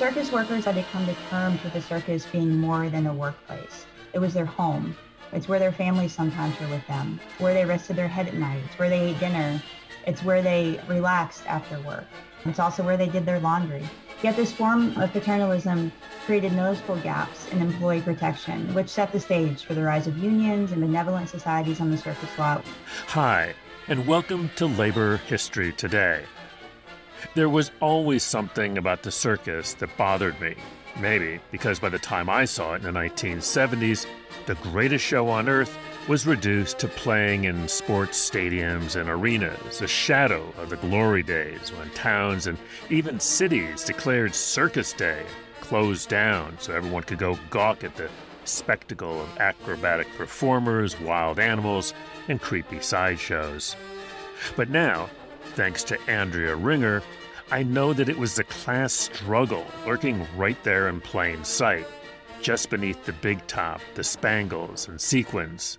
Circus 0.00 0.32
workers 0.32 0.64
had 0.64 0.76
to 0.76 0.82
come 0.84 1.04
to 1.04 1.14
terms 1.28 1.62
with 1.62 1.74
the 1.74 1.82
circus 1.82 2.24
being 2.24 2.56
more 2.56 2.88
than 2.88 3.06
a 3.06 3.12
workplace. 3.12 3.84
It 4.14 4.18
was 4.18 4.32
their 4.32 4.46
home. 4.46 4.96
It's 5.30 5.46
where 5.46 5.58
their 5.58 5.72
families 5.72 6.14
sometimes 6.14 6.58
were 6.58 6.68
with 6.68 6.86
them, 6.86 7.20
where 7.36 7.52
they 7.52 7.66
rested 7.66 7.96
their 7.96 8.08
head 8.08 8.26
at 8.26 8.32
night. 8.32 8.62
It's 8.64 8.78
where 8.78 8.88
they 8.88 9.10
ate 9.10 9.20
dinner. 9.20 9.62
It's 10.06 10.24
where 10.24 10.40
they 10.40 10.80
relaxed 10.88 11.46
after 11.46 11.78
work. 11.80 12.06
It's 12.46 12.58
also 12.58 12.82
where 12.82 12.96
they 12.96 13.10
did 13.10 13.26
their 13.26 13.40
laundry. 13.40 13.86
Yet 14.22 14.36
this 14.36 14.54
form 14.54 14.96
of 14.98 15.12
paternalism 15.12 15.92
created 16.24 16.54
noticeable 16.54 16.96
gaps 16.96 17.46
in 17.48 17.60
employee 17.60 18.00
protection, 18.00 18.72
which 18.72 18.88
set 18.88 19.12
the 19.12 19.20
stage 19.20 19.64
for 19.64 19.74
the 19.74 19.82
rise 19.82 20.06
of 20.06 20.16
unions 20.16 20.72
and 20.72 20.80
benevolent 20.80 21.28
societies 21.28 21.78
on 21.78 21.90
the 21.90 21.98
circus 21.98 22.38
lot. 22.38 22.64
Hi, 23.08 23.52
and 23.86 24.06
welcome 24.06 24.50
to 24.56 24.64
Labor 24.64 25.18
History 25.18 25.74
Today. 25.74 26.24
There 27.34 27.48
was 27.48 27.70
always 27.80 28.22
something 28.22 28.78
about 28.78 29.02
the 29.02 29.10
circus 29.10 29.74
that 29.74 29.96
bothered 29.96 30.40
me. 30.40 30.56
Maybe 30.98 31.40
because 31.50 31.78
by 31.78 31.88
the 31.88 31.98
time 31.98 32.28
I 32.28 32.44
saw 32.44 32.74
it 32.74 32.84
in 32.84 32.92
the 32.92 33.00
1970s, 33.00 34.06
the 34.46 34.56
greatest 34.56 35.04
show 35.04 35.28
on 35.28 35.48
earth 35.48 35.76
was 36.08 36.26
reduced 36.26 36.78
to 36.80 36.88
playing 36.88 37.44
in 37.44 37.68
sports 37.68 38.18
stadiums 38.18 39.00
and 39.00 39.08
arenas, 39.08 39.80
a 39.80 39.86
shadow 39.86 40.52
of 40.58 40.70
the 40.70 40.76
glory 40.76 41.22
days 41.22 41.72
when 41.72 41.88
towns 41.90 42.46
and 42.46 42.58
even 42.88 43.20
cities 43.20 43.84
declared 43.84 44.34
Circus 44.34 44.92
Day, 44.92 45.24
closed 45.60 46.08
down 46.08 46.56
so 46.58 46.74
everyone 46.74 47.04
could 47.04 47.18
go 47.18 47.38
gawk 47.50 47.84
at 47.84 47.94
the 47.96 48.10
spectacle 48.44 49.20
of 49.22 49.38
acrobatic 49.38 50.08
performers, 50.16 50.98
wild 51.00 51.38
animals, 51.38 51.94
and 52.28 52.40
creepy 52.40 52.80
sideshows. 52.80 53.76
But 54.56 54.70
now, 54.70 55.08
thanks 55.50 55.84
to 55.84 56.00
Andrea 56.08 56.54
Ringer, 56.54 57.02
I 57.50 57.62
know 57.62 57.92
that 57.92 58.08
it 58.08 58.18
was 58.18 58.34
the 58.34 58.44
class 58.44 58.92
struggle 58.92 59.66
lurking 59.84 60.26
right 60.36 60.62
there 60.62 60.88
in 60.88 61.00
plain 61.00 61.44
sight, 61.44 61.86
just 62.40 62.70
beneath 62.70 63.04
the 63.04 63.12
big 63.12 63.46
top, 63.46 63.80
the 63.94 64.04
spangles 64.04 64.88
and 64.88 65.00
sequins. 65.00 65.78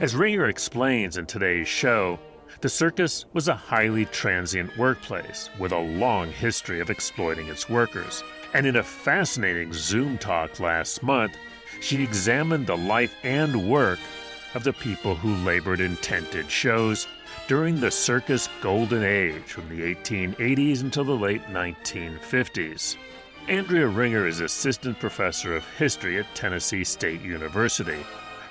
As 0.00 0.16
Ringer 0.16 0.46
explains 0.46 1.16
in 1.16 1.26
today's 1.26 1.68
show, 1.68 2.18
the 2.60 2.68
circus 2.68 3.26
was 3.32 3.48
a 3.48 3.54
highly 3.54 4.06
transient 4.06 4.76
workplace 4.76 5.50
with 5.58 5.72
a 5.72 5.78
long 5.78 6.30
history 6.32 6.80
of 6.80 6.90
exploiting 6.90 7.48
its 7.48 7.68
workers. 7.68 8.22
And 8.54 8.66
in 8.66 8.76
a 8.76 8.82
fascinating 8.82 9.72
Zoom 9.72 10.18
talk 10.18 10.58
last 10.60 11.02
month, 11.02 11.36
she 11.80 12.02
examined 12.02 12.66
the 12.66 12.76
life 12.76 13.14
and 13.22 13.68
work 13.68 13.98
of 14.54 14.64
the 14.64 14.72
people 14.72 15.14
who 15.14 15.34
labored 15.44 15.80
in 15.80 15.96
tented 15.96 16.50
shows 16.50 17.06
during 17.48 17.80
the 17.80 17.90
circus 17.90 18.48
golden 18.60 19.02
age 19.02 19.42
from 19.44 19.68
the 19.68 19.94
1880s 19.94 20.80
until 20.80 21.04
the 21.04 21.12
late 21.12 21.44
1950s. 21.46 22.96
Andrea 23.48 23.86
Ringer 23.86 24.26
is 24.26 24.40
assistant 24.40 24.98
professor 24.98 25.54
of 25.56 25.68
history 25.76 26.18
at 26.18 26.34
Tennessee 26.34 26.84
State 26.84 27.20
University. 27.20 28.02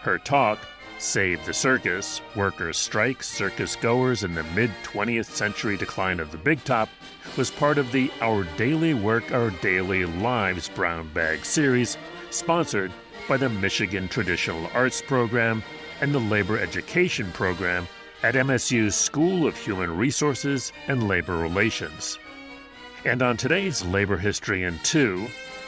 Her 0.02 0.20
talk, 0.20 0.60
Save 1.00 1.46
the 1.46 1.54
Circus 1.54 2.22
Workers' 2.36 2.78
Strikes, 2.78 3.28
Circus 3.28 3.76
Goers, 3.76 4.24
and 4.24 4.38
the 4.38 4.44
Mid 4.56 4.72
20th 4.84 5.26
Century 5.26 5.76
Decline 5.76 6.20
of 6.20 6.32
the 6.32 6.38
Big 6.38 6.64
Top, 6.64 6.88
was 7.36 7.50
part 7.50 7.78
of 7.78 7.92
the 7.92 8.12
Our 8.22 8.44
Daily 8.58 8.94
Work, 8.94 9.32
Our 9.32 9.50
Daily 9.50 10.06
Lives 10.06 10.70
Brown 10.70 11.10
Bag 11.14 11.44
series, 11.44 11.98
sponsored 12.30 12.92
by 13.28 13.38
the 13.38 13.50
Michigan 13.50 14.08
Traditional 14.08 14.70
Arts 14.74 15.02
Program 15.02 15.64
and 16.04 16.14
the 16.14 16.20
Labor 16.20 16.60
Education 16.60 17.32
Program 17.32 17.88
at 18.24 18.36
MSU's 18.36 18.94
School 18.94 19.48
of 19.48 19.56
Human 19.56 19.96
Resources 19.96 20.74
and 20.90 21.08
Labor 21.08 21.38
Relations. 21.38 22.20
And 23.06 23.22
on 23.22 23.38
today's 23.38 23.86
Labor 23.86 24.18
History 24.18 24.66
in 24.66 24.78
2, 24.80 25.26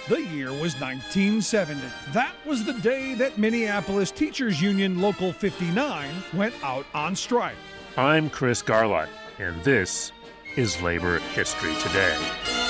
the 0.09 0.21
year 0.23 0.49
was 0.49 0.77
1970. 0.81 1.81
That 2.11 2.33
was 2.45 2.65
the 2.65 2.73
day 2.73 3.13
that 3.13 3.37
Minneapolis 3.37 4.11
Teachers 4.11 4.61
Union 4.61 4.99
Local 4.99 5.31
59 5.31 6.09
went 6.33 6.53
out 6.61 6.85
on 6.93 7.15
strike. 7.15 7.55
I'm 7.95 8.29
Chris 8.29 8.61
Garlock, 8.61 9.07
and 9.39 9.63
this 9.63 10.11
is 10.57 10.81
Labor 10.81 11.19
History 11.33 11.73
Today. 11.75 12.64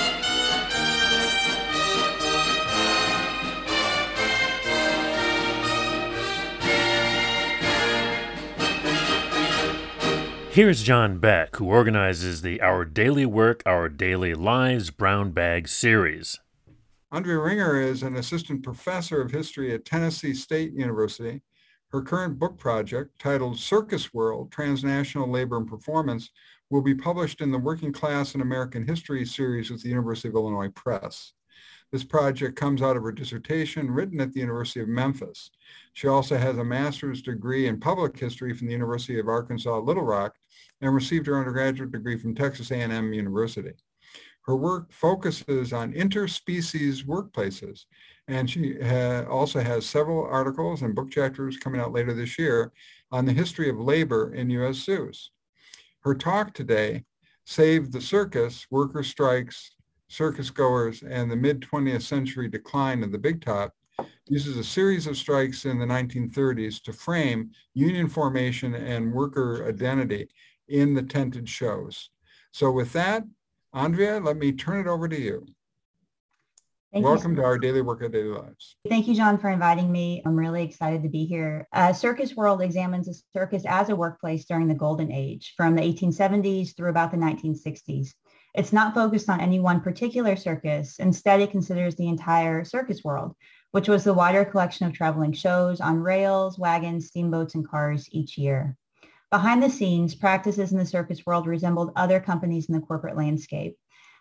Here's 10.56 10.82
John 10.82 11.18
Beck, 11.18 11.56
who 11.56 11.66
organizes 11.66 12.40
the 12.40 12.62
Our 12.62 12.86
Daily 12.86 13.26
Work, 13.26 13.62
Our 13.66 13.90
Daily 13.90 14.32
Lives 14.32 14.88
Brown 14.88 15.32
Bag 15.32 15.68
series. 15.68 16.40
Andrea 17.12 17.40
Ringer 17.40 17.78
is 17.78 18.02
an 18.02 18.16
assistant 18.16 18.62
professor 18.62 19.20
of 19.20 19.30
history 19.30 19.74
at 19.74 19.84
Tennessee 19.84 20.32
State 20.32 20.72
University. 20.72 21.42
Her 21.88 22.00
current 22.00 22.38
book 22.38 22.56
project, 22.56 23.18
titled 23.18 23.58
Circus 23.58 24.14
World, 24.14 24.50
Transnational 24.50 25.30
Labor 25.30 25.58
and 25.58 25.68
Performance, 25.68 26.30
will 26.70 26.80
be 26.80 26.94
published 26.94 27.42
in 27.42 27.50
the 27.50 27.58
Working 27.58 27.92
Class 27.92 28.34
in 28.34 28.40
American 28.40 28.86
History 28.86 29.26
series 29.26 29.70
with 29.70 29.82
the 29.82 29.90
University 29.90 30.28
of 30.28 30.36
Illinois 30.36 30.70
Press. 30.70 31.34
This 31.92 32.02
project 32.02 32.56
comes 32.56 32.80
out 32.80 32.96
of 32.96 33.02
her 33.02 33.12
dissertation 33.12 33.90
written 33.90 34.22
at 34.22 34.32
the 34.32 34.40
University 34.40 34.80
of 34.80 34.88
Memphis. 34.88 35.50
She 35.96 36.08
also 36.08 36.36
has 36.36 36.58
a 36.58 36.64
master's 36.64 37.22
degree 37.22 37.68
in 37.68 37.80
public 37.80 38.18
history 38.18 38.52
from 38.52 38.66
the 38.66 38.74
University 38.74 39.18
of 39.18 39.28
Arkansas 39.28 39.78
Little 39.78 40.02
Rock 40.02 40.34
and 40.82 40.94
received 40.94 41.26
her 41.26 41.38
undergraduate 41.38 41.90
degree 41.90 42.18
from 42.18 42.34
Texas 42.34 42.70
A&M 42.70 43.14
University. 43.14 43.72
Her 44.42 44.56
work 44.56 44.92
focuses 44.92 45.72
on 45.72 45.94
interspecies 45.94 47.02
workplaces, 47.06 47.86
and 48.28 48.48
she 48.48 48.78
ha- 48.78 49.24
also 49.30 49.60
has 49.60 49.86
several 49.86 50.26
articles 50.26 50.82
and 50.82 50.94
book 50.94 51.10
chapters 51.10 51.56
coming 51.56 51.80
out 51.80 51.92
later 51.92 52.12
this 52.12 52.38
year 52.38 52.74
on 53.10 53.24
the 53.24 53.32
history 53.32 53.70
of 53.70 53.80
labor 53.80 54.34
in 54.34 54.50
U.S. 54.50 54.76
zoos. 54.76 55.30
Her 56.00 56.14
talk 56.14 56.52
today, 56.52 57.04
Save 57.46 57.90
the 57.90 58.02
Circus, 58.02 58.66
Worker 58.70 59.02
Strikes, 59.02 59.70
Circus 60.08 60.50
Goers, 60.50 61.02
and 61.02 61.30
the 61.30 61.36
Mid-20th 61.36 62.02
Century 62.02 62.50
Decline 62.50 63.02
of 63.02 63.12
the 63.12 63.18
Big 63.18 63.42
Top, 63.42 63.72
uses 64.26 64.56
a 64.56 64.64
series 64.64 65.06
of 65.06 65.16
strikes 65.16 65.64
in 65.64 65.78
the 65.78 65.86
1930s 65.86 66.82
to 66.82 66.92
frame 66.92 67.50
union 67.74 68.08
formation 68.08 68.74
and 68.74 69.12
worker 69.12 69.66
identity 69.68 70.28
in 70.68 70.94
the 70.94 71.02
tented 71.02 71.48
shows. 71.48 72.10
So 72.52 72.70
with 72.70 72.92
that, 72.92 73.24
Andrea, 73.72 74.18
let 74.20 74.36
me 74.36 74.52
turn 74.52 74.80
it 74.80 74.88
over 74.88 75.08
to 75.08 75.20
you. 75.20 75.46
Thank 76.92 77.04
Welcome 77.04 77.32
you. 77.32 77.38
to 77.38 77.44
our 77.44 77.58
Daily 77.58 77.82
Work 77.82 78.02
of 78.02 78.12
Daily 78.12 78.28
Lives. 78.28 78.76
Thank 78.88 79.06
you, 79.06 79.14
John, 79.14 79.36
for 79.36 79.50
inviting 79.50 79.92
me. 79.92 80.22
I'm 80.24 80.36
really 80.36 80.62
excited 80.62 81.02
to 81.02 81.10
be 81.10 81.26
here. 81.26 81.68
Uh, 81.72 81.92
circus 81.92 82.34
World 82.34 82.62
examines 82.62 83.08
a 83.08 83.14
circus 83.36 83.64
as 83.66 83.90
a 83.90 83.96
workplace 83.96 84.46
during 84.46 84.66
the 84.66 84.74
Golden 84.74 85.12
Age, 85.12 85.52
from 85.56 85.74
the 85.74 85.82
1870s 85.82 86.74
through 86.74 86.88
about 86.88 87.10
the 87.10 87.18
1960s. 87.18 88.14
It's 88.54 88.72
not 88.72 88.94
focused 88.94 89.28
on 89.28 89.42
any 89.42 89.60
one 89.60 89.82
particular 89.82 90.36
circus. 90.36 90.98
Instead, 90.98 91.42
it 91.42 91.50
considers 91.50 91.94
the 91.96 92.08
entire 92.08 92.64
circus 92.64 93.04
world, 93.04 93.34
which 93.76 93.90
was 93.90 94.04
the 94.04 94.14
wider 94.14 94.42
collection 94.42 94.86
of 94.86 94.94
traveling 94.94 95.34
shows 95.34 95.82
on 95.82 96.00
rails, 96.00 96.58
wagons, 96.58 97.08
steamboats, 97.08 97.54
and 97.54 97.68
cars 97.68 98.08
each 98.10 98.38
year. 98.38 98.74
Behind 99.30 99.62
the 99.62 99.68
scenes, 99.68 100.14
practices 100.14 100.72
in 100.72 100.78
the 100.78 100.86
circus 100.86 101.26
world 101.26 101.46
resembled 101.46 101.92
other 101.94 102.18
companies 102.18 102.70
in 102.70 102.74
the 102.74 102.80
corporate 102.80 103.18
landscape. 103.18 103.76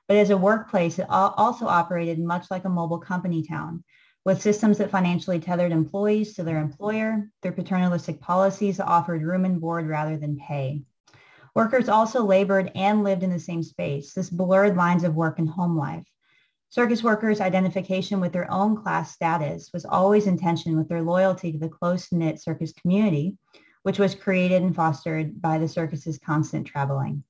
But 0.10 0.18
as 0.18 0.30
a 0.30 0.36
workplace, 0.36 1.00
it 1.00 1.06
also 1.10 1.68
operated 1.68 2.20
much 2.20 2.52
like 2.52 2.66
a 2.66 2.70
mobile 2.70 3.00
company 3.00 3.44
town, 3.48 3.86
with 4.26 4.42
systems 4.42 4.78
that 4.80 4.92
financially 4.92 5.40
tethered 5.40 5.72
employees 5.72 6.34
to 6.34 6.44
their 6.44 6.60
employer 6.60 7.30
through 7.42 7.54
paternalistic 7.54 8.19
policies 8.19 8.75
that 8.75 8.88
offered 8.88 9.24
room 9.24 9.46
and 9.46 9.62
board 9.62 9.88
rather 9.88 10.18
than 10.18 10.36
pay. 10.36 10.81
Workers 11.56 11.88
also 11.88 12.25
labored 12.25 12.74
and 12.75 13.06
lived 13.06 13.24
in 13.24 13.30
the 13.30 13.40
same 13.40 13.63
space. 13.63 14.12
This 14.12 14.30
blurred 14.30 14.75
lines 14.75 15.06
of 15.06 15.16
work 15.16 15.40
and 15.40 15.50
home 15.50 15.78
life. 15.78 16.04
Circus 16.75 17.01
workers' 17.01 17.39
identification 17.39 18.19
with 18.19 18.33
their 18.33 18.51
own 18.51 18.75
class 18.75 19.13
status 19.13 19.69
was 19.72 19.86
always 19.86 20.27
in 20.27 20.38
tension 20.38 20.75
with 20.75 20.89
their 20.89 21.01
loyalty 21.01 21.54
to 21.54 21.57
the 21.57 21.69
close-knit 21.69 22.42
circus 22.42 22.74
community, 22.74 23.38
which 23.83 23.98
was 23.98 24.13
created 24.13 24.62
and 24.62 24.75
fostered 24.75 25.42
by 25.42 25.57
the 25.57 25.69
circus's 25.69 26.19
constant 26.19 26.68
traveling. 26.68 27.24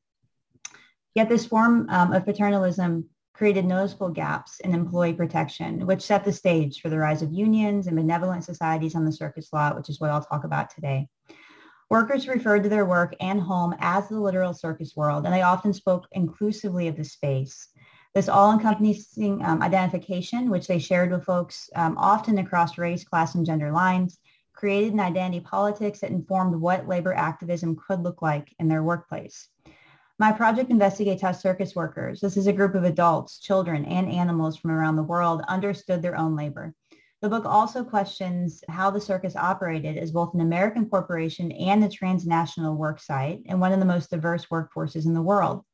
Yet 1.14 1.30
this 1.30 1.46
form 1.46 1.88
um, 1.92 2.12
of 2.12 2.26
paternalism 2.26 3.08
created 3.36 3.66
noticeable 3.66 4.10
gaps 4.10 4.62
in 4.62 4.74
employee 4.74 5.14
protection, 5.14 5.86
which 5.86 6.02
set 6.02 6.26
the 6.26 6.34
stage 6.34 6.82
for 6.82 6.90
the 6.90 6.98
rise 6.98 7.22
of 7.22 7.32
unions 7.32 7.86
and 7.86 7.96
benevolent 7.96 8.46
societies 8.46 8.96
on 8.96 9.06
the 9.06 9.12
circus 9.12 9.54
lot, 9.54 9.76
which 9.76 9.90
is 9.90 10.00
what 10.00 10.10
I'll 10.10 10.24
talk 10.24 10.44
about 10.44 10.72
today. 10.72 11.08
Workers 11.92 12.28
referred 12.28 12.64
to 12.64 12.70
their 12.70 12.86
work 12.88 13.16
and 13.20 13.40
home 13.40 13.76
as 13.78 14.10
the 14.10 14.20
literal 14.20 14.56
circus 14.56 14.96
world, 14.96 15.24
and 15.24 15.32
they 15.32 15.44
often 15.44 15.72
spoke 15.72 16.08
inclusively 16.14 16.88
of 16.88 16.98
the 16.98 17.04
space. 17.04 17.68
This 18.16 18.30
all-encompassing 18.30 19.44
um, 19.44 19.62
identification, 19.62 20.50
which 20.50 20.68
they 20.68 20.80
shared 20.80 21.12
with 21.12 21.26
folks 21.26 21.70
um, 21.76 21.98
often 21.98 22.38
across 22.38 22.78
race, 22.78 23.04
class, 23.04 23.36
and 23.36 23.46
gender 23.46 23.74
lines, 23.74 24.20
created 24.54 24.94
an 24.94 25.02
identity 25.02 25.42
politics 25.42 26.00
that 26.00 26.12
informed 26.12 26.56
what 26.56 26.88
labor 26.88 27.14
activism 27.14 27.76
could 27.76 28.04
look 28.04 28.22
like 28.22 28.56
in 28.58 28.70
their 28.70 28.84
workplace. 28.84 29.50
My 30.18 30.32
project 30.32 30.70
investigates 30.70 31.22
how 31.22 31.34
circus 31.34 31.76
workers, 31.76 32.22
this 32.22 32.38
is 32.38 32.48
a 32.48 32.54
group 32.54 32.74
of 32.74 32.86
adults, 32.86 33.40
children, 33.40 33.84
and 33.84 34.10
animals 34.10 34.56
from 34.56 34.72
around 34.72 34.96
the 34.96 35.04
world, 35.04 35.42
understood 35.50 36.02
their 36.02 36.18
own 36.18 36.38
labor. 36.38 36.74
The 37.22 37.28
book 37.28 37.44
also 37.44 37.84
questions 37.84 38.64
how 38.70 38.92
the 38.92 39.02
circus 39.02 39.36
operated 39.36 39.98
as 39.98 40.14
both 40.14 40.34
an 40.34 40.40
American 40.40 40.90
corporation 40.90 41.52
and 41.52 41.84
a 41.84 41.90
transnational 41.90 42.78
work 42.78 43.02
site 43.02 43.42
and 43.48 43.60
one 43.60 43.74
of 43.74 43.80
the 43.80 43.86
most 43.86 44.10
diverse 44.10 44.46
workforces 44.46 45.06
in 45.06 45.14
the 45.14 45.22
world. 45.22 45.66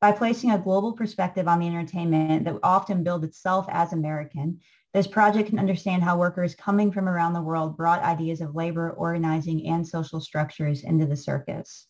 By 0.00 0.12
placing 0.12 0.52
a 0.52 0.58
global 0.58 0.92
perspective 0.92 1.48
on 1.48 1.58
the 1.58 1.66
entertainment 1.66 2.44
that 2.44 2.58
often 2.62 3.02
billed 3.02 3.24
itself 3.24 3.66
as 3.68 3.92
American, 3.92 4.60
this 4.94 5.08
project 5.08 5.48
can 5.48 5.58
understand 5.58 6.02
how 6.02 6.16
workers 6.16 6.54
coming 6.54 6.92
from 6.92 7.08
around 7.08 7.32
the 7.32 7.42
world 7.42 7.76
brought 7.76 8.02
ideas 8.02 8.40
of 8.40 8.54
labor, 8.54 8.90
organizing, 8.92 9.66
and 9.66 9.86
social 9.86 10.20
structures 10.20 10.84
into 10.84 11.04
the 11.04 11.16
circus. 11.16 11.88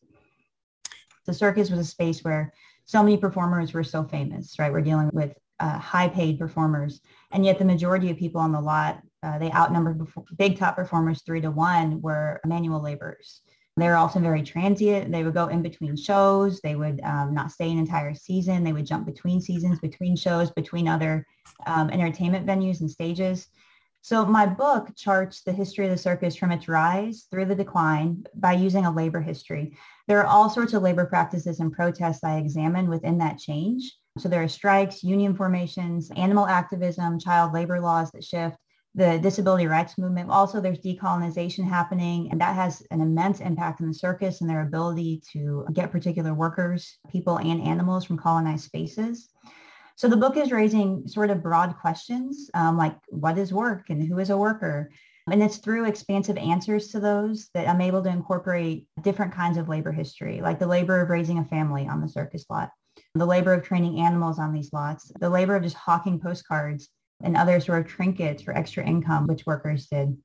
The 1.26 1.34
circus 1.34 1.70
was 1.70 1.80
a 1.80 1.84
space 1.84 2.24
where 2.24 2.54
so 2.86 3.02
many 3.02 3.18
performers 3.18 3.74
were 3.74 3.84
so 3.84 4.04
famous, 4.04 4.58
right? 4.58 4.72
We're 4.72 4.80
dealing 4.80 5.10
with 5.12 5.34
uh, 5.60 5.78
high 5.78 6.08
paid 6.08 6.38
performers. 6.38 7.00
And 7.32 7.44
yet 7.44 7.58
the 7.58 7.64
majority 7.66 8.10
of 8.10 8.16
people 8.16 8.40
on 8.40 8.52
the 8.52 8.60
lot, 8.60 9.02
uh, 9.22 9.38
they 9.38 9.52
outnumbered 9.52 10.00
big 10.38 10.58
top 10.58 10.76
performers 10.76 11.22
three 11.22 11.42
to 11.42 11.50
one 11.50 12.00
were 12.00 12.40
manual 12.46 12.82
laborers. 12.82 13.42
They 13.78 13.88
were 13.88 13.96
often 13.96 14.22
very 14.22 14.42
transient. 14.42 15.12
They 15.12 15.24
would 15.24 15.34
go 15.34 15.48
in 15.48 15.62
between 15.62 15.96
shows. 15.96 16.60
They 16.60 16.74
would 16.74 17.00
um, 17.02 17.34
not 17.34 17.52
stay 17.52 17.70
an 17.70 17.78
entire 17.78 18.14
season. 18.14 18.64
They 18.64 18.72
would 18.72 18.86
jump 18.86 19.06
between 19.06 19.40
seasons, 19.40 19.78
between 19.78 20.16
shows, 20.16 20.50
between 20.50 20.88
other 20.88 21.26
um, 21.66 21.90
entertainment 21.90 22.46
venues 22.46 22.80
and 22.80 22.90
stages. 22.90 23.48
So 24.00 24.24
my 24.24 24.46
book 24.46 24.90
charts 24.96 25.42
the 25.42 25.52
history 25.52 25.84
of 25.84 25.90
the 25.90 25.98
circus 25.98 26.36
from 26.36 26.52
its 26.52 26.68
rise 26.68 27.26
through 27.30 27.46
the 27.46 27.54
decline 27.54 28.24
by 28.34 28.52
using 28.52 28.86
a 28.86 28.94
labor 28.94 29.20
history. 29.20 29.76
There 30.06 30.20
are 30.20 30.26
all 30.26 30.48
sorts 30.48 30.72
of 30.72 30.82
labor 30.82 31.04
practices 31.04 31.60
and 31.60 31.72
protests 31.72 32.24
I 32.24 32.38
examine 32.38 32.88
within 32.88 33.18
that 33.18 33.38
change. 33.38 33.96
So 34.18 34.28
there 34.28 34.42
are 34.42 34.48
strikes, 34.48 35.02
union 35.02 35.36
formations, 35.36 36.10
animal 36.16 36.46
activism, 36.46 37.18
child 37.18 37.52
labor 37.52 37.80
laws 37.80 38.10
that 38.12 38.24
shift, 38.24 38.56
the 38.94 39.18
disability 39.18 39.66
rights 39.66 39.98
movement. 39.98 40.30
Also, 40.30 40.60
there's 40.60 40.80
decolonization 40.80 41.68
happening, 41.68 42.28
and 42.30 42.40
that 42.40 42.54
has 42.54 42.82
an 42.90 43.00
immense 43.00 43.40
impact 43.40 43.80
on 43.80 43.88
the 43.88 43.94
circus 43.94 44.40
and 44.40 44.48
their 44.48 44.62
ability 44.62 45.22
to 45.32 45.66
get 45.72 45.92
particular 45.92 46.34
workers, 46.34 46.98
people, 47.10 47.38
and 47.38 47.60
animals 47.62 48.04
from 48.04 48.16
colonized 48.16 48.64
spaces. 48.64 49.28
So 49.98 50.06
the 50.06 50.16
book 50.16 50.36
is 50.36 50.52
raising 50.52 51.08
sort 51.08 51.30
of 51.30 51.42
broad 51.42 51.76
questions 51.80 52.48
um, 52.54 52.76
like 52.76 52.94
what 53.08 53.36
is 53.36 53.52
work 53.52 53.90
and 53.90 54.00
who 54.00 54.18
is 54.20 54.30
a 54.30 54.36
worker? 54.36 54.90
And 55.28 55.42
it's 55.42 55.58
through 55.58 55.86
expansive 55.86 56.36
answers 56.36 56.88
to 56.88 57.00
those 57.00 57.50
that 57.52 57.68
I'm 57.68 57.80
able 57.80 58.02
to 58.04 58.08
incorporate 58.08 58.86
different 59.02 59.34
kinds 59.34 59.58
of 59.58 59.68
labor 59.68 59.90
history, 59.90 60.40
like 60.40 60.60
the 60.60 60.68
labor 60.68 61.00
of 61.00 61.10
raising 61.10 61.38
a 61.38 61.44
family 61.44 61.88
on 61.88 62.00
the 62.00 62.08
circus 62.08 62.44
lot, 62.48 62.70
the 63.16 63.26
labor 63.26 63.52
of 63.52 63.64
training 63.64 63.98
animals 63.98 64.38
on 64.38 64.52
these 64.52 64.72
lots, 64.72 65.10
the 65.18 65.28
labor 65.28 65.56
of 65.56 65.64
just 65.64 65.76
hawking 65.76 66.20
postcards 66.20 66.88
and 67.22 67.36
other 67.36 67.60
sort 67.60 67.80
of 67.80 67.90
trinkets 67.90 68.42
for 68.42 68.56
extra 68.56 68.84
income, 68.84 69.26
which 69.26 69.46
workers 69.46 69.86
did. 69.86 70.16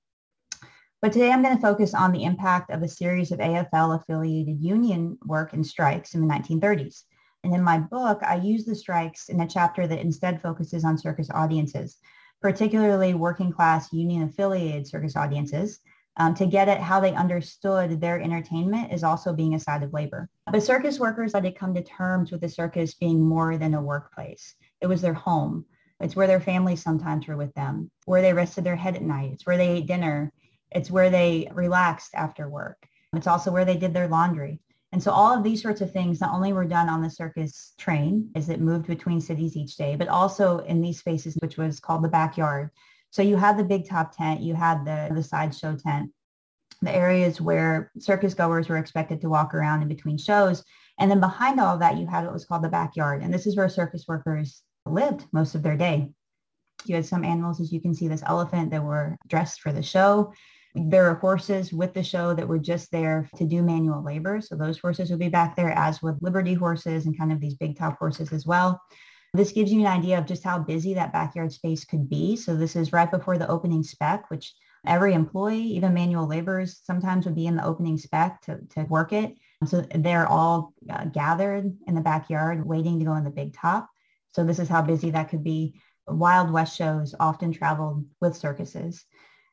But 1.02 1.12
today 1.12 1.32
I'm 1.32 1.44
going 1.44 1.56
to 1.56 1.62
focus 1.62 1.94
on 1.94 2.12
the 2.12 2.24
impact 2.24 2.72
of 2.72 2.82
a 2.82 2.88
series 2.88 3.32
of 3.32 3.40
AFL 3.40 4.00
affiliated 4.00 4.62
union 4.62 5.18
work 5.26 5.54
and 5.54 5.66
strikes 5.66 6.14
in 6.14 6.22
the 6.26 6.34
1930s. 6.34 7.04
And 7.44 7.54
in 7.54 7.62
my 7.62 7.78
book, 7.78 8.22
I 8.24 8.36
use 8.36 8.64
the 8.64 8.76
strikes 8.76 9.28
in 9.28 9.42
a 9.42 9.48
chapter 9.48 9.86
that 9.86 10.00
instead 10.00 10.42
focuses 10.42 10.86
on 10.86 10.98
circus 10.98 11.30
audiences, 11.34 11.98
particularly 12.42 13.14
working 13.16 13.52
class 13.52 13.92
union 13.92 14.24
affiliated 14.24 14.88
circus 14.88 15.18
audiences, 15.18 15.82
um, 16.18 16.36
to 16.36 16.46
get 16.46 16.70
at 16.70 16.80
how 16.80 17.00
they 17.00 17.14
understood 17.14 18.00
their 18.00 18.22
entertainment 18.22 18.92
as 18.92 19.04
also 19.04 19.34
being 19.34 19.56
a 19.56 19.60
side 19.60 19.84
of 19.84 19.94
labor. 19.94 20.30
But 20.52 20.64
circus 20.64 21.00
workers 21.00 21.34
had 21.34 21.44
to 21.44 21.52
come 21.52 21.74
to 21.74 21.84
terms 21.84 22.32
with 22.32 22.42
the 22.42 22.50
circus 22.50 22.94
being 22.94 23.22
more 23.22 23.58
than 23.58 23.74
a 23.74 23.82
workplace. 23.82 24.56
It 24.80 24.88
was 24.88 25.02
their 25.02 25.14
home. 25.14 25.66
It's 26.04 26.18
where 26.18 26.28
their 26.28 26.42
families 26.42 26.84
sometimes 26.84 27.28
were 27.28 27.38
with 27.38 27.54
them, 27.54 27.90
where 28.06 28.22
they 28.22 28.34
rested 28.34 28.66
their 28.66 28.76
head 28.76 28.96
at 28.96 29.02
night. 29.02 29.32
It's 29.32 29.46
where 29.46 29.58
they 29.58 29.70
ate 29.70 29.88
dinner. 29.88 30.34
It's 30.70 30.92
where 30.92 31.10
they 31.10 31.50
relaxed 31.54 32.12
after 32.14 32.50
work. 32.50 32.86
It's 33.16 33.28
also 33.28 33.52
where 33.52 33.64
they 33.64 33.78
did 33.78 33.94
their 33.94 34.10
laundry. 34.10 34.60
And 34.92 35.02
so 35.02 35.12
all 35.12 35.36
of 35.36 35.44
these 35.44 35.62
sorts 35.62 35.80
of 35.80 35.94
things 35.94 36.20
not 36.20 36.34
only 36.34 36.52
were 36.52 36.66
done 36.66 36.90
on 36.90 37.02
the 37.02 37.10
circus 37.10 37.74
train 37.78 38.30
as 38.36 38.50
it 38.50 38.60
moved 38.60 38.86
between 38.86 39.22
cities 39.22 39.56
each 39.56 39.78
day, 39.78 39.96
but 39.96 40.10
also 40.10 40.60
in 40.60 40.82
these 40.82 41.00
spaces, 41.00 41.38
which 41.40 41.58
was 41.58 41.80
called 41.80 42.04
the 42.04 42.10
backyard. 42.10 42.70
So 43.10 43.22
you 43.22 43.38
had 43.38 43.58
the 43.58 43.64
big 43.64 43.88
top 43.88 44.16
tent, 44.16 44.42
you 44.42 44.56
had 44.56 44.86
the, 44.86 45.14
the 45.16 45.24
sideshow 45.24 45.78
tent, 45.78 46.12
the 46.82 46.94
areas 46.94 47.40
where 47.40 47.92
circus 47.98 48.34
goers 48.34 48.68
were 48.68 48.78
expected 48.78 49.22
to 49.22 49.30
walk 49.30 49.54
around 49.54 49.82
in 49.82 49.88
between 49.88 50.18
shows. 50.18 50.66
And 51.00 51.10
then 51.10 51.22
behind 51.22 51.62
all 51.62 51.76
of 51.76 51.80
that, 51.80 51.98
you 51.98 52.08
had 52.08 52.26
what 52.26 52.34
was 52.34 52.46
called 52.46 52.64
the 52.64 52.70
backyard. 52.70 53.24
And 53.24 53.34
this 53.34 53.48
is 53.48 53.56
where 53.56 53.70
circus 53.70 54.06
workers 54.06 54.64
lived 54.86 55.26
most 55.32 55.56
of 55.56 55.64
their 55.64 55.78
day. 55.78 56.12
You 56.86 56.96
had 56.96 57.06
some 57.06 57.24
animals, 57.24 57.62
as 57.62 57.72
you 57.72 57.80
can 57.80 57.94
see, 57.94 58.08
this 58.08 58.24
elephant 58.26 58.72
that 58.72 58.84
were 58.84 59.16
dressed 59.28 59.62
for 59.62 59.72
the 59.72 59.84
show. 59.84 60.34
There 60.76 61.10
are 61.10 61.16
horses 61.16 61.72
with 61.72 61.94
the 61.94 62.04
show 62.04 62.34
that 62.34 62.48
were 62.48 62.60
just 62.60 62.92
there 62.92 63.30
to 63.38 63.46
do 63.46 63.62
manual 63.62 64.04
labor. 64.04 64.42
So 64.42 64.56
those 64.56 64.80
horses 64.80 65.10
would 65.10 65.20
be 65.20 65.30
back 65.30 65.56
there, 65.56 65.70
as 65.70 66.02
with 66.02 66.22
Liberty 66.22 66.56
horses 66.56 67.06
and 67.06 67.18
kind 67.18 67.32
of 67.32 67.40
these 67.40 67.54
big 67.54 67.78
top 67.78 67.98
horses 68.00 68.34
as 68.34 68.46
well. 68.46 68.82
This 69.36 69.52
gives 69.52 69.72
you 69.72 69.80
an 69.82 69.88
idea 69.88 70.18
of 70.18 70.26
just 70.26 70.44
how 70.44 70.60
busy 70.60 70.94
that 70.94 71.14
backyard 71.14 71.52
space 71.52 71.86
could 71.86 72.10
be. 72.10 72.36
So 72.36 72.56
this 72.56 72.76
is 72.76 72.94
right 72.94 73.10
before 73.10 73.38
the 73.38 73.48
opening 73.48 73.84
spec, 73.84 74.30
which 74.30 74.54
every 74.86 75.14
employee, 75.14 75.62
even 75.62 75.94
manual 75.94 76.28
laborers, 76.28 76.82
sometimes 76.84 77.26
would 77.26 77.36
be 77.36 77.48
in 77.48 77.56
the 77.56 77.66
opening 77.66 77.98
spec 77.98 78.42
to, 78.42 78.60
to 78.76 78.84
work 78.84 79.14
it. 79.14 79.36
So 79.66 79.82
they're 79.96 80.28
all 80.28 80.74
uh, 80.90 81.06
gathered 81.06 81.72
in 81.88 81.96
the 81.96 82.02
backyard 82.02 82.66
waiting 82.66 83.00
to 83.00 83.06
go 83.06 83.16
in 83.16 83.24
the 83.24 83.30
big 83.30 83.54
top. 83.56 83.90
So 84.34 84.44
this 84.44 84.60
is 84.60 84.70
how 84.70 84.82
busy 84.82 85.12
that 85.12 85.30
could 85.30 85.44
be. 85.44 85.80
Wild 86.08 86.52
West 86.52 86.76
shows 86.76 87.16
often 87.20 87.52
traveled 87.52 88.06
with 88.20 88.36
circuses. 88.36 89.06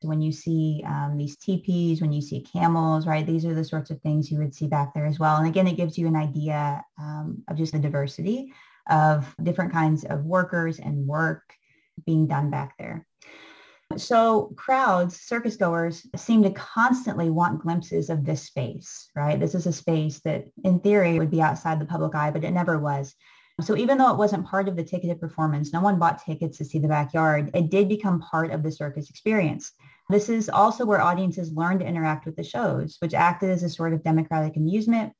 When 0.03 0.23
you 0.23 0.32
see 0.32 0.82
um, 0.87 1.17
these 1.19 1.37
teepees, 1.37 2.00
when 2.00 2.12
you 2.12 2.23
see 2.23 2.41
camels, 2.41 3.06
right, 3.06 3.27
these 3.27 3.44
are 3.44 3.55
the 3.55 3.65
sorts 3.65 3.91
of 3.91 4.00
things 4.00 4.31
you 4.31 4.38
would 4.38 4.55
see 4.55 4.67
back 4.67 4.94
there 4.94 5.06
as 5.06 5.19
well. 5.19 5.37
And 5.37 5.47
again, 5.47 5.67
it 5.67 5.77
gives 5.77 5.99
you 5.99 6.06
an 6.06 6.17
idea 6.17 6.82
um, 6.99 7.44
of 7.49 7.56
just 7.56 7.73
the 7.73 7.79
diversity 7.79 8.53
of 8.88 9.35
different 9.43 9.73
kinds 9.73 10.05
of 10.05 10.25
workers 10.25 10.79
and 10.79 11.06
work 11.06 11.43
being 12.06 12.26
done 12.26 12.50
back 12.50 12.75
there. 12.79 13.06
So 13.97 14.55
crowds, 14.56 15.21
circus 15.21 15.56
goers 15.56 16.06
seem 16.17 16.43
to 16.44 16.50
constantly 16.50 17.29
want 17.29 17.61
glimpses 17.61 18.09
of 18.09 18.25
this 18.25 18.43
space, 18.43 19.11
right? 19.16 19.38
This 19.38 19.54
is 19.54 19.66
a 19.66 19.73
space 19.73 20.21
that 20.21 20.47
in 20.64 20.81
theory 20.81 21.19
would 21.19 21.31
be 21.31 21.43
outside 21.43 21.81
the 21.81 21.87
public 21.87 22.14
eye, 22.14 22.31
but 22.31 22.45
it 22.45 22.52
never 22.52 22.78
was. 22.78 23.14
So 23.62 23.76
even 23.76 23.99
though 23.99 24.11
it 24.11 24.19
wasn't 24.19 24.47
part 24.47 24.69
of 24.69 24.76
the 24.76 24.85
ticketed 24.85 25.21
performance, 25.21 25.73
no 25.73 25.81
one 25.81 25.99
bought 25.99 26.25
tickets 26.25 26.59
to 26.59 26.64
see 26.64 26.79
the 26.79 26.88
backyard, 26.88 27.50
it 27.55 27.71
did 27.71 27.88
become 27.88 28.21
part 28.21 28.50
of 28.50 28.62
the 28.62 28.73
circus 28.73 29.11
experience. 29.11 29.73
This 30.09 30.29
is 30.29 30.49
also 30.49 30.85
where 30.85 31.00
audiences 31.00 31.52
learned 31.52 31.81
to 31.81 31.87
interact 31.87 32.26
with 32.26 32.37
the 32.37 32.45
shows, 32.45 32.97
which 33.00 33.14
acted 33.14 33.50
as 33.50 33.62
a 33.62 33.69
sort 33.69 33.93
of 33.93 34.02
democratic 34.02 34.57
amusement. 34.57 35.12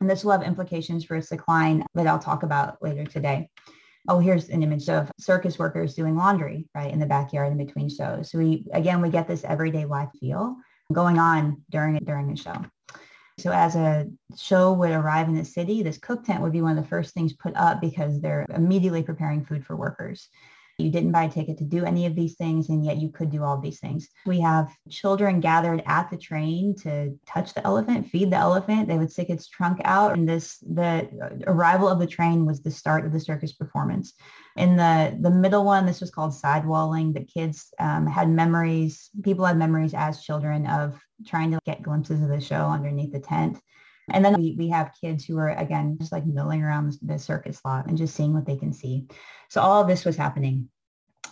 And 0.00 0.08
this 0.08 0.24
will 0.24 0.32
have 0.32 0.42
implications 0.42 1.04
for 1.04 1.16
its 1.16 1.28
decline 1.28 1.84
that 1.94 2.06
I'll 2.06 2.18
talk 2.18 2.42
about 2.42 2.82
later 2.82 3.04
today. 3.04 3.50
Oh, 4.08 4.18
here's 4.18 4.48
an 4.48 4.62
image 4.62 4.88
of 4.88 5.10
circus 5.18 5.58
workers 5.58 5.94
doing 5.94 6.16
laundry, 6.16 6.68
right, 6.74 6.92
in 6.92 6.98
the 6.98 7.06
backyard 7.06 7.52
in 7.52 7.58
between 7.58 7.88
shows. 7.88 8.30
So 8.30 8.38
we, 8.38 8.66
again, 8.72 9.02
we 9.02 9.10
get 9.10 9.28
this 9.28 9.44
everyday 9.44 9.84
life 9.84 10.08
feel 10.18 10.56
going 10.92 11.18
on 11.18 11.62
during, 11.70 11.98
during 11.98 12.32
a 12.32 12.36
show. 12.36 12.64
So 13.40 13.52
as 13.52 13.74
a 13.74 14.06
show 14.36 14.72
would 14.74 14.90
arrive 14.90 15.28
in 15.28 15.34
the 15.34 15.44
city, 15.44 15.82
this 15.82 15.98
cook 15.98 16.24
tent 16.24 16.42
would 16.42 16.52
be 16.52 16.62
one 16.62 16.76
of 16.76 16.82
the 16.82 16.88
first 16.88 17.14
things 17.14 17.32
put 17.32 17.56
up 17.56 17.80
because 17.80 18.20
they're 18.20 18.46
immediately 18.54 19.02
preparing 19.02 19.44
food 19.44 19.64
for 19.64 19.76
workers. 19.76 20.28
You 20.80 20.90
didn't 20.90 21.12
buy 21.12 21.24
a 21.24 21.30
ticket 21.30 21.58
to 21.58 21.64
do 21.64 21.84
any 21.84 22.06
of 22.06 22.14
these 22.14 22.36
things, 22.36 22.70
and 22.70 22.84
yet 22.84 22.96
you 22.96 23.10
could 23.10 23.30
do 23.30 23.42
all 23.42 23.58
these 23.58 23.80
things. 23.80 24.08
We 24.24 24.40
have 24.40 24.70
children 24.88 25.40
gathered 25.40 25.82
at 25.86 26.10
the 26.10 26.16
train 26.16 26.74
to 26.82 27.18
touch 27.26 27.52
the 27.54 27.64
elephant, 27.66 28.08
feed 28.08 28.30
the 28.30 28.36
elephant. 28.36 28.88
They 28.88 28.96
would 28.96 29.12
stick 29.12 29.30
its 29.30 29.46
trunk 29.46 29.80
out, 29.84 30.14
and 30.14 30.28
this 30.28 30.58
the 30.58 31.08
arrival 31.46 31.88
of 31.88 31.98
the 31.98 32.06
train 32.06 32.46
was 32.46 32.62
the 32.62 32.70
start 32.70 33.04
of 33.04 33.12
the 33.12 33.20
circus 33.20 33.52
performance. 33.52 34.14
In 34.56 34.76
the 34.76 35.16
the 35.20 35.30
middle 35.30 35.64
one, 35.64 35.86
this 35.86 36.00
was 36.00 36.10
called 36.10 36.32
sidewalling. 36.32 37.12
The 37.12 37.24
kids 37.24 37.72
um, 37.78 38.06
had 38.06 38.30
memories. 38.30 39.10
People 39.22 39.44
had 39.44 39.58
memories 39.58 39.92
as 39.94 40.24
children 40.24 40.66
of 40.66 40.98
trying 41.26 41.50
to 41.52 41.58
get 41.64 41.82
glimpses 41.82 42.22
of 42.22 42.28
the 42.28 42.40
show 42.40 42.66
underneath 42.66 43.12
the 43.12 43.20
tent. 43.20 43.58
And 44.12 44.24
then 44.24 44.34
we, 44.34 44.56
we 44.58 44.68
have 44.68 44.94
kids 45.00 45.24
who 45.24 45.38
are, 45.38 45.50
again, 45.50 45.96
just 46.00 46.12
like 46.12 46.26
milling 46.26 46.62
around 46.62 46.96
the 47.02 47.18
circus 47.18 47.60
lot 47.64 47.86
and 47.86 47.96
just 47.96 48.14
seeing 48.14 48.34
what 48.34 48.46
they 48.46 48.56
can 48.56 48.72
see. 48.72 49.06
So 49.48 49.60
all 49.60 49.82
of 49.82 49.88
this 49.88 50.04
was 50.04 50.16
happening. 50.16 50.68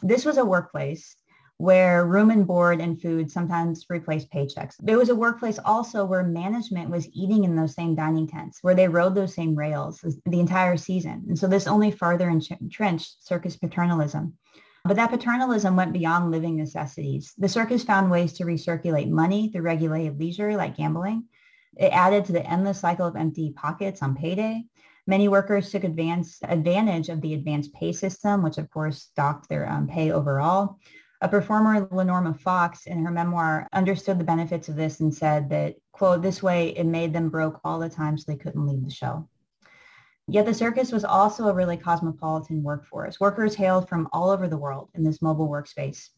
This 0.02 0.24
was 0.24 0.36
a 0.36 0.44
workplace 0.44 1.16
where 1.56 2.06
room 2.06 2.30
and 2.30 2.46
board 2.46 2.80
and 2.80 3.02
food 3.02 3.28
sometimes 3.28 3.84
replaced 3.90 4.30
paychecks. 4.30 4.74
There 4.78 4.96
was 4.96 5.08
a 5.08 5.14
workplace 5.14 5.58
also 5.64 6.04
where 6.04 6.22
management 6.22 6.88
was 6.88 7.08
eating 7.12 7.42
in 7.42 7.56
those 7.56 7.74
same 7.74 7.96
dining 7.96 8.28
tents, 8.28 8.58
where 8.62 8.76
they 8.76 8.86
rode 8.86 9.16
those 9.16 9.34
same 9.34 9.56
rails 9.56 10.00
the 10.24 10.38
entire 10.38 10.76
season. 10.76 11.24
And 11.26 11.36
so 11.36 11.48
this 11.48 11.66
only 11.66 11.90
further 11.90 12.28
entrenched 12.28 13.26
circus 13.26 13.56
paternalism. 13.56 14.34
But 14.88 14.96
that 14.96 15.10
paternalism 15.10 15.76
went 15.76 15.92
beyond 15.92 16.30
living 16.30 16.56
necessities. 16.56 17.34
The 17.36 17.46
circus 17.46 17.84
found 17.84 18.10
ways 18.10 18.32
to 18.32 18.44
recirculate 18.44 19.10
money 19.10 19.50
through 19.52 19.60
regulated 19.60 20.18
leisure 20.18 20.56
like 20.56 20.78
gambling 20.78 21.24
It 21.76 21.92
added 21.92 22.24
to 22.24 22.32
the 22.32 22.46
endless 22.46 22.80
cycle 22.80 23.06
of 23.06 23.14
empty 23.14 23.52
pockets 23.54 24.00
on 24.00 24.16
payday. 24.16 24.64
Many 25.06 25.28
workers 25.28 25.70
took 25.70 25.84
advance, 25.84 26.38
advantage 26.42 27.10
of 27.10 27.20
the 27.20 27.34
advanced 27.34 27.74
pay 27.74 27.92
system, 27.92 28.42
which 28.42 28.56
of 28.56 28.70
course 28.70 29.10
docked 29.14 29.50
their 29.50 29.70
um, 29.70 29.88
pay 29.88 30.10
overall. 30.10 30.78
A 31.20 31.28
performer, 31.28 31.86
Lenorma 31.88 32.40
Fox, 32.40 32.86
in 32.86 33.04
her 33.04 33.10
memoir, 33.10 33.68
understood 33.74 34.18
the 34.18 34.24
benefits 34.24 34.70
of 34.70 34.76
this 34.76 35.00
and 35.00 35.14
said 35.14 35.50
that, 35.50 35.74
quote, 35.92 36.22
this 36.22 36.42
way 36.42 36.70
it 36.70 36.86
made 36.86 37.12
them 37.12 37.28
broke 37.28 37.60
all 37.62 37.78
the 37.78 37.90
time 37.90 38.16
so 38.16 38.24
they 38.26 38.38
couldn't 38.38 38.66
leave 38.66 38.84
the 38.84 38.90
show. 38.90 39.28
Yet 40.30 40.44
the 40.44 40.52
circus 40.52 40.92
was 40.92 41.04
also 41.04 41.48
a 41.48 41.54
really 41.54 41.78
cosmopolitan 41.78 42.62
workforce. 42.62 43.18
Workers 43.18 43.54
hailed 43.54 43.88
from 43.88 44.08
all 44.12 44.28
over 44.28 44.46
the 44.46 44.58
world 44.58 44.90
in 44.94 45.02
this 45.02 45.22
mobile 45.22 45.48
workspace. 45.48 46.10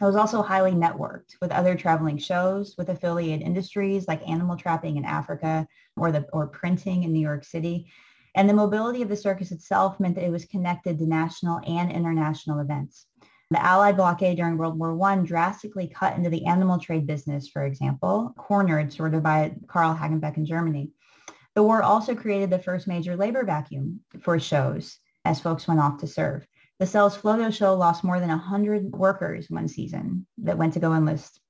It 0.00 0.04
was 0.04 0.14
also 0.14 0.42
highly 0.42 0.70
networked 0.70 1.34
with 1.40 1.50
other 1.50 1.74
traveling 1.74 2.18
shows, 2.18 2.76
with 2.78 2.88
affiliated 2.88 3.44
industries 3.44 4.06
like 4.06 4.28
animal 4.28 4.56
trapping 4.56 4.96
in 4.96 5.04
Africa 5.04 5.66
or, 5.96 6.12
the, 6.12 6.24
or 6.32 6.46
printing 6.46 7.02
in 7.02 7.12
New 7.12 7.20
York 7.20 7.44
City. 7.44 7.90
And 8.36 8.48
the 8.48 8.54
mobility 8.54 9.02
of 9.02 9.08
the 9.08 9.16
circus 9.16 9.50
itself 9.50 9.98
meant 9.98 10.14
that 10.14 10.24
it 10.24 10.30
was 10.30 10.44
connected 10.44 10.98
to 10.98 11.06
national 11.06 11.60
and 11.66 11.90
international 11.90 12.60
events. 12.60 13.06
The 13.50 13.62
Allied 13.62 13.96
blockade 13.96 14.36
during 14.36 14.56
World 14.56 14.78
War 14.78 14.98
I 15.04 15.16
drastically 15.16 15.88
cut 15.88 16.16
into 16.16 16.30
the 16.30 16.46
animal 16.46 16.78
trade 16.78 17.08
business, 17.08 17.48
for 17.48 17.64
example, 17.64 18.32
cornered 18.38 18.92
sort 18.92 19.14
of 19.14 19.24
by 19.24 19.54
Karl 19.66 19.94
Hagenbeck 19.94 20.36
in 20.36 20.46
Germany. 20.46 20.92
The 21.54 21.62
war 21.62 21.82
also 21.82 22.14
created 22.14 22.50
the 22.50 22.58
first 22.58 22.86
major 22.86 23.16
labor 23.16 23.44
vacuum 23.44 24.00
for 24.20 24.38
shows 24.38 24.98
as 25.24 25.40
folks 25.40 25.68
went 25.68 25.80
off 25.80 25.98
to 25.98 26.06
serve. 26.06 26.46
The 26.78 26.86
Sells 26.86 27.16
Floto 27.16 27.52
show 27.52 27.74
lost 27.74 28.02
more 28.02 28.18
than 28.18 28.30
100 28.30 28.90
workers 28.92 29.46
one 29.48 29.68
season 29.68 30.26
that 30.38 30.58
went 30.58 30.72
to 30.74 30.80
go 30.80 30.94
enlist. 30.94 31.40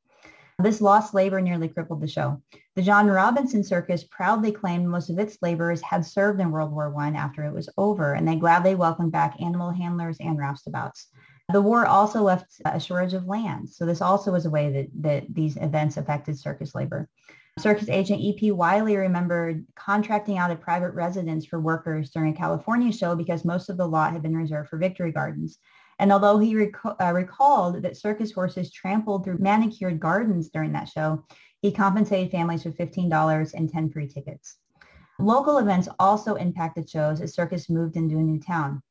This 0.59 0.81
lost 0.81 1.15
labor 1.15 1.41
nearly 1.41 1.69
crippled 1.69 2.01
the 2.01 2.09
show. 2.09 2.43
The 2.77 2.83
John 2.83 3.07
Robinson 3.07 3.65
Circus 3.65 4.05
proudly 4.05 4.53
claimed 4.53 4.87
most 4.87 5.09
of 5.09 5.19
its 5.19 5.39
laborers 5.41 5.81
had 5.81 6.05
served 6.05 6.41
in 6.41 6.51
World 6.51 6.73
War 6.73 6.95
I 6.99 7.09
after 7.09 7.45
it 7.45 7.55
was 7.55 7.69
over, 7.79 8.13
and 8.13 8.29
they 8.29 8.37
gladly 8.37 8.75
welcomed 8.75 9.13
back 9.13 9.41
animal 9.41 9.71
handlers 9.71 10.19
and 10.21 10.39
roustabouts. 10.39 11.07
The 11.53 11.63
war 11.63 11.87
also 11.87 12.23
left 12.23 12.61
a 12.65 12.79
shortage 12.79 13.15
of 13.15 13.27
land. 13.27 13.71
So 13.71 13.85
this 13.85 14.01
also 14.01 14.33
was 14.33 14.47
a 14.47 14.51
way 14.51 14.71
that, 14.73 15.03
that 15.03 15.35
these 15.35 15.57
events 15.57 15.97
affected 15.97 16.39
circus 16.39 16.75
labor. 16.75 17.09
Circus 17.59 17.91
agent 17.91 18.21
E.P. 18.21 18.51
Wiley 18.51 18.97
remembered 18.97 19.67
contracting 19.77 20.39
out 20.39 20.51
a 20.51 20.57
private 20.57 20.93
residence 20.93 21.45
for 21.45 21.61
workers 21.61 22.11
during 22.11 22.33
a 22.33 22.37
California 22.37 22.91
show 22.91 23.15
because 23.15 23.45
most 23.45 23.69
of 23.69 23.77
the 23.77 23.87
lot 23.87 24.13
had 24.13 24.23
been 24.23 24.37
reserved 24.37 24.71
for 24.71 24.79
victory 24.79 25.13
gardens. 25.13 25.59
And 25.99 26.11
although 26.11 26.39
he 26.39 26.57
rec- 26.57 26.85
uh, 26.85 27.13
recalled 27.13 27.83
that 27.83 27.99
circus 27.99 28.33
horses 28.33 28.73
trampled 28.73 29.25
through 29.25 29.39
manicured 29.39 30.01
gardens 30.01 30.49
during 30.49 30.73
that 30.73 30.89
show, 30.89 31.25
he 31.61 31.71
compensated 31.71 32.33
families 32.33 32.65
with 32.65 32.79
$15 32.79 33.53
and 33.53 33.71
10 33.71 33.91
free 33.91 34.09
tickets. 34.09 34.57
Local 35.19 35.59
events 35.59 35.89
also 35.99 36.37
impacted 36.37 36.89
shows 36.89 37.21
as 37.21 37.35
circus 37.35 37.69
moved 37.69 37.97
into 37.97 38.17
a 38.17 38.23
new 38.23 38.41
town. 38.41 38.83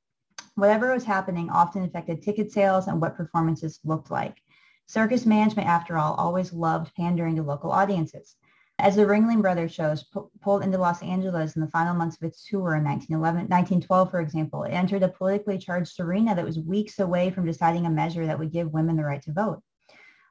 Whatever 0.53 0.93
was 0.93 1.03
happening 1.03 1.49
often 1.49 1.83
affected 1.83 2.21
ticket 2.21 2.51
sales 2.51 2.87
and 2.87 3.01
what 3.01 3.17
performances 3.17 3.79
looked 3.83 4.11
like. 4.11 4.37
Circus 4.85 5.25
management, 5.25 5.67
after 5.67 5.97
all, 5.97 6.13
always 6.13 6.53
loved 6.53 6.93
pandering 6.95 7.35
to 7.37 7.43
local 7.43 7.71
audiences. 7.71 8.35
As 8.81 8.95
the 8.95 9.03
Ringling 9.05 9.43
Brothers 9.43 9.71
shows 9.71 10.03
pulled 10.41 10.63
into 10.63 10.79
Los 10.79 11.03
Angeles 11.03 11.55
in 11.55 11.61
the 11.61 11.67
final 11.67 11.93
months 11.93 12.17
of 12.17 12.23
its 12.23 12.43
tour 12.43 12.73
in 12.73 12.83
1911, 12.83 13.41
1912, 13.41 14.09
for 14.09 14.19
example, 14.19 14.63
it 14.63 14.71
entered 14.71 15.03
a 15.03 15.07
politically 15.07 15.59
charged 15.59 15.99
arena 15.99 16.33
that 16.33 16.43
was 16.43 16.57
weeks 16.57 16.97
away 16.97 17.29
from 17.29 17.45
deciding 17.45 17.85
a 17.85 17.91
measure 17.91 18.25
that 18.25 18.39
would 18.39 18.51
give 18.51 18.73
women 18.73 18.97
the 18.97 19.03
right 19.03 19.21
to 19.21 19.33
vote. 19.33 19.61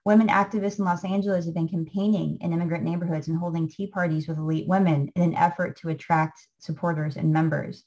Women 0.04 0.26
activists 0.26 0.80
in 0.80 0.85
Los 0.85 1.04
Angeles 1.04 1.45
have 1.45 1.54
been 1.54 1.69
campaigning 1.69 2.38
in 2.40 2.52
immigrant 2.52 2.83
neighborhoods 2.83 3.28
and 3.28 3.38
holding 3.38 3.69
tea 3.69 3.87
parties 3.87 4.26
with 4.26 4.38
elite 4.38 4.66
women 4.66 5.12
in 5.14 5.23
an 5.23 5.37
effort 5.37 5.78
to 5.78 5.90
attract 5.90 6.49
supporters 6.59 7.16
and 7.16 7.33
members. 7.33 7.85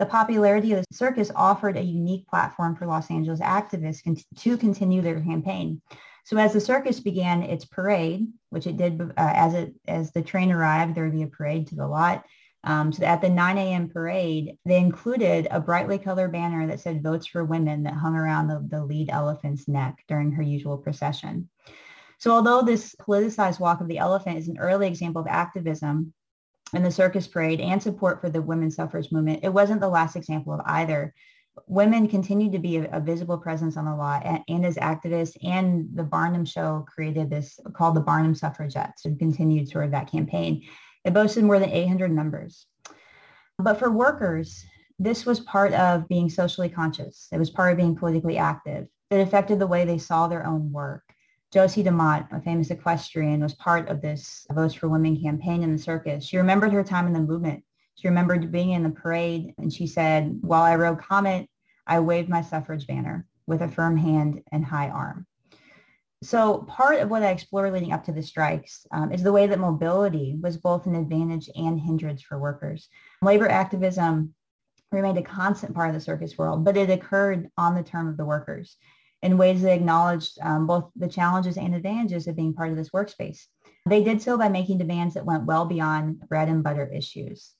The 0.00 0.06
popularity 0.06 0.72
of 0.72 0.80
the 0.80 0.96
circus 0.96 1.30
offered 1.36 1.76
a 1.76 1.82
unique 1.82 2.26
platform 2.26 2.74
for 2.74 2.86
Los 2.86 3.12
Angeles 3.12 3.38
activists 3.38 4.24
to 4.38 4.56
continue 4.56 5.02
their 5.02 5.20
campaign. 5.20 5.80
So 6.24 6.36
as 6.36 6.52
the 6.52 6.60
circus 6.60 7.00
began 7.00 7.42
its 7.42 7.64
parade, 7.64 8.26
which 8.50 8.66
it 8.66 8.76
did 8.76 9.00
uh, 9.00 9.12
as 9.16 9.54
it 9.54 9.74
as 9.86 10.12
the 10.12 10.22
train 10.22 10.52
arrived, 10.52 10.94
there 10.94 11.04
would 11.04 11.12
be 11.12 11.22
a 11.22 11.28
parade 11.28 11.66
to 11.68 11.74
the 11.74 11.86
lot. 11.86 12.24
Um, 12.62 12.92
so 12.92 13.04
at 13.04 13.22
the 13.22 13.28
9 13.28 13.56
a.m. 13.56 13.88
parade, 13.88 14.58
they 14.66 14.78
included 14.78 15.48
a 15.50 15.60
brightly 15.60 15.98
colored 15.98 16.32
banner 16.32 16.66
that 16.66 16.80
said 16.80 17.02
votes 17.02 17.26
for 17.26 17.42
women 17.42 17.84
that 17.84 17.94
hung 17.94 18.14
around 18.14 18.48
the, 18.48 18.66
the 18.68 18.84
lead 18.84 19.08
elephant's 19.08 19.66
neck 19.66 20.04
during 20.08 20.32
her 20.32 20.42
usual 20.42 20.76
procession. 20.76 21.48
So 22.18 22.32
although 22.32 22.60
this 22.60 22.94
politicized 23.00 23.60
walk 23.60 23.80
of 23.80 23.88
the 23.88 23.96
elephant 23.96 24.36
is 24.36 24.48
an 24.48 24.58
early 24.58 24.86
example 24.86 25.22
of 25.22 25.26
activism, 25.26 26.12
in 26.72 26.82
the 26.82 26.90
circus 26.90 27.26
parade 27.26 27.60
and 27.60 27.82
support 27.82 28.20
for 28.20 28.30
the 28.30 28.42
women's 28.42 28.76
suffrage 28.76 29.10
movement, 29.10 29.40
it 29.42 29.52
wasn't 29.52 29.80
the 29.80 29.88
last 29.88 30.16
example 30.16 30.52
of 30.52 30.60
either. 30.64 31.14
Women 31.66 32.08
continued 32.08 32.52
to 32.52 32.58
be 32.58 32.78
a, 32.78 32.90
a 32.92 33.00
visible 33.00 33.38
presence 33.38 33.76
on 33.76 33.84
the 33.84 33.94
lot 33.94 34.24
and, 34.24 34.42
and, 34.48 34.66
as 34.66 34.76
activists 34.76 35.36
and 35.42 35.88
the 35.94 36.02
Barnum 36.02 36.44
show 36.44 36.84
created 36.92 37.30
this 37.30 37.58
called 37.74 37.96
the 37.96 38.00
Barnum 38.00 38.34
Suffragettes 38.34 39.04
and 39.04 39.18
continued 39.18 39.68
sort 39.68 39.84
of 39.84 39.90
that 39.90 40.10
campaign. 40.10 40.62
It 41.04 41.14
boasted 41.14 41.44
more 41.44 41.58
than 41.58 41.70
800 41.70 42.12
members. 42.12 42.66
But 43.58 43.78
for 43.78 43.90
workers, 43.90 44.64
this 44.98 45.24
was 45.24 45.40
part 45.40 45.72
of 45.72 46.08
being 46.08 46.28
socially 46.28 46.68
conscious. 46.68 47.28
It 47.32 47.38
was 47.38 47.50
part 47.50 47.72
of 47.72 47.78
being 47.78 47.96
politically 47.96 48.36
active. 48.36 48.86
It 49.10 49.20
affected 49.20 49.58
the 49.58 49.66
way 49.66 49.84
they 49.84 49.98
saw 49.98 50.28
their 50.28 50.46
own 50.46 50.70
work. 50.72 51.02
Josie 51.52 51.82
DeMott, 51.82 52.28
a 52.32 52.40
famous 52.40 52.70
equestrian, 52.70 53.40
was 53.40 53.54
part 53.54 53.88
of 53.88 54.00
this 54.00 54.46
Votes 54.52 54.74
for 54.74 54.88
Women 54.88 55.20
campaign 55.20 55.62
in 55.64 55.72
the 55.72 55.82
circus. 55.82 56.24
She 56.24 56.36
remembered 56.36 56.72
her 56.72 56.84
time 56.84 57.08
in 57.08 57.12
the 57.12 57.20
movement. 57.20 57.64
She 58.00 58.08
remembered 58.08 58.50
being 58.50 58.70
in 58.70 58.82
the 58.82 58.90
parade 58.90 59.52
and 59.58 59.70
she 59.70 59.86
said, 59.86 60.38
while 60.40 60.62
I 60.62 60.76
rode 60.76 61.00
Comet, 61.00 61.48
I 61.86 62.00
waved 62.00 62.30
my 62.30 62.40
suffrage 62.40 62.86
banner 62.86 63.26
with 63.46 63.60
a 63.60 63.68
firm 63.68 63.98
hand 63.98 64.42
and 64.50 64.64
high 64.64 64.88
arm. 64.88 65.26
So 66.22 66.62
part 66.62 67.00
of 67.00 67.10
what 67.10 67.22
I 67.22 67.30
explored 67.30 67.72
leading 67.74 67.92
up 67.92 68.04
to 68.04 68.12
the 68.12 68.22
strikes 68.22 68.86
um, 68.90 69.12
is 69.12 69.22
the 69.22 69.32
way 69.32 69.46
that 69.46 69.58
mobility 69.58 70.38
was 70.40 70.56
both 70.56 70.86
an 70.86 70.94
advantage 70.94 71.50
and 71.54 71.78
hindrance 71.78 72.22
for 72.22 72.38
workers. 72.38 72.88
Labor 73.20 73.48
activism 73.48 74.34
remained 74.92 75.18
a 75.18 75.22
constant 75.22 75.74
part 75.74 75.88
of 75.88 75.94
the 75.94 76.00
circus 76.00 76.38
world, 76.38 76.64
but 76.64 76.78
it 76.78 76.88
occurred 76.88 77.50
on 77.58 77.74
the 77.74 77.82
term 77.82 78.08
of 78.08 78.16
the 78.16 78.24
workers 78.24 78.76
in 79.22 79.36
ways 79.36 79.60
that 79.60 79.74
acknowledged 79.74 80.38
um, 80.40 80.66
both 80.66 80.90
the 80.96 81.08
challenges 81.08 81.58
and 81.58 81.74
advantages 81.74 82.26
of 82.26 82.36
being 82.36 82.54
part 82.54 82.70
of 82.70 82.76
this 82.76 82.90
workspace. 82.90 83.44
They 83.86 84.02
did 84.02 84.22
so 84.22 84.38
by 84.38 84.48
making 84.48 84.78
demands 84.78 85.14
that 85.14 85.26
went 85.26 85.44
well 85.44 85.66
beyond 85.66 86.20
bread 86.28 86.48
and 86.48 86.64
butter 86.64 86.90
issues. 86.90 87.54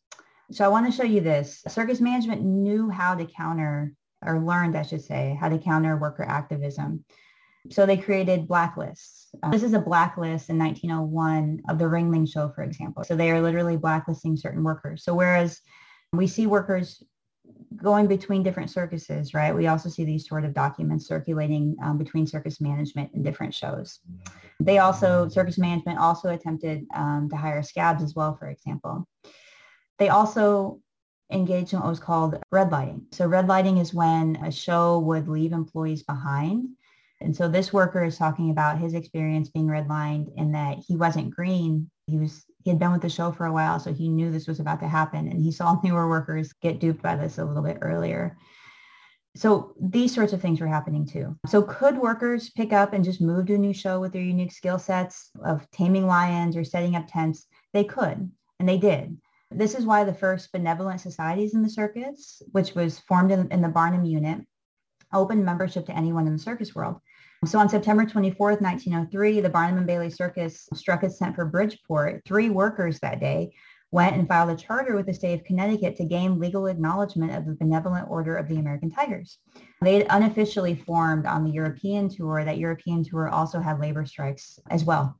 So 0.53 0.65
I 0.65 0.69
want 0.69 0.87
to 0.87 0.93
show 0.93 1.05
you 1.05 1.21
this. 1.21 1.63
Circus 1.69 2.01
management 2.01 2.43
knew 2.43 2.91
how 2.91 3.15
to 3.15 3.25
counter, 3.25 3.93
or 4.25 4.41
learned, 4.41 4.77
I 4.77 4.83
should 4.83 5.03
say, 5.03 5.37
how 5.41 5.49
to 5.49 5.59
counter 5.59 5.97
worker 5.97 6.25
activism. 6.25 7.05
So 7.71 7.87
they 7.87 7.97
created 7.97 8.49
blacklists. 8.49 9.27
Uh, 9.43 9.51
this 9.51 9.63
is 9.63 9.75
a 9.75 9.81
blacklist 9.81 10.49
in 10.49 10.59
1901 10.59 11.61
of 11.69 11.79
the 11.79 11.85
Ringling 11.85 12.31
Show, 12.31 12.51
for 12.55 12.63
example. 12.63 13.05
So 13.05 13.15
they 13.15 13.31
are 13.31 13.41
literally 13.41 13.77
blacklisting 13.77 14.37
certain 14.37 14.65
workers. 14.65 15.05
So 15.05 15.15
whereas 15.15 15.61
we 16.13 16.27
see 16.27 16.47
workers 16.47 17.03
going 17.77 18.09
between 18.09 18.43
different 18.43 18.71
circuses, 18.71 19.35
right? 19.35 19.55
We 19.55 19.69
also 19.69 19.89
see 19.89 20.05
these 20.05 20.27
sort 20.27 20.45
of 20.45 20.55
documents 20.55 21.07
circulating 21.07 21.77
um, 21.83 21.99
between 21.99 22.27
circus 22.27 22.61
management 22.61 23.13
and 23.13 23.25
different 23.25 23.55
shows. 23.55 24.01
They 24.59 24.79
also, 24.79 25.29
circus 25.29 25.59
management 25.59 25.99
also 25.99 26.31
attempted 26.31 26.87
um, 26.95 27.29
to 27.31 27.37
hire 27.37 27.63
scabs 27.63 28.03
as 28.03 28.15
well, 28.15 28.37
for 28.37 28.49
example. 28.49 29.07
They 30.01 30.09
also 30.09 30.81
engaged 31.31 31.75
in 31.75 31.79
what 31.79 31.89
was 31.89 32.01
called 32.01 32.37
redlighting. 32.53 33.03
So 33.15 33.29
redlighting 33.29 33.81
is 33.81 33.95
when 33.95 34.37
a 34.37 34.51
show 34.51 34.99
would 35.01 35.29
leave 35.29 35.53
employees 35.53 36.03
behind. 36.03 36.71
And 37.21 37.37
so 37.37 37.49
this 37.49 37.73
worker 37.73 38.03
is 38.03 38.17
talking 38.17 38.51
about 38.51 38.79
his 38.79 38.95
experience 38.95 39.51
being 39.51 39.67
redlined 39.67 40.33
and 40.39 40.55
that 40.55 40.79
he 40.79 40.97
wasn't 40.97 41.35
green. 41.35 41.91
He 42.07 42.17
was 42.17 42.45
he 42.65 42.71
had 42.71 42.79
been 42.79 42.93
with 42.93 43.03
the 43.03 43.09
show 43.09 43.31
for 43.33 43.47
a 43.47 43.53
while, 43.53 43.79
so 43.79 43.93
he 43.93 44.09
knew 44.09 44.31
this 44.31 44.47
was 44.47 44.61
about 44.61 44.81
to 44.81 44.89
happen. 44.89 45.29
And 45.29 45.41
he 45.41 45.53
saw 45.53 45.79
newer 45.85 46.09
workers 46.09 46.53
get 46.55 46.81
duped 46.81 47.03
by 47.03 47.17
this 47.17 47.39
a 47.39 47.45
little 47.45 47.63
bit 47.63 47.79
earlier. 47.83 48.37
So 49.37 49.75
these 49.81 50.15
sorts 50.15 50.33
of 50.33 50.41
things 50.41 50.61
were 50.61 50.67
happening 50.67 51.07
too. 51.07 51.37
So 51.47 51.63
could 51.63 51.97
workers 51.99 52.51
pick 52.51 52.73
up 52.73 52.95
and 52.95 53.05
just 53.05 53.21
move 53.21 53.47
to 53.47 53.55
a 53.55 53.59
new 53.59 53.75
show 53.75 54.01
with 54.01 54.13
their 54.13 54.23
unique 54.23 54.53
skill 54.53 54.79
sets 54.79 55.31
of 55.45 55.71
taming 55.71 56.07
lions 56.07 56.57
or 56.57 56.65
setting 56.65 56.97
up 56.97 57.07
tents? 57.07 57.47
They 57.75 57.85
could, 57.85 58.31
and 58.59 58.69
they 58.69 58.79
did. 58.79 59.19
This 59.51 59.75
is 59.75 59.85
why 59.85 60.05
the 60.05 60.15
first 60.15 60.53
benevolent 60.53 61.01
societies 61.01 61.55
in 61.55 61.63
the 61.63 61.71
circus, 61.71 62.41
which 62.53 62.75
was 62.75 63.01
formed 63.01 63.33
in, 63.33 63.49
in 63.51 63.63
the 63.63 63.69
Barnum 63.69 64.05
unit, 64.05 64.41
opened 65.13 65.45
membership 65.45 65.87
to 65.87 65.97
anyone 65.97 66.27
in 66.27 66.35
the 66.35 66.39
circus 66.39 66.75
world. 66.75 66.97
So 67.47 67.59
on 67.59 67.69
September 67.69 68.05
24th, 68.05 68.61
1903, 68.61 69.41
the 69.41 69.49
Barnum 69.49 69.79
and 69.79 69.87
Bailey 69.87 70.11
Circus 70.11 70.69
struck 70.75 71.03
its 71.03 71.19
tent 71.19 71.35
for 71.35 71.47
Bridgeport. 71.47 72.23
Three 72.27 72.51
workers 72.51 73.01
that 73.01 73.19
day 73.19 73.53
went 73.93 74.15
and 74.15 74.29
filed 74.29 74.51
a 74.51 74.57
charter 74.57 74.95
with 74.95 75.07
the 75.07 75.15
state 75.15 75.41
of 75.41 75.45
Connecticut 75.45 75.97
to 75.97 76.05
gain 76.05 76.39
legal 76.39 76.67
acknowledgement 76.67 77.35
of 77.35 77.47
the 77.47 77.55
Benevolent 77.55 78.09
Order 78.09 78.37
of 78.37 78.47
the 78.47 78.59
American 78.59 78.91
Tigers. 78.91 79.39
They 79.83 79.95
had 79.95 80.07
unofficially 80.11 80.77
formed 80.77 81.27
on 81.27 81.45
the 81.45 81.51
European 81.51 82.09
tour. 82.09 82.45
That 82.45 82.59
European 82.59 83.03
tour 83.05 83.29
also 83.29 83.59
had 83.59 83.81
labor 83.81 84.07
strikes 84.07 84.61
as 84.71 84.85
well. 84.85 85.19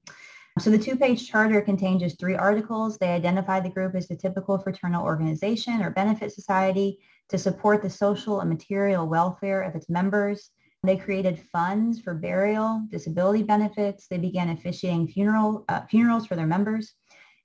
So 0.59 0.71
the 0.71 0.79
two-page 0.79 1.29
charter 1.29 1.61
contains 1.63 2.03
just 2.03 2.19
three 2.19 2.35
articles. 2.35 2.99
They 2.99 3.09
identify 3.09 3.61
the 3.61 3.71
group 3.71 3.95
as 3.95 4.09
the 4.09 4.17
typical 4.17 4.59
fraternal 4.59 5.05
organization 5.05 5.81
or 5.81 5.91
benefit 5.91 6.33
society 6.33 6.99
to 7.29 7.39
support 7.39 7.83
the 7.83 7.91
social 7.91 8.41
and 8.41 8.51
material 8.51 9.07
welfare 9.07 9.63
of 9.63 9.75
its 9.75 9.89
members. 9.89 10.51
They 10.83 10.97
created 10.97 11.43
funds 11.53 12.01
for 12.01 12.15
burial, 12.15 12.87
disability 12.91 13.43
benefits. 13.43 14.07
They 14.09 14.19
began 14.19 14.51
officiating 14.51 15.09
funeral, 15.09 15.65
uh, 15.69 15.83
funerals 15.89 16.27
for 16.27 16.37
their 16.37 16.47
members. 16.47 16.95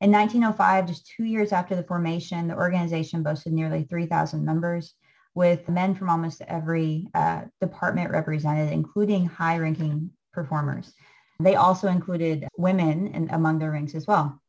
In 0.01 0.12
1905, 0.12 0.88
just 0.88 1.07
two 1.07 1.24
years 1.24 1.51
after 1.51 1.75
the 1.75 1.83
formation, 1.83 2.47
the 2.47 2.55
organization 2.55 3.24
boasted 3.24 3.53
nearly 3.53 3.83
3,000 3.83 4.43
members 4.43 4.95
with 5.35 5.67
men 5.69 5.95
from 5.95 6.09
almost 6.09 6.41
every 6.47 7.07
uh, 7.13 7.43
department 7.62 8.12
represented, 8.12 8.71
including 8.71 9.25
high-ranking 9.25 10.09
performers. 10.33 10.93
They 11.39 11.55
also 11.55 11.87
included 11.87 12.47
women 12.57 13.07
in, 13.07 13.29
among 13.31 13.59
their 13.59 13.71
ranks 13.71 13.95
as 13.95 14.07
well. 14.07 14.41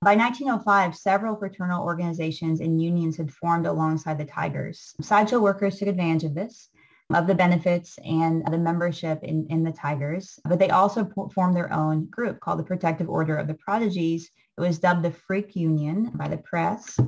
By 0.00 0.16
1905, 0.16 0.96
several 0.96 1.36
fraternal 1.36 1.82
organizations 1.82 2.60
and 2.60 2.82
unions 2.82 3.16
had 3.16 3.32
formed 3.32 3.66
alongside 3.66 4.18
the 4.18 4.26
Tigers. 4.26 4.94
Sideshow 5.00 5.40
workers 5.40 5.78
took 5.78 5.88
advantage 5.88 6.24
of 6.24 6.34
this, 6.34 6.68
of 7.12 7.26
the 7.26 7.34
benefits 7.34 7.98
and 8.04 8.44
the 8.46 8.58
membership 8.58 9.22
in, 9.22 9.46
in 9.48 9.64
the 9.64 9.72
Tigers, 9.72 10.38
but 10.44 10.58
they 10.58 10.68
also 10.70 11.08
formed 11.34 11.56
their 11.56 11.72
own 11.72 12.06
group 12.10 12.38
called 12.40 12.58
the 12.58 12.64
Protective 12.64 13.08
Order 13.08 13.36
of 13.36 13.46
the 13.46 13.54
Prodigies. 13.54 14.30
It 14.58 14.60
was 14.60 14.78
dubbed 14.78 15.04
the 15.04 15.10
Freak 15.10 15.56
Union 15.56 16.10
by 16.14 16.28
the 16.28 16.38
press 16.38 16.98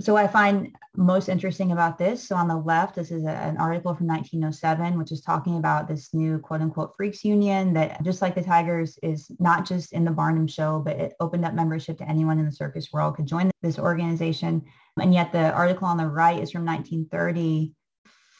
so 0.00 0.16
I 0.16 0.26
find 0.26 0.74
most 0.96 1.28
interesting 1.28 1.72
about 1.72 1.98
this. 1.98 2.26
So 2.26 2.36
on 2.36 2.48
the 2.48 2.56
left, 2.56 2.94
this 2.94 3.10
is 3.10 3.24
a, 3.24 3.30
an 3.30 3.56
article 3.58 3.94
from 3.94 4.06
1907, 4.06 4.98
which 4.98 5.12
is 5.12 5.20
talking 5.20 5.58
about 5.58 5.88
this 5.88 6.12
new 6.14 6.38
quote 6.38 6.60
unquote 6.60 6.94
freaks 6.96 7.24
union 7.24 7.74
that 7.74 8.02
just 8.02 8.22
like 8.22 8.34
the 8.34 8.42
Tigers 8.42 8.98
is 9.02 9.30
not 9.38 9.66
just 9.66 9.92
in 9.92 10.04
the 10.04 10.10
Barnum 10.10 10.46
show, 10.46 10.80
but 10.80 10.96
it 10.96 11.14
opened 11.20 11.44
up 11.44 11.54
membership 11.54 11.98
to 11.98 12.08
anyone 12.08 12.38
in 12.38 12.46
the 12.46 12.52
circus 12.52 12.88
world 12.92 13.16
could 13.16 13.26
join 13.26 13.50
this 13.62 13.78
organization. 13.78 14.62
And 15.00 15.12
yet 15.12 15.32
the 15.32 15.52
article 15.52 15.88
on 15.88 15.98
the 15.98 16.06
right 16.06 16.42
is 16.42 16.50
from 16.50 16.64
1930. 16.64 17.72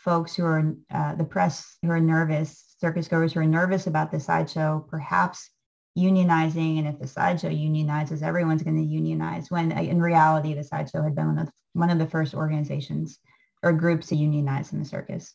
Folks 0.05 0.37
who 0.37 0.45
are 0.45 0.75
uh, 0.95 1.17
the 1.17 1.25
press 1.25 1.79
who 1.83 1.91
are 1.91 2.01
nervous, 2.01 2.77
circus 2.81 3.09
goers 3.09 3.33
who 3.33 3.41
are 3.41 3.47
nervous 3.47 3.89
about 3.89 4.13
the 4.13 4.21
sideshow, 4.21 4.87
perhaps 4.89 5.51
unionizing 5.97 6.79
and 6.79 6.87
if 6.87 6.99
the 6.99 7.07
sideshow 7.07 7.49
unionizes 7.49 8.23
everyone's 8.23 8.63
going 8.63 8.77
to 8.77 8.83
unionize 8.83 9.51
when 9.51 9.73
uh, 9.73 9.81
in 9.81 10.01
reality 10.01 10.53
the 10.53 10.63
sideshow 10.63 11.03
had 11.03 11.15
been 11.15 11.27
one 11.27 11.39
of, 11.39 11.49
one 11.73 11.91
of 11.91 11.99
the 11.99 12.07
first 12.07 12.35
organizations 12.35 13.19
or 13.63 13.73
groups 13.73 14.09
to 14.09 14.17
unionize 14.17 14.73
in 14.73 14.79
the 14.79 14.85
circus. 14.85 15.35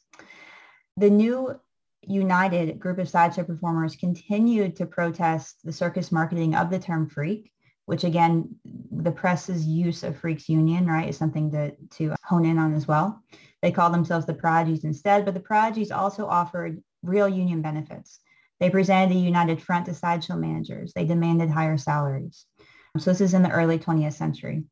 The 0.97 1.09
new 1.09 1.59
united 2.03 2.79
group 2.79 2.97
of 2.99 3.09
sideshow 3.09 3.43
performers 3.43 3.95
continued 3.95 4.75
to 4.75 4.85
protest 4.85 5.57
the 5.63 5.71
circus 5.71 6.11
marketing 6.11 6.55
of 6.55 6.69
the 6.69 6.79
term 6.79 7.07
freak 7.07 7.51
which 7.85 8.03
again 8.03 8.55
the 8.91 9.11
press's 9.11 9.65
use 9.65 10.03
of 10.03 10.17
freaks 10.17 10.47
union 10.47 10.85
right 10.85 11.09
is 11.09 11.17
something 11.17 11.51
to, 11.51 11.71
to 11.89 12.15
hone 12.23 12.45
in 12.45 12.57
on 12.57 12.73
as 12.73 12.87
well. 12.87 13.21
They 13.61 13.71
call 13.71 13.89
themselves 13.89 14.25
the 14.25 14.33
prodigies 14.33 14.83
instead 14.83 15.25
but 15.25 15.33
the 15.33 15.39
prodigies 15.39 15.91
also 15.91 16.27
offered 16.27 16.81
real 17.03 17.27
union 17.27 17.61
benefits 17.61 18.19
they 18.61 18.69
presented 18.69 19.17
a 19.17 19.19
united 19.19 19.61
front 19.61 19.87
to 19.87 19.93
sideshow 19.93 20.35
managers. 20.37 20.93
They 20.93 21.03
demanded 21.03 21.49
higher 21.49 21.77
salaries. 21.77 22.45
So 22.99 23.09
this 23.09 23.19
is 23.19 23.33
in 23.33 23.41
the 23.41 23.49
early 23.49 23.79
20th 23.79 24.13
century. 24.13 24.63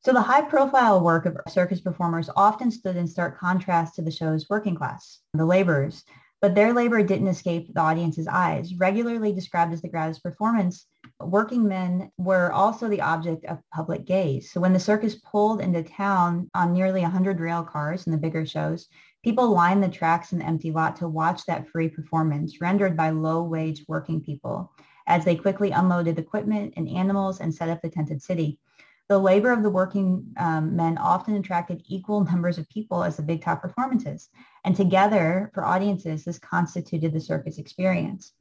So 0.00 0.12
the 0.12 0.22
high 0.22 0.42
profile 0.42 1.02
work 1.02 1.26
of 1.26 1.36
circus 1.48 1.80
performers 1.80 2.30
often 2.34 2.70
stood 2.70 2.96
in 2.96 3.06
stark 3.06 3.38
contrast 3.38 3.96
to 3.96 4.02
the 4.02 4.10
show's 4.10 4.48
working 4.48 4.74
class, 4.74 5.18
the 5.34 5.44
laborers, 5.44 6.04
but 6.40 6.54
their 6.54 6.72
labor 6.72 7.02
didn't 7.02 7.26
escape 7.28 7.74
the 7.74 7.80
audience's 7.80 8.28
eyes. 8.28 8.72
Regularly 8.74 9.32
described 9.32 9.74
as 9.74 9.82
the 9.82 9.88
gratis 9.88 10.18
performance, 10.18 10.86
working 11.20 11.66
men 11.66 12.10
were 12.16 12.52
also 12.52 12.88
the 12.88 13.00
object 13.02 13.44
of 13.46 13.58
public 13.74 14.06
gaze. 14.06 14.52
So 14.52 14.60
when 14.60 14.72
the 14.72 14.80
circus 14.80 15.16
pulled 15.16 15.60
into 15.60 15.82
town 15.82 16.50
on 16.54 16.72
nearly 16.72 17.02
100 17.02 17.40
rail 17.40 17.62
cars 17.62 18.06
in 18.06 18.12
the 18.12 18.18
bigger 18.18 18.46
shows, 18.46 18.86
People 19.26 19.50
lined 19.50 19.82
the 19.82 19.88
tracks 19.88 20.30
the 20.30 20.40
empty 20.40 20.70
lot 20.70 20.94
to 20.94 21.08
watch 21.08 21.46
that 21.46 21.68
free 21.68 21.88
performance 21.88 22.60
rendered 22.60 22.96
by 22.96 23.10
low-wage 23.10 23.84
working 23.88 24.20
people 24.20 24.70
as 25.08 25.24
they 25.24 25.34
quickly 25.34 25.72
unloaded 25.72 26.16
equipment 26.16 26.74
and 26.76 26.88
animals 26.88 27.40
and 27.40 27.52
set 27.52 27.68
up 27.68 27.82
the 27.82 27.90
tented 27.90 28.22
city. 28.22 28.60
The 29.08 29.18
labor 29.18 29.50
of 29.50 29.64
the 29.64 29.68
working 29.68 30.32
um, 30.36 30.76
men 30.76 30.96
often 30.96 31.34
attracted 31.34 31.82
equal 31.88 32.22
numbers 32.30 32.56
of 32.56 32.68
people 32.68 33.02
as 33.02 33.16
the 33.16 33.24
big 33.24 33.42
top 33.42 33.62
performances. 33.62 34.28
And 34.64 34.76
together, 34.76 35.50
for 35.54 35.64
audiences, 35.64 36.24
this 36.24 36.38
constituted 36.38 37.12
the 37.12 37.20
circus 37.20 37.58
experience. 37.58 38.32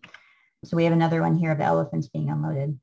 So 0.66 0.78
we 0.78 0.84
have 0.84 0.94
another 0.94 1.24
one 1.24 1.36
here 1.36 1.52
of 1.52 1.62
elephants 1.62 2.10
being 2.10 2.30
unloaded. 2.30 2.80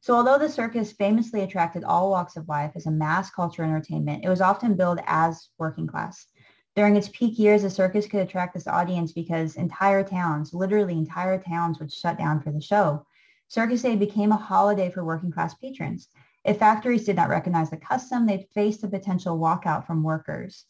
So 0.00 0.14
although 0.14 0.38
the 0.38 0.48
circus 0.48 0.92
famously 0.92 1.42
attracted 1.42 1.84
all 1.84 2.10
walks 2.10 2.36
of 2.36 2.48
life 2.48 2.72
as 2.74 2.86
a 2.86 2.90
mass 2.90 3.30
culture 3.30 3.64
entertainment, 3.64 4.24
it 4.24 4.30
was 4.30 4.40
often 4.40 4.76
billed 4.76 5.00
as 5.06 5.50
working 5.58 5.86
class. 5.86 6.26
During 6.74 6.96
its 6.96 7.08
peak 7.08 7.38
years, 7.38 7.62
the 7.62 7.70
circus 7.70 8.06
could 8.06 8.20
attract 8.20 8.54
this 8.54 8.66
audience 8.66 9.12
because 9.12 9.56
entire 9.56 10.02
towns, 10.02 10.54
literally 10.54 10.94
entire 10.94 11.38
towns, 11.38 11.78
would 11.78 11.92
shut 11.92 12.16
down 12.16 12.40
for 12.40 12.50
the 12.50 12.62
show. 12.62 13.04
Circus 13.48 13.82
Day 13.82 13.94
became 13.94 14.32
a 14.32 14.36
holiday 14.36 14.90
for 14.90 15.04
working 15.04 15.30
class 15.30 15.52
patrons. 15.52 16.08
If 16.44 16.58
factories 16.58 17.04
did 17.04 17.16
not 17.16 17.28
recognize 17.28 17.68
the 17.68 17.76
custom, 17.76 18.26
they 18.26 18.48
faced 18.54 18.82
a 18.84 18.88
potential 18.88 19.38
walkout 19.38 19.86
from 19.86 20.02
workers. 20.02 20.64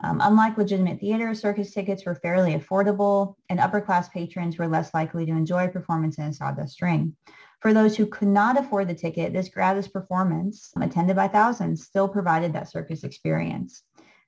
Um, 0.00 0.20
unlike 0.22 0.56
legitimate 0.56 0.98
theater, 0.98 1.34
circus 1.34 1.72
tickets 1.72 2.06
were 2.06 2.14
fairly 2.16 2.54
affordable, 2.54 3.36
and 3.50 3.60
upper 3.60 3.80
class 3.80 4.08
patrons 4.08 4.58
were 4.58 4.66
less 4.66 4.92
likely 4.94 5.26
to 5.26 5.32
enjoy 5.32 5.66
a 5.66 5.70
performance 5.70 6.18
in 6.18 6.24
a 6.24 6.32
sawdust 6.32 6.80
ring. 6.80 7.14
For 7.60 7.72
those 7.72 7.96
who 7.96 8.06
could 8.06 8.26
not 8.26 8.58
afford 8.58 8.88
the 8.88 8.94
ticket, 8.94 9.32
this 9.32 9.48
gratis 9.48 9.86
performance, 9.86 10.72
attended 10.80 11.14
by 11.14 11.28
thousands, 11.28 11.84
still 11.84 12.08
provided 12.08 12.52
that 12.54 12.68
circus 12.68 13.04
experience. 13.04 13.84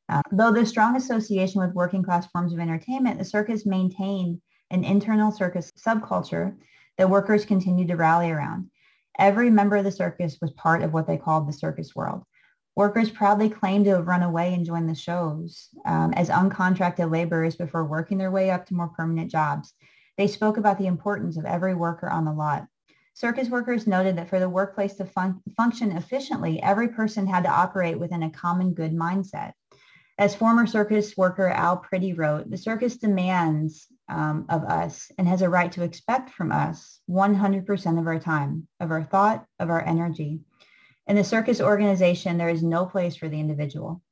Uh, 0.09 0.23
though 0.33 0.53
the 0.53 0.67
strong 0.67 0.97
association 0.97 1.61
with 1.61 1.75
working 1.75 2.03
class 2.03 2.27
forms 2.27 2.53
of 2.53 2.59
entertainment, 2.59 3.19
the 3.19 3.25
circus 3.25 3.65
maintained 3.65 4.41
an 4.71 4.85
internal 4.85 5.31
circus 5.31 5.73
subculture 5.73 6.57
that 6.99 7.11
workers 7.11 7.45
continued 7.45 7.89
to 7.89 7.97
rally 7.97 8.31
around. 8.31 8.71
Every 9.19 9.51
member 9.51 9.77
of 9.77 9.85
the 9.85 9.93
circus 9.93 10.39
was 10.41 10.53
part 10.53 10.83
of 10.83 10.93
what 10.93 11.07
they 11.07 11.17
called 11.17 11.49
the 11.49 11.53
circus 11.53 11.95
world. 11.95 12.25
Workers 12.77 13.11
proudly 13.11 13.49
claimed 13.49 13.85
to 13.85 13.93
have 13.93 14.09
run 14.09 14.25
away 14.25 14.53
and 14.53 14.67
joined 14.67 14.89
the 14.89 14.97
shows 14.97 15.69
um, 15.87 16.13
as 16.15 16.29
uncontracted 16.29 17.11
laborers 17.11 17.55
before 17.55 17.85
working 17.85 18.19
their 18.19 18.33
way 18.33 18.51
up 18.51 18.67
to 18.67 18.75
more 18.75 18.89
permanent 18.89 19.31
jobs. 19.31 19.73
They 20.19 20.27
spoke 20.27 20.57
about 20.57 20.79
the 20.79 20.89
importance 20.89 21.37
of 21.37 21.45
every 21.45 21.75
worker 21.75 22.11
on 22.11 22.25
the 22.25 22.33
lot. 22.33 22.67
Circus 23.15 23.49
workers 23.49 23.87
noted 23.87 24.17
that 24.17 24.29
for 24.29 24.41
the 24.41 24.49
workplace 24.49 24.95
to 24.95 25.05
fun- 25.05 25.41
function 25.57 25.93
efficiently, 25.93 26.61
every 26.63 26.89
person 26.89 27.29
had 27.29 27.45
to 27.45 27.51
operate 27.51 27.99
within 27.99 28.25
a 28.25 28.31
common 28.31 28.75
good 28.75 28.93
mindset. 28.93 29.53
As 30.17 30.35
former 30.35 30.67
circus 30.67 31.17
worker 31.17 31.49
Al 31.49 31.79
Pretty 31.79 32.13
wrote, 32.13 32.49
the 32.49 32.57
circus 32.57 32.97
demands 32.97 33.89
um, 34.09 34.47
of 34.49 34.63
us 34.63 35.11
and 35.19 35.27
has 35.27 35.43
a 35.43 35.49
right 35.49 35.73
to 35.73 35.83
expect 35.83 36.31
from 36.31 36.53
us 36.53 37.01
100% 37.11 37.99
of 37.99 38.07
our 38.07 38.21
time, 38.21 38.69
of 38.79 38.93
our 38.93 39.03
thought, 39.03 39.45
of 39.59 39.71
our 39.71 39.85
energy. 39.85 40.41
In 41.09 41.17
the 41.17 41.25
circus 41.25 41.61
organization, 41.61 42.39
there 42.39 42.49
is 42.49 42.63
no 42.63 42.87
place 42.87 43.17
for 43.17 43.29
the 43.29 43.41
individual. 43.41 44.03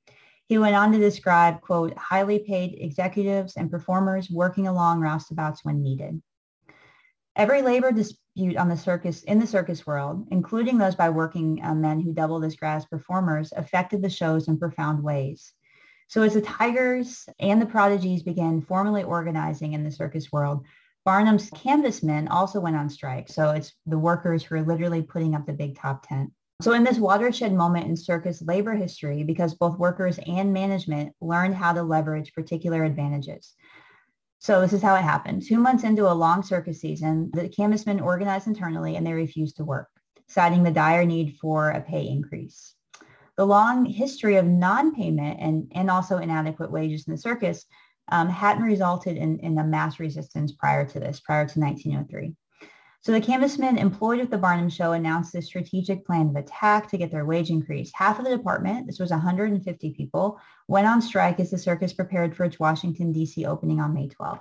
He 0.46 0.58
went 0.58 0.74
on 0.74 0.90
to 0.90 0.98
describe, 0.98 1.60
quote, 1.60 1.96
highly 1.96 2.40
paid 2.40 2.76
executives 2.78 3.56
and 3.56 3.70
performers 3.70 4.28
working 4.28 4.66
along 4.66 5.00
roustabouts 5.00 5.60
when 5.62 5.82
needed. 5.82 6.20
Every 7.36 7.62
labor 7.62 7.92
dispute 7.92 8.56
on 8.56 8.68
the 8.68 8.76
circus 8.76 9.22
in 9.22 9.38
the 9.38 9.46
circus 9.46 9.86
world, 9.86 10.26
including 10.32 10.78
those 10.78 10.96
by 10.96 11.10
working 11.10 11.60
uh, 11.62 11.74
men 11.74 12.00
who 12.00 12.12
doubled 12.12 12.44
as 12.44 12.56
grass 12.56 12.84
performers, 12.86 13.52
affected 13.56 14.02
the 14.02 14.10
shows 14.10 14.48
in 14.48 14.58
profound 14.58 15.02
ways. 15.02 15.54
So 16.12 16.20
as 16.20 16.34
the 16.34 16.42
Tigers 16.42 17.26
and 17.40 17.58
the 17.58 17.64
Prodigies 17.64 18.22
began 18.22 18.60
formally 18.60 19.02
organizing 19.02 19.72
in 19.72 19.82
the 19.82 19.90
circus 19.90 20.30
world, 20.30 20.62
Barnum's 21.06 21.48
canvas 21.54 22.02
men 22.02 22.28
also 22.28 22.60
went 22.60 22.76
on 22.76 22.90
strike. 22.90 23.30
So 23.30 23.52
it's 23.52 23.72
the 23.86 23.98
workers 23.98 24.42
who 24.42 24.56
are 24.56 24.62
literally 24.62 25.00
putting 25.00 25.34
up 25.34 25.46
the 25.46 25.54
big 25.54 25.74
top 25.74 26.06
tent. 26.06 26.30
So 26.60 26.74
in 26.74 26.84
this 26.84 26.98
watershed 26.98 27.54
moment 27.54 27.86
in 27.86 27.96
circus 27.96 28.42
labor 28.42 28.74
history, 28.74 29.24
because 29.24 29.54
both 29.54 29.78
workers 29.78 30.20
and 30.26 30.52
management 30.52 31.14
learned 31.22 31.54
how 31.54 31.72
to 31.72 31.82
leverage 31.82 32.34
particular 32.34 32.84
advantages. 32.84 33.54
So 34.38 34.60
this 34.60 34.74
is 34.74 34.82
how 34.82 34.94
it 34.96 35.02
happened. 35.04 35.44
Two 35.46 35.56
months 35.56 35.82
into 35.82 36.12
a 36.12 36.12
long 36.12 36.42
circus 36.42 36.78
season, 36.78 37.30
the 37.32 37.48
canvasmen 37.48 38.02
organized 38.02 38.48
internally 38.48 38.96
and 38.96 39.06
they 39.06 39.14
refused 39.14 39.56
to 39.56 39.64
work, 39.64 39.88
citing 40.28 40.62
the 40.62 40.72
dire 40.72 41.06
need 41.06 41.38
for 41.40 41.70
a 41.70 41.80
pay 41.80 42.06
increase 42.06 42.74
the 43.42 43.46
long 43.46 43.84
history 43.84 44.36
of 44.36 44.46
non-payment 44.46 45.40
and, 45.40 45.66
and 45.74 45.90
also 45.90 46.18
inadequate 46.18 46.70
wages 46.70 47.08
in 47.08 47.12
the 47.12 47.18
circus 47.18 47.64
um, 48.12 48.28
hadn't 48.28 48.62
resulted 48.62 49.16
in, 49.16 49.40
in 49.40 49.58
a 49.58 49.64
mass 49.64 49.98
resistance 49.98 50.52
prior 50.52 50.86
to 50.86 51.00
this, 51.00 51.18
prior 51.18 51.44
to 51.44 51.58
1903. 51.58 52.36
So 53.00 53.10
the 53.10 53.20
canvasmen 53.20 53.78
employed 53.78 54.20
with 54.20 54.30
the 54.30 54.38
Barnum 54.38 54.70
Show 54.70 54.92
announced 54.92 55.32
this 55.32 55.46
strategic 55.46 56.06
plan 56.06 56.28
of 56.28 56.36
attack 56.36 56.88
to 56.90 56.96
get 56.96 57.10
their 57.10 57.24
wage 57.24 57.50
increase. 57.50 57.90
Half 57.92 58.20
of 58.20 58.26
the 58.26 58.36
department, 58.36 58.86
this 58.86 59.00
was 59.00 59.10
150 59.10 59.90
people, 59.90 60.38
went 60.68 60.86
on 60.86 61.02
strike 61.02 61.40
as 61.40 61.50
the 61.50 61.58
circus 61.58 61.92
prepared 61.92 62.36
for 62.36 62.44
its 62.44 62.60
Washington, 62.60 63.10
D.C. 63.10 63.44
opening 63.44 63.80
on 63.80 63.92
May 63.92 64.08
12th. 64.08 64.38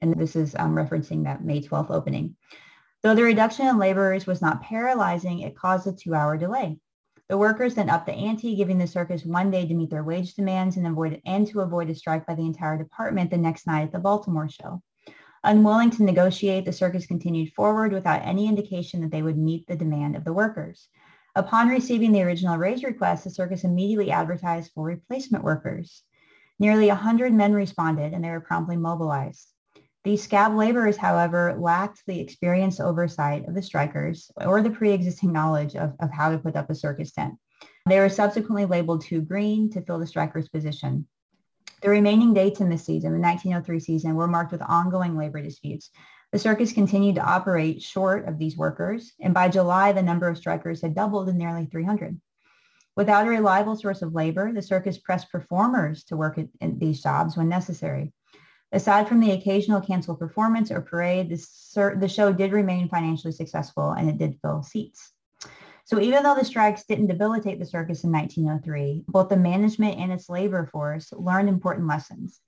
And 0.00 0.14
this 0.14 0.36
is 0.36 0.56
um, 0.58 0.74
referencing 0.74 1.24
that 1.24 1.44
May 1.44 1.60
12th 1.60 1.90
opening. 1.90 2.34
Though 3.02 3.14
the 3.14 3.24
reduction 3.24 3.66
in 3.66 3.76
laborers 3.76 4.26
was 4.26 4.40
not 4.40 4.62
paralyzing, 4.62 5.40
it 5.40 5.54
caused 5.54 5.86
a 5.86 5.92
two-hour 5.92 6.38
delay. 6.38 6.78
The 7.28 7.38
workers 7.38 7.74
then 7.74 7.90
upped 7.90 8.06
the 8.06 8.12
ante, 8.12 8.54
giving 8.54 8.78
the 8.78 8.86
circus 8.86 9.24
one 9.24 9.50
day 9.50 9.66
to 9.66 9.74
meet 9.74 9.90
their 9.90 10.04
wage 10.04 10.34
demands 10.34 10.76
and, 10.76 10.86
avoid, 10.86 11.20
and 11.26 11.46
to 11.48 11.60
avoid 11.60 11.90
a 11.90 11.94
strike 11.94 12.24
by 12.24 12.36
the 12.36 12.46
entire 12.46 12.78
department 12.78 13.30
the 13.30 13.36
next 13.36 13.66
night 13.66 13.82
at 13.82 13.92
the 13.92 13.98
Baltimore 13.98 14.48
show. 14.48 14.80
Unwilling 15.42 15.90
to 15.90 16.04
negotiate, 16.04 16.64
the 16.64 16.72
circus 16.72 17.06
continued 17.06 17.52
forward 17.54 17.92
without 17.92 18.22
any 18.24 18.48
indication 18.48 19.00
that 19.00 19.10
they 19.10 19.22
would 19.22 19.38
meet 19.38 19.66
the 19.66 19.76
demand 19.76 20.14
of 20.14 20.24
the 20.24 20.32
workers. 20.32 20.88
Upon 21.34 21.68
receiving 21.68 22.12
the 22.12 22.22
original 22.22 22.58
raise 22.58 22.84
request, 22.84 23.24
the 23.24 23.30
circus 23.30 23.64
immediately 23.64 24.10
advertised 24.10 24.70
for 24.72 24.84
replacement 24.84 25.44
workers. 25.44 26.02
Nearly 26.58 26.88
100 26.88 27.32
men 27.32 27.52
responded 27.52 28.12
and 28.12 28.24
they 28.24 28.30
were 28.30 28.40
promptly 28.40 28.76
mobilized. 28.76 29.52
These 30.06 30.22
scab 30.22 30.54
laborers, 30.54 30.96
however, 30.96 31.56
lacked 31.58 32.04
the 32.06 32.20
experienced 32.20 32.80
oversight 32.80 33.48
of 33.48 33.56
the 33.56 33.60
strikers 33.60 34.30
or 34.36 34.62
the 34.62 34.70
pre-existing 34.70 35.32
knowledge 35.32 35.74
of, 35.74 35.96
of 35.98 36.12
how 36.12 36.30
to 36.30 36.38
put 36.38 36.54
up 36.54 36.70
a 36.70 36.76
circus 36.76 37.10
tent. 37.10 37.34
They 37.88 37.98
were 37.98 38.08
subsequently 38.08 38.66
labeled 38.66 39.02
too 39.02 39.20
green 39.20 39.68
to 39.72 39.80
fill 39.80 39.98
the 39.98 40.06
strikers' 40.06 40.48
position. 40.48 41.08
The 41.82 41.90
remaining 41.90 42.34
dates 42.34 42.60
in 42.60 42.70
the 42.70 42.78
season, 42.78 43.14
the 43.14 43.18
1903 43.18 43.80
season, 43.80 44.14
were 44.14 44.28
marked 44.28 44.52
with 44.52 44.62
ongoing 44.62 45.16
labor 45.16 45.42
disputes. 45.42 45.90
The 46.30 46.38
circus 46.38 46.72
continued 46.72 47.16
to 47.16 47.28
operate 47.28 47.82
short 47.82 48.28
of 48.28 48.38
these 48.38 48.56
workers, 48.56 49.12
and 49.20 49.34
by 49.34 49.48
July, 49.48 49.90
the 49.90 50.04
number 50.04 50.28
of 50.28 50.38
strikers 50.38 50.82
had 50.82 50.94
doubled 50.94 51.26
to 51.26 51.32
nearly 51.32 51.66
300. 51.66 52.20
Without 52.94 53.26
a 53.26 53.30
reliable 53.30 53.74
source 53.74 54.02
of 54.02 54.14
labor, 54.14 54.52
the 54.52 54.62
circus 54.62 54.98
pressed 54.98 55.32
performers 55.32 56.04
to 56.04 56.16
work 56.16 56.38
at, 56.38 56.46
at 56.60 56.78
these 56.78 57.02
jobs 57.02 57.36
when 57.36 57.48
necessary. 57.48 58.12
Aside 58.76 59.08
from 59.08 59.20
the 59.20 59.30
occasional 59.30 59.80
canceled 59.80 60.18
performance 60.18 60.70
or 60.70 60.82
parade, 60.82 61.30
the, 61.30 61.96
the 61.98 62.08
show 62.08 62.30
did 62.30 62.52
remain 62.52 62.90
financially 62.90 63.32
successful 63.32 63.92
and 63.92 64.10
it 64.10 64.18
did 64.18 64.38
fill 64.42 64.62
seats. 64.62 65.12
So 65.86 65.98
even 65.98 66.22
though 66.22 66.34
the 66.34 66.44
strikes 66.44 66.84
didn't 66.84 67.06
debilitate 67.06 67.58
the 67.58 67.64
circus 67.64 68.04
in 68.04 68.12
1903, 68.12 69.04
both 69.08 69.30
the 69.30 69.36
management 69.38 69.98
and 69.98 70.12
its 70.12 70.28
labor 70.28 70.66
force 70.66 71.10
learned 71.14 71.48
important 71.48 71.88
lessons. 71.88 72.38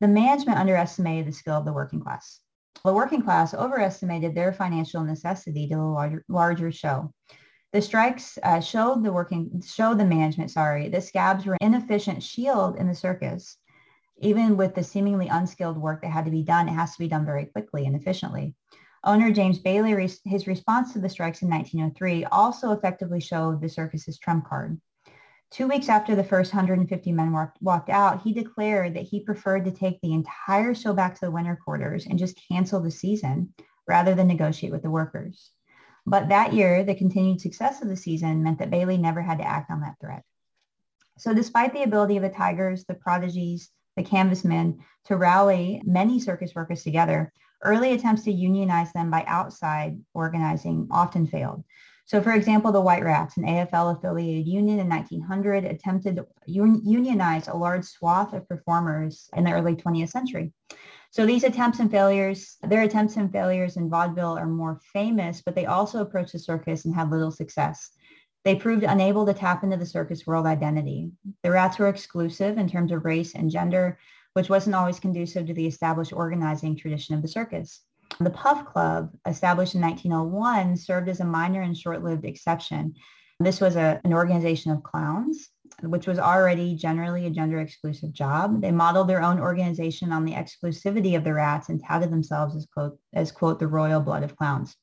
The 0.00 0.08
management 0.08 0.58
underestimated 0.58 1.26
the 1.26 1.36
skill 1.36 1.56
of 1.56 1.66
the 1.66 1.74
working 1.74 2.00
class. 2.00 2.40
The 2.82 2.94
working 2.94 3.20
class 3.20 3.52
overestimated 3.52 4.34
their 4.34 4.54
financial 4.54 5.04
necessity 5.04 5.68
to 5.68 5.74
the 5.74 5.82
larger, 5.82 6.24
larger 6.30 6.72
show. 6.72 7.12
The 7.74 7.82
strikes 7.82 8.38
uh, 8.42 8.60
showed 8.60 9.04
the 9.04 9.12
working 9.12 9.62
showed 9.62 9.98
the 9.98 10.06
management, 10.06 10.52
sorry, 10.52 10.88
that 10.88 11.04
scabs 11.04 11.44
were 11.44 11.58
an 11.60 11.74
inefficient 11.74 12.22
shield 12.22 12.76
in 12.76 12.88
the 12.88 12.94
circus. 12.94 13.58
Even 14.20 14.56
with 14.56 14.74
the 14.74 14.82
seemingly 14.82 15.28
unskilled 15.28 15.78
work 15.78 16.02
that 16.02 16.10
had 16.10 16.24
to 16.24 16.30
be 16.30 16.42
done, 16.42 16.68
it 16.68 16.72
has 16.72 16.92
to 16.92 16.98
be 16.98 17.08
done 17.08 17.24
very 17.24 17.46
quickly 17.46 17.86
and 17.86 17.94
efficiently. 17.94 18.54
Owner 19.04 19.30
James 19.30 19.60
Bailey, 19.60 20.08
his 20.24 20.46
response 20.46 20.92
to 20.92 20.98
the 20.98 21.08
strikes 21.08 21.42
in 21.42 21.48
1903 21.48 22.24
also 22.26 22.72
effectively 22.72 23.20
showed 23.20 23.60
the 23.60 23.68
circus's 23.68 24.18
trump 24.18 24.48
card. 24.48 24.80
Two 25.50 25.68
weeks 25.68 25.88
after 25.88 26.14
the 26.14 26.24
first 26.24 26.52
150 26.52 27.12
men 27.12 27.32
walked, 27.32 27.62
walked 27.62 27.88
out, 27.88 28.22
he 28.22 28.34
declared 28.34 28.94
that 28.94 29.04
he 29.04 29.24
preferred 29.24 29.64
to 29.64 29.70
take 29.70 30.00
the 30.00 30.12
entire 30.12 30.74
show 30.74 30.92
back 30.92 31.14
to 31.14 31.20
the 31.22 31.30
winter 31.30 31.58
quarters 31.64 32.06
and 32.06 32.18
just 32.18 32.40
cancel 32.50 32.80
the 32.80 32.90
season 32.90 33.54
rather 33.86 34.14
than 34.14 34.26
negotiate 34.26 34.72
with 34.72 34.82
the 34.82 34.90
workers. 34.90 35.52
But 36.04 36.28
that 36.28 36.52
year, 36.52 36.84
the 36.84 36.94
continued 36.94 37.40
success 37.40 37.80
of 37.80 37.88
the 37.88 37.96
season 37.96 38.42
meant 38.42 38.58
that 38.58 38.70
Bailey 38.70 38.98
never 38.98 39.22
had 39.22 39.38
to 39.38 39.46
act 39.46 39.70
on 39.70 39.80
that 39.80 39.96
threat. 40.00 40.22
So 41.18 41.32
despite 41.32 41.72
the 41.72 41.82
ability 41.82 42.16
of 42.16 42.22
the 42.22 42.28
Tigers, 42.28 42.84
the 42.84 42.94
Prodigies, 42.94 43.70
the 43.98 44.04
Canvas 44.04 44.44
Men 44.44 44.78
to 45.06 45.16
rally 45.16 45.82
many 45.84 46.20
circus 46.20 46.54
workers 46.54 46.82
together, 46.84 47.32
early 47.62 47.92
attempts 47.92 48.22
to 48.22 48.32
unionize 48.32 48.92
them 48.92 49.10
by 49.10 49.24
outside 49.26 49.98
organizing 50.14 50.86
often 50.90 51.26
failed. 51.26 51.64
So 52.06 52.22
for 52.22 52.32
example, 52.32 52.72
the 52.72 52.80
White 52.80 53.04
Rats, 53.04 53.36
an 53.36 53.44
AFL-affiliated 53.44 54.46
union 54.46 54.78
in 54.78 54.88
1900, 54.88 55.64
attempted 55.64 56.16
to 56.16 56.26
un- 56.46 56.80
unionize 56.84 57.48
a 57.48 57.56
large 57.56 57.84
swath 57.84 58.32
of 58.32 58.48
performers 58.48 59.28
in 59.36 59.44
the 59.44 59.52
early 59.52 59.74
20th 59.74 60.10
century. 60.10 60.52
So 61.10 61.26
these 61.26 61.44
attempts 61.44 61.80
and 61.80 61.90
failures, 61.90 62.56
their 62.62 62.82
attempts 62.82 63.16
and 63.16 63.32
failures 63.32 63.76
in 63.76 63.90
vaudeville 63.90 64.38
are 64.38 64.46
more 64.46 64.80
famous, 64.92 65.42
but 65.44 65.54
they 65.54 65.66
also 65.66 66.00
approached 66.00 66.32
the 66.32 66.38
circus 66.38 66.84
and 66.84 66.94
had 66.94 67.10
little 67.10 67.30
success. 67.30 67.90
They 68.48 68.54
proved 68.54 68.82
unable 68.82 69.26
to 69.26 69.34
tap 69.34 69.62
into 69.62 69.76
the 69.76 69.84
circus 69.84 70.26
world 70.26 70.46
identity. 70.46 71.10
The 71.42 71.50
rats 71.50 71.78
were 71.78 71.88
exclusive 71.88 72.56
in 72.56 72.66
terms 72.66 72.92
of 72.92 73.04
race 73.04 73.34
and 73.34 73.50
gender, 73.50 73.98
which 74.32 74.48
wasn't 74.48 74.74
always 74.74 74.98
conducive 74.98 75.46
to 75.48 75.52
the 75.52 75.66
established 75.66 76.14
organizing 76.14 76.74
tradition 76.74 77.14
of 77.14 77.20
the 77.20 77.28
circus. 77.28 77.82
The 78.20 78.30
Puff 78.30 78.64
Club, 78.64 79.14
established 79.26 79.74
in 79.74 79.82
1901, 79.82 80.78
served 80.78 81.10
as 81.10 81.20
a 81.20 81.26
minor 81.26 81.60
and 81.60 81.76
short-lived 81.76 82.24
exception. 82.24 82.94
This 83.38 83.60
was 83.60 83.76
a, 83.76 84.00
an 84.04 84.14
organization 84.14 84.72
of 84.72 84.82
clowns, 84.82 85.50
which 85.82 86.06
was 86.06 86.18
already 86.18 86.74
generally 86.74 87.26
a 87.26 87.30
gender 87.30 87.58
exclusive 87.58 88.14
job. 88.14 88.62
They 88.62 88.72
modeled 88.72 89.10
their 89.10 89.22
own 89.22 89.38
organization 89.40 90.10
on 90.10 90.24
the 90.24 90.32
exclusivity 90.32 91.18
of 91.18 91.24
the 91.24 91.34
rats 91.34 91.68
and 91.68 91.84
touted 91.84 92.10
themselves 92.10 92.56
as 92.56 92.64
quote, 92.64 92.98
as 93.12 93.30
quote, 93.30 93.58
the 93.58 93.68
royal 93.68 94.00
blood 94.00 94.22
of 94.22 94.36
clowns. 94.36 94.74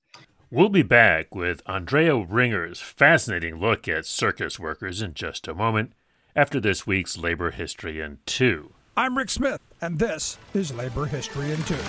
We'll 0.51 0.69
be 0.69 0.83
back 0.83 1.33
with 1.33 1.63
Andrea 1.65 2.15
Ringer's 2.15 2.79
fascinating 2.79 3.59
look 3.59 3.87
at 3.87 4.05
circus 4.05 4.59
workers 4.59 5.01
in 5.01 5.15
just 5.15 5.47
a 5.47 5.55
moment 5.55 5.93
after 6.35 6.59
this 6.59 6.85
week's 6.85 7.17
Labor 7.17 7.49
History 7.49 7.99
in 7.99 8.19
Two. 8.27 8.71
I'm 8.95 9.17
Rick 9.17 9.31
Smith, 9.31 9.59
and 9.81 9.97
this 9.97 10.37
is 10.53 10.71
Labor 10.71 11.07
History 11.07 11.51
in 11.51 11.63
Two. 11.63 11.79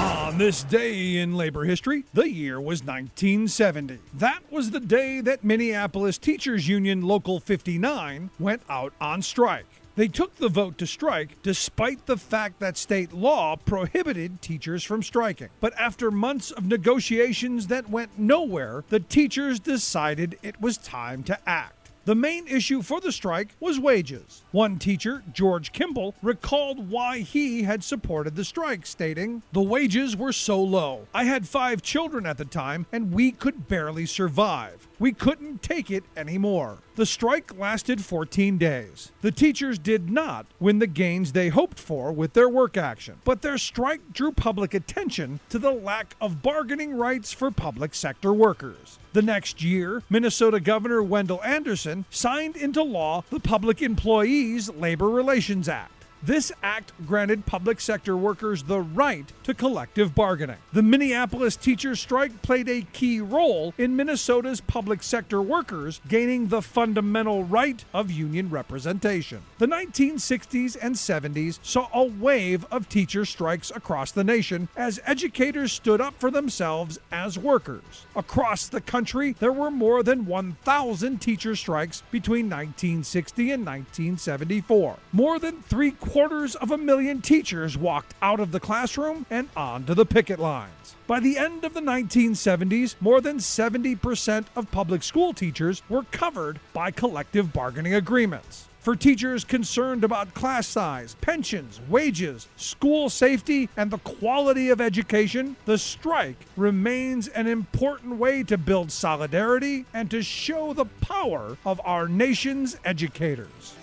On 0.00 0.36
this 0.36 0.64
day 0.64 1.18
in 1.18 1.36
labor 1.36 1.64
history, 1.64 2.04
the 2.12 2.28
year 2.28 2.60
was 2.60 2.82
1970. 2.82 4.00
That 4.14 4.40
was 4.50 4.72
the 4.72 4.80
day 4.80 5.20
that 5.20 5.44
Minneapolis 5.44 6.18
Teachers 6.18 6.66
Union 6.66 7.02
Local 7.02 7.38
59 7.38 8.30
went 8.40 8.62
out 8.68 8.92
on 9.00 9.22
strike. 9.22 9.81
They 9.94 10.08
took 10.08 10.36
the 10.36 10.48
vote 10.48 10.78
to 10.78 10.86
strike 10.86 11.42
despite 11.42 12.06
the 12.06 12.16
fact 12.16 12.60
that 12.60 12.78
state 12.78 13.12
law 13.12 13.56
prohibited 13.56 14.40
teachers 14.40 14.82
from 14.84 15.02
striking. 15.02 15.50
But 15.60 15.78
after 15.78 16.10
months 16.10 16.50
of 16.50 16.64
negotiations 16.64 17.66
that 17.66 17.90
went 17.90 18.18
nowhere, 18.18 18.84
the 18.88 19.00
teachers 19.00 19.60
decided 19.60 20.38
it 20.42 20.60
was 20.60 20.78
time 20.78 21.22
to 21.24 21.38
act. 21.46 21.82
The 22.04 22.14
main 22.16 22.48
issue 22.48 22.82
for 22.82 23.00
the 23.00 23.12
strike 23.12 23.54
was 23.60 23.78
wages. 23.78 24.42
One 24.50 24.80
teacher, 24.80 25.22
George 25.32 25.70
Kimball, 25.70 26.16
recalled 26.20 26.90
why 26.90 27.20
he 27.20 27.62
had 27.62 27.84
supported 27.84 28.34
the 28.34 28.44
strike, 28.44 28.86
stating, 28.86 29.42
The 29.52 29.62
wages 29.62 30.16
were 30.16 30.32
so 30.32 30.60
low. 30.60 31.06
I 31.14 31.24
had 31.24 31.46
five 31.46 31.80
children 31.80 32.26
at 32.26 32.38
the 32.38 32.44
time, 32.44 32.86
and 32.90 33.12
we 33.12 33.30
could 33.30 33.68
barely 33.68 34.06
survive. 34.06 34.88
We 34.98 35.12
couldn't 35.12 35.62
take 35.62 35.90
it 35.90 36.04
anymore. 36.16 36.78
The 36.94 37.06
strike 37.06 37.58
lasted 37.58 38.04
14 38.04 38.58
days. 38.58 39.10
The 39.22 39.32
teachers 39.32 39.78
did 39.78 40.10
not 40.10 40.46
win 40.60 40.78
the 40.78 40.86
gains 40.86 41.32
they 41.32 41.48
hoped 41.48 41.78
for 41.78 42.12
with 42.12 42.34
their 42.34 42.48
work 42.48 42.76
action, 42.76 43.16
but 43.24 43.42
their 43.42 43.58
strike 43.58 44.12
drew 44.12 44.30
public 44.30 44.74
attention 44.74 45.40
to 45.48 45.58
the 45.58 45.72
lack 45.72 46.14
of 46.20 46.42
bargaining 46.42 46.94
rights 46.94 47.32
for 47.32 47.50
public 47.50 47.94
sector 47.94 48.32
workers. 48.32 48.98
The 49.12 49.22
next 49.22 49.62
year, 49.62 50.02
Minnesota 50.08 50.60
Governor 50.60 51.02
Wendell 51.02 51.42
Anderson 51.42 52.04
signed 52.10 52.56
into 52.56 52.82
law 52.82 53.24
the 53.30 53.40
Public 53.40 53.82
Employees 53.82 54.70
Labor 54.70 55.08
Relations 55.08 55.68
Act. 55.68 56.01
This 56.24 56.52
act 56.62 56.92
granted 57.04 57.46
public 57.46 57.80
sector 57.80 58.16
workers 58.16 58.62
the 58.62 58.80
right 58.80 59.32
to 59.42 59.54
collective 59.54 60.14
bargaining. 60.14 60.58
The 60.72 60.82
Minneapolis 60.82 61.56
teachers' 61.56 61.98
strike 61.98 62.42
played 62.42 62.68
a 62.68 62.86
key 62.92 63.20
role 63.20 63.74
in 63.76 63.96
Minnesota's 63.96 64.60
public 64.60 65.02
sector 65.02 65.42
workers 65.42 66.00
gaining 66.06 66.46
the 66.46 66.62
fundamental 66.62 67.42
right 67.42 67.84
of 67.92 68.12
union 68.12 68.50
representation. 68.50 69.42
The 69.58 69.66
1960s 69.66 70.76
and 70.80 70.94
70s 70.94 71.58
saw 71.60 71.88
a 71.92 72.04
wave 72.04 72.66
of 72.70 72.88
teacher 72.88 73.24
strikes 73.24 73.72
across 73.74 74.12
the 74.12 74.22
nation 74.22 74.68
as 74.76 75.00
educators 75.04 75.72
stood 75.72 76.00
up 76.00 76.14
for 76.20 76.30
themselves 76.30 77.00
as 77.10 77.36
workers. 77.36 78.06
Across 78.14 78.68
the 78.68 78.80
country, 78.80 79.34
there 79.40 79.52
were 79.52 79.72
more 79.72 80.04
than 80.04 80.26
1,000 80.26 81.18
teacher 81.18 81.56
strikes 81.56 82.04
between 82.12 82.46
1960 82.46 83.50
and 83.50 83.66
1974. 83.66 84.98
More 85.12 85.40
than 85.40 85.62
three 85.62 85.90
quarters 86.12 86.54
of 86.56 86.70
a 86.70 86.76
million 86.76 87.22
teachers 87.22 87.78
walked 87.78 88.14
out 88.20 88.38
of 88.38 88.52
the 88.52 88.60
classroom 88.60 89.24
and 89.30 89.48
onto 89.56 89.94
the 89.94 90.04
picket 90.04 90.38
lines. 90.38 90.94
By 91.06 91.20
the 91.20 91.38
end 91.38 91.64
of 91.64 91.72
the 91.72 91.80
1970s, 91.80 92.96
more 93.00 93.22
than 93.22 93.38
70% 93.38 94.44
of 94.54 94.70
public 94.70 95.02
school 95.02 95.32
teachers 95.32 95.80
were 95.88 96.02
covered 96.10 96.60
by 96.74 96.90
collective 96.90 97.54
bargaining 97.54 97.94
agreements. 97.94 98.68
For 98.80 98.94
teachers 98.94 99.42
concerned 99.42 100.04
about 100.04 100.34
class 100.34 100.66
size, 100.66 101.16
pensions, 101.22 101.80
wages, 101.88 102.46
school 102.56 103.08
safety, 103.08 103.70
and 103.74 103.90
the 103.90 103.96
quality 103.96 104.68
of 104.68 104.82
education, 104.82 105.56
the 105.64 105.78
strike 105.78 106.44
remains 106.58 107.28
an 107.28 107.46
important 107.46 108.16
way 108.16 108.42
to 108.42 108.58
build 108.58 108.92
solidarity 108.92 109.86
and 109.94 110.10
to 110.10 110.20
show 110.20 110.74
the 110.74 110.84
power 110.84 111.56
of 111.64 111.80
our 111.86 112.06
nation's 112.06 112.76
educators. 112.84 113.76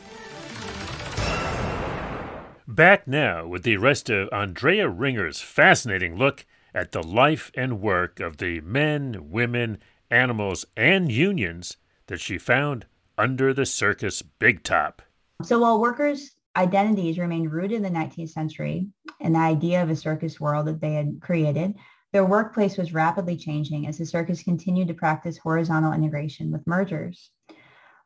Back 2.69 3.07
now 3.07 3.47
with 3.47 3.63
the 3.63 3.77
rest 3.77 4.11
of 4.11 4.29
Andrea 4.31 4.87
Ringer's 4.87 5.41
fascinating 5.41 6.15
look 6.15 6.45
at 6.71 6.91
the 6.91 7.01
life 7.01 7.51
and 7.55 7.81
work 7.81 8.19
of 8.19 8.37
the 8.37 8.61
men, 8.61 9.31
women, 9.31 9.79
animals, 10.11 10.67
and 10.77 11.11
unions 11.11 11.77
that 12.05 12.19
she 12.19 12.37
found 12.37 12.85
under 13.17 13.55
the 13.55 13.65
circus 13.65 14.21
big 14.21 14.61
top. 14.61 15.01
So 15.41 15.57
while 15.57 15.81
workers' 15.81 16.35
identities 16.55 17.17
remained 17.17 17.51
rooted 17.51 17.77
in 17.77 17.81
the 17.81 17.89
19th 17.89 18.29
century 18.29 18.87
and 19.19 19.33
the 19.33 19.39
idea 19.39 19.81
of 19.81 19.89
a 19.89 19.95
circus 19.95 20.39
world 20.39 20.67
that 20.67 20.79
they 20.79 20.93
had 20.93 21.21
created, 21.21 21.73
their 22.13 22.23
workplace 22.23 22.77
was 22.77 22.93
rapidly 22.93 23.35
changing 23.35 23.87
as 23.87 23.97
the 23.97 24.05
circus 24.05 24.43
continued 24.43 24.89
to 24.89 24.93
practice 24.93 25.39
horizontal 25.39 25.93
integration 25.93 26.51
with 26.51 26.67
mergers. 26.67 27.31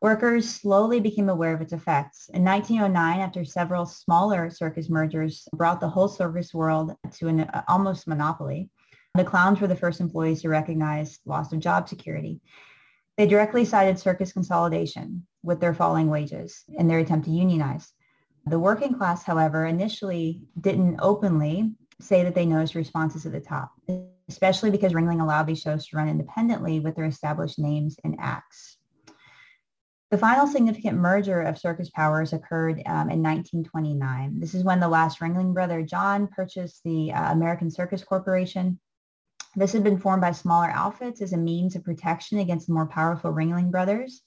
Workers 0.03 0.49
slowly 0.49 0.99
became 0.99 1.29
aware 1.29 1.53
of 1.53 1.61
its 1.61 1.71
effects. 1.71 2.27
In 2.33 2.43
1909, 2.43 3.21
after 3.21 3.45
several 3.45 3.85
smaller 3.85 4.49
circus 4.49 4.89
mergers 4.89 5.47
brought 5.55 5.79
the 5.79 5.87
whole 5.87 6.09
circus 6.09 6.53
world 6.53 6.93
to 7.13 7.29
an 7.29 7.39
uh, 7.39 7.63
almost 7.69 8.05
monopoly, 8.05 8.69
the 9.15 9.23
clowns 9.23 9.61
were 9.61 9.67
the 9.67 9.77
first 9.77 10.01
employees 10.01 10.41
to 10.41 10.49
recognize 10.49 11.21
loss 11.25 11.53
of 11.53 11.61
job 11.61 11.87
security. 11.87 12.41
They 13.15 13.27
directly 13.27 13.63
cited 13.63 13.97
circus 13.97 14.33
consolidation 14.33 15.25
with 15.41 15.61
their 15.61 15.73
falling 15.73 16.09
wages 16.09 16.65
in 16.67 16.89
their 16.89 16.99
attempt 16.99 17.27
to 17.27 17.31
unionize. 17.31 17.93
The 18.45 18.59
working 18.59 18.95
class, 18.95 19.23
however, 19.23 19.65
initially 19.65 20.41
didn't 20.59 20.99
openly 21.01 21.75
say 22.01 22.23
that 22.23 22.35
they 22.35 22.45
noticed 22.45 22.75
responses 22.75 23.25
at 23.25 23.31
the 23.31 23.39
top, 23.39 23.71
especially 24.27 24.69
because 24.69 24.91
Ringling 24.91 25.21
allowed 25.21 25.47
these 25.47 25.61
shows 25.61 25.87
to 25.87 25.95
run 25.95 26.09
independently 26.09 26.81
with 26.81 26.97
their 26.97 27.05
established 27.05 27.57
names 27.57 27.95
and 28.03 28.17
acts. 28.19 28.79
The 30.13 30.19
final 30.19 30.45
significant 30.45 30.99
merger 30.99 31.41
of 31.41 31.57
circus 31.57 31.89
powers 31.89 32.33
occurred 32.33 32.83
um, 32.85 33.09
in 33.09 33.23
1929. 33.23 34.39
This 34.39 34.53
is 34.53 34.63
when 34.63 34.79
the 34.79 34.87
last 34.87 35.19
Ringling 35.19 35.55
brother, 35.55 35.81
John, 35.81 36.27
purchased 36.27 36.83
the 36.85 37.11
uh, 37.11 37.31
American 37.31 37.71
Circus 37.71 38.03
Corporation. 38.03 38.79
This 39.55 39.73
had 39.73 39.83
been 39.83 39.97
formed 39.97 40.21
by 40.21 40.31
smaller 40.31 40.69
outfits 40.69 41.23
as 41.23 41.33
a 41.33 41.37
means 41.37 41.75
of 41.75 41.83
protection 41.83 42.37
against 42.37 42.67
the 42.67 42.73
more 42.73 42.85
powerful 42.85 43.33
Ringling 43.33 43.71
brothers. 43.71 44.21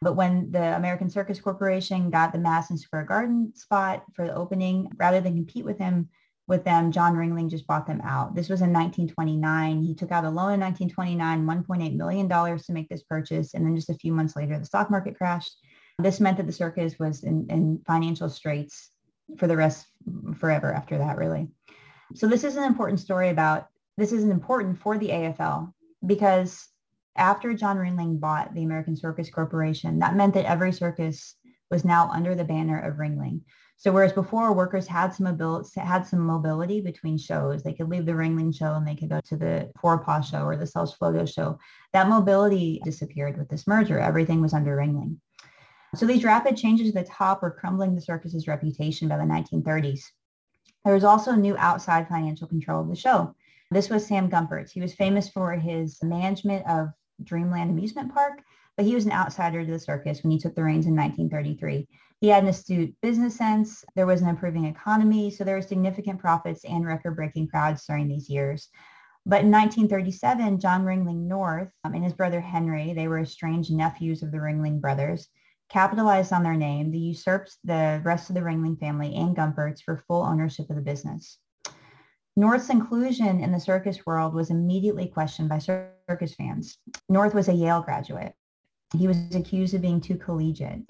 But 0.00 0.14
when 0.14 0.52
the 0.52 0.76
American 0.76 1.10
Circus 1.10 1.40
Corporation 1.40 2.08
got 2.08 2.32
the 2.32 2.38
Madison 2.38 2.78
Square 2.78 3.06
Garden 3.06 3.52
spot 3.56 4.04
for 4.14 4.24
the 4.24 4.36
opening, 4.36 4.92
rather 4.96 5.20
than 5.20 5.34
compete 5.34 5.64
with 5.64 5.78
him, 5.78 6.08
with 6.48 6.64
them, 6.64 6.90
John 6.90 7.14
Ringling 7.14 7.50
just 7.50 7.66
bought 7.66 7.86
them 7.86 8.00
out. 8.02 8.34
This 8.34 8.48
was 8.48 8.60
in 8.60 8.72
1929. 8.72 9.82
He 9.82 9.94
took 9.94 10.10
out 10.10 10.24
a 10.24 10.30
loan 10.30 10.54
in 10.54 10.60
1929, 10.60 11.46
$1.8 11.46 11.96
million 11.96 12.28
to 12.28 12.72
make 12.72 12.88
this 12.88 13.02
purchase. 13.04 13.54
And 13.54 13.64
then 13.64 13.76
just 13.76 13.90
a 13.90 13.94
few 13.94 14.12
months 14.12 14.34
later, 14.34 14.58
the 14.58 14.66
stock 14.66 14.90
market 14.90 15.16
crashed. 15.16 15.56
This 15.98 16.20
meant 16.20 16.36
that 16.38 16.46
the 16.46 16.52
circus 16.52 16.98
was 16.98 17.22
in, 17.22 17.46
in 17.48 17.80
financial 17.86 18.28
straits 18.28 18.90
for 19.38 19.46
the 19.46 19.56
rest 19.56 19.86
forever 20.36 20.72
after 20.72 20.98
that, 20.98 21.16
really. 21.16 21.48
So 22.14 22.26
this 22.26 22.44
is 22.44 22.56
an 22.56 22.64
important 22.64 23.00
story 23.00 23.30
about, 23.30 23.68
this 23.96 24.12
is 24.12 24.24
important 24.24 24.78
for 24.78 24.98
the 24.98 25.08
AFL 25.08 25.72
because 26.04 26.68
after 27.16 27.54
John 27.54 27.76
Ringling 27.76 28.18
bought 28.20 28.52
the 28.54 28.64
American 28.64 28.96
Circus 28.96 29.30
Corporation, 29.30 29.98
that 30.00 30.16
meant 30.16 30.34
that 30.34 30.46
every 30.46 30.72
circus 30.72 31.36
was 31.70 31.84
now 31.84 32.10
under 32.10 32.34
the 32.34 32.44
banner 32.44 32.78
of 32.80 32.96
Ringling. 32.96 33.42
So 33.82 33.90
whereas 33.90 34.12
before 34.12 34.52
workers 34.52 34.86
had 34.86 35.12
some 35.12 35.24
mobility, 35.24 35.80
had 35.80 36.06
some 36.06 36.20
mobility 36.20 36.80
between 36.80 37.18
shows, 37.18 37.64
they 37.64 37.72
could 37.72 37.88
leave 37.88 38.06
the 38.06 38.12
Ringling 38.12 38.56
show 38.56 38.74
and 38.74 38.86
they 38.86 38.94
could 38.94 39.08
go 39.08 39.20
to 39.20 39.36
the 39.36 39.72
Forepaugh 39.82 40.22
show 40.22 40.44
or 40.44 40.56
the 40.56 40.68
Sells 40.68 40.96
Floto 40.96 41.26
show. 41.26 41.58
That 41.92 42.08
mobility 42.08 42.80
disappeared 42.84 43.36
with 43.36 43.48
this 43.48 43.66
merger. 43.66 43.98
Everything 43.98 44.40
was 44.40 44.54
under 44.54 44.76
Ringling. 44.76 45.16
So 45.96 46.06
these 46.06 46.22
rapid 46.22 46.56
changes 46.56 46.94
at 46.94 47.04
the 47.04 47.12
top 47.12 47.42
were 47.42 47.50
crumbling 47.50 47.96
the 47.96 48.00
circus's 48.00 48.46
reputation 48.46 49.08
by 49.08 49.16
the 49.16 49.24
1930s. 49.24 50.04
There 50.84 50.94
was 50.94 51.02
also 51.02 51.32
new 51.32 51.56
outside 51.56 52.06
financial 52.06 52.46
control 52.46 52.82
of 52.82 52.88
the 52.88 52.94
show. 52.94 53.34
This 53.72 53.90
was 53.90 54.06
Sam 54.06 54.30
Gumpertz. 54.30 54.70
He 54.70 54.80
was 54.80 54.94
famous 54.94 55.28
for 55.28 55.54
his 55.54 56.00
management 56.04 56.64
of 56.68 56.90
Dreamland 57.24 57.70
Amusement 57.70 58.14
Park, 58.14 58.42
but 58.76 58.86
he 58.86 58.94
was 58.94 59.06
an 59.06 59.12
outsider 59.12 59.64
to 59.64 59.72
the 59.72 59.78
circus 59.80 60.22
when 60.22 60.30
he 60.30 60.38
took 60.38 60.54
the 60.54 60.62
reins 60.62 60.86
in 60.86 60.94
1933. 60.94 61.88
He 62.22 62.28
had 62.28 62.44
an 62.44 62.50
astute 62.50 62.94
business 63.02 63.34
sense. 63.34 63.84
There 63.96 64.06
was 64.06 64.22
an 64.22 64.28
improving 64.28 64.66
economy, 64.66 65.28
so 65.28 65.42
there 65.42 65.56
were 65.56 65.60
significant 65.60 66.20
profits 66.20 66.64
and 66.64 66.86
record-breaking 66.86 67.48
crowds 67.48 67.84
during 67.84 68.06
these 68.06 68.30
years. 68.30 68.68
But 69.26 69.40
in 69.40 69.50
1937, 69.50 70.60
John 70.60 70.84
Ringling 70.84 71.26
North 71.26 71.72
um, 71.82 71.94
and 71.94 72.04
his 72.04 72.12
brother 72.12 72.40
Henry, 72.40 72.92
they 72.92 73.08
were 73.08 73.18
estranged 73.18 73.72
nephews 73.72 74.22
of 74.22 74.30
the 74.30 74.38
Ringling 74.38 74.80
brothers, 74.80 75.26
capitalized 75.68 76.32
on 76.32 76.44
their 76.44 76.54
name. 76.54 76.92
They 76.92 76.98
usurped 76.98 77.56
the 77.64 78.00
rest 78.04 78.30
of 78.30 78.36
the 78.36 78.42
Ringling 78.42 78.78
family 78.78 79.16
and 79.16 79.36
Gumpertz 79.36 79.82
for 79.82 80.04
full 80.06 80.22
ownership 80.22 80.70
of 80.70 80.76
the 80.76 80.82
business. 80.82 81.38
North's 82.36 82.70
inclusion 82.70 83.42
in 83.42 83.50
the 83.50 83.58
circus 83.58 84.06
world 84.06 84.32
was 84.32 84.50
immediately 84.50 85.08
questioned 85.08 85.48
by 85.48 85.58
circus 85.58 86.36
fans. 86.36 86.78
North 87.08 87.34
was 87.34 87.48
a 87.48 87.52
Yale 87.52 87.82
graduate. 87.82 88.34
He 88.96 89.08
was 89.08 89.34
accused 89.34 89.74
of 89.74 89.82
being 89.82 90.00
too 90.00 90.16
collegiate 90.16 90.82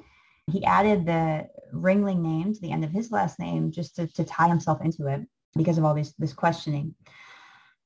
he 0.51 0.65
added 0.65 1.07
the 1.07 1.49
Ringling 1.73 2.21
name 2.21 2.53
to 2.53 2.61
the 2.61 2.71
end 2.71 2.85
of 2.85 2.91
his 2.91 3.11
last 3.11 3.39
name 3.39 3.71
just 3.71 3.97
to, 3.97 4.07
to 4.09 4.25
tie 4.25 4.49
himself 4.49 4.81
into 4.83 5.07
it 5.07 5.23
because 5.57 5.79
of 5.79 5.85
all 5.85 5.95
this, 5.95 6.13
this 6.19 6.33
questioning. 6.33 6.95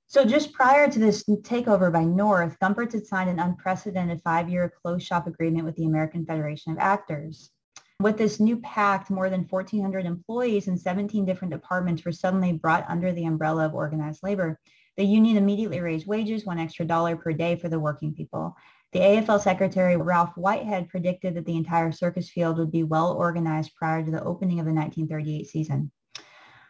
So 0.08 0.24
just 0.24 0.52
prior 0.52 0.88
to 0.90 0.98
this 0.98 1.24
takeover 1.24 1.92
by 1.92 2.04
North, 2.04 2.56
Gumpertz 2.60 2.92
had 2.92 3.06
signed 3.06 3.28
an 3.28 3.40
unprecedented 3.40 4.20
five-year 4.22 4.72
closed 4.80 5.04
shop 5.04 5.26
agreement 5.26 5.64
with 5.64 5.74
the 5.74 5.84
American 5.84 6.24
Federation 6.24 6.72
of 6.72 6.78
Actors. 6.78 7.50
With 7.98 8.16
this 8.16 8.38
new 8.38 8.58
pact, 8.58 9.10
more 9.10 9.30
than 9.30 9.46
1,400 9.48 10.06
employees 10.06 10.68
in 10.68 10.78
17 10.78 11.24
different 11.24 11.52
departments 11.52 12.04
were 12.04 12.12
suddenly 12.12 12.52
brought 12.52 12.88
under 12.88 13.10
the 13.10 13.24
umbrella 13.24 13.66
of 13.66 13.74
organized 13.74 14.22
labor. 14.22 14.60
The 14.96 15.04
union 15.04 15.36
immediately 15.36 15.80
raised 15.80 16.06
wages, 16.06 16.44
one 16.44 16.58
extra 16.58 16.84
dollar 16.84 17.16
per 17.16 17.32
day 17.32 17.56
for 17.56 17.68
the 17.68 17.80
working 17.80 18.14
people. 18.14 18.56
The 18.96 19.02
AFL 19.02 19.42
secretary, 19.42 19.98
Ralph 19.98 20.32
Whitehead, 20.38 20.88
predicted 20.88 21.34
that 21.34 21.44
the 21.44 21.58
entire 21.58 21.92
circus 21.92 22.30
field 22.30 22.56
would 22.56 22.72
be 22.72 22.82
well 22.82 23.12
organized 23.12 23.74
prior 23.74 24.02
to 24.02 24.10
the 24.10 24.24
opening 24.24 24.58
of 24.58 24.64
the 24.64 24.72
1938 24.72 25.46
season. 25.46 25.92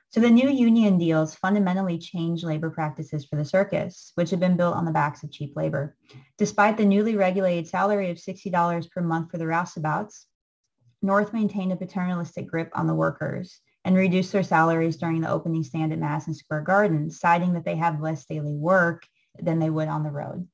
So 0.09 0.19
the 0.19 0.29
new 0.29 0.49
union 0.51 0.99
deals 0.99 1.37
fundamentally 1.37 1.99
changed 1.99 2.43
labor 2.43 2.69
practices 2.69 3.25
for 3.25 3.37
the 3.37 3.45
circus, 3.45 4.11
which 4.17 4.31
had 4.31 4.41
been 4.41 4.57
built 4.57 4.75
on 4.75 4.85
the 4.85 4.91
backs 4.91 5.23
of 5.23 5.31
cheap 5.31 5.53
labor. 5.55 5.97
Despite 6.37 6.77
the 6.77 6.85
newly 6.85 7.15
regulated 7.15 7.69
salary 7.69 8.11
of 8.11 8.17
$60 8.17 8.91
per 8.91 9.03
month 9.03 9.31
for 9.31 9.39
the 9.39 9.47
roustabouts, 9.47 10.27
North 11.03 11.33
maintained 11.33 11.71
a 11.71 11.77
paternalistic 11.77 12.49
grip 12.49 12.73
on 12.75 12.89
the 12.89 12.95
workers 12.97 13.61
and 13.85 13.95
reduced 13.95 14.33
their 14.33 14.43
salaries 14.43 14.97
during 14.97 15.21
the 15.21 15.31
opening 15.31 15.63
stand 15.63 15.93
at 15.93 16.01
Madison 16.01 16.35
Square 16.35 16.63
Garden, 16.63 17.09
citing 17.09 17.53
that 17.53 17.65
they 17.65 17.77
have 17.77 18.01
less 18.01 18.25
daily 18.25 18.57
work 18.57 19.05
than 19.39 19.61
they 19.61 19.71
would 19.71 19.87
on 19.87 20.03
the 20.03 20.11
road. 20.11 20.49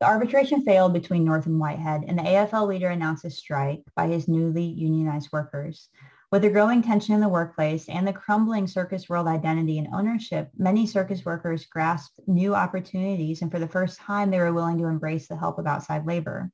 The 0.00 0.06
arbitration 0.06 0.62
failed 0.62 0.94
between 0.94 1.26
North 1.26 1.44
and 1.44 1.60
Whitehead, 1.60 2.04
and 2.08 2.18
the 2.18 2.22
AFL 2.22 2.66
leader 2.66 2.88
announced 2.88 3.26
a 3.26 3.30
strike 3.30 3.82
by 3.94 4.06
his 4.06 4.28
newly 4.28 4.64
unionized 4.64 5.28
workers. 5.30 5.90
With 6.32 6.40
the 6.40 6.48
growing 6.48 6.80
tension 6.80 7.14
in 7.14 7.20
the 7.20 7.28
workplace 7.28 7.86
and 7.86 8.08
the 8.08 8.12
crumbling 8.14 8.66
circus 8.66 9.10
world 9.10 9.26
identity 9.26 9.78
and 9.78 9.88
ownership, 9.92 10.48
many 10.56 10.86
circus 10.86 11.26
workers 11.26 11.66
grasped 11.66 12.18
new 12.26 12.54
opportunities, 12.54 13.42
and 13.42 13.50
for 13.50 13.58
the 13.58 13.68
first 13.68 13.98
time, 13.98 14.30
they 14.30 14.38
were 14.38 14.54
willing 14.54 14.78
to 14.78 14.86
embrace 14.86 15.28
the 15.28 15.36
help 15.36 15.58
of 15.58 15.66
outside 15.66 16.06
labor. 16.06 16.50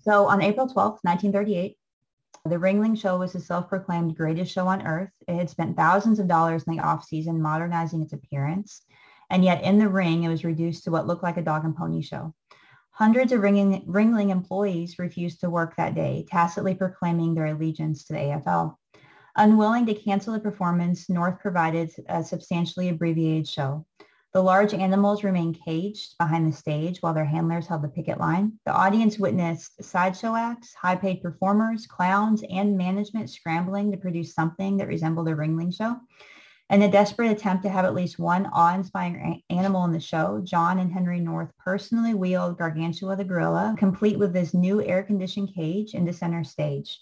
So 0.00 0.26
on 0.28 0.40
April 0.40 0.66
12, 0.66 1.00
1938, 1.02 1.76
the 2.46 2.56
Ringling 2.56 2.98
Show 2.98 3.18
was 3.18 3.34
the 3.34 3.40
self-proclaimed 3.40 4.16
greatest 4.16 4.52
show 4.52 4.66
on 4.68 4.86
earth. 4.86 5.10
It 5.28 5.34
had 5.34 5.50
spent 5.50 5.76
thousands 5.76 6.18
of 6.18 6.28
dollars 6.28 6.64
in 6.66 6.76
the 6.76 6.82
off-season 6.82 7.42
modernizing 7.42 8.00
its 8.00 8.14
appearance. 8.14 8.82
And 9.32 9.42
yet 9.42 9.64
in 9.64 9.78
the 9.78 9.88
ring, 9.88 10.24
it 10.24 10.28
was 10.28 10.44
reduced 10.44 10.84
to 10.84 10.90
what 10.90 11.06
looked 11.06 11.22
like 11.22 11.38
a 11.38 11.42
dog 11.42 11.64
and 11.64 11.74
pony 11.74 12.02
show. 12.02 12.34
Hundreds 12.90 13.32
of 13.32 13.40
Ringling, 13.40 13.86
Ringling 13.86 14.28
employees 14.28 14.98
refused 14.98 15.40
to 15.40 15.48
work 15.48 15.74
that 15.76 15.94
day, 15.94 16.26
tacitly 16.30 16.74
proclaiming 16.74 17.34
their 17.34 17.46
allegiance 17.46 18.04
to 18.04 18.12
the 18.12 18.18
AFL. 18.18 18.76
Unwilling 19.34 19.86
to 19.86 19.94
cancel 19.94 20.34
the 20.34 20.38
performance, 20.38 21.08
North 21.08 21.40
provided 21.40 21.90
a 22.10 22.22
substantially 22.22 22.90
abbreviated 22.90 23.48
show. 23.48 23.86
The 24.34 24.42
large 24.42 24.74
animals 24.74 25.24
remained 25.24 25.58
caged 25.64 26.18
behind 26.18 26.46
the 26.46 26.56
stage 26.56 27.00
while 27.00 27.14
their 27.14 27.24
handlers 27.24 27.66
held 27.66 27.80
the 27.80 27.88
picket 27.88 28.20
line. 28.20 28.58
The 28.66 28.72
audience 28.72 29.18
witnessed 29.18 29.82
sideshow 29.82 30.36
acts, 30.36 30.74
high-paid 30.74 31.22
performers, 31.22 31.86
clowns, 31.86 32.42
and 32.50 32.76
management 32.76 33.30
scrambling 33.30 33.92
to 33.92 33.96
produce 33.96 34.34
something 34.34 34.76
that 34.76 34.88
resembled 34.88 35.28
a 35.28 35.34
Ringling 35.34 35.74
show. 35.74 35.96
In 36.70 36.80
a 36.80 36.90
desperate 36.90 37.30
attempt 37.30 37.62
to 37.64 37.68
have 37.68 37.84
at 37.84 37.94
least 37.94 38.18
one 38.18 38.46
awe-inspiring 38.46 39.42
animal 39.50 39.84
in 39.84 39.92
the 39.92 40.00
show, 40.00 40.40
John 40.42 40.78
and 40.78 40.90
Henry 40.90 41.20
North 41.20 41.50
personally 41.58 42.14
wheeled 42.14 42.56
Gargantua 42.56 43.16
the 43.16 43.24
gorilla, 43.24 43.74
complete 43.78 44.18
with 44.18 44.34
his 44.34 44.54
new 44.54 44.82
air-conditioned 44.82 45.54
cage, 45.54 45.92
into 45.92 46.14
center 46.14 46.44
stage. 46.44 46.98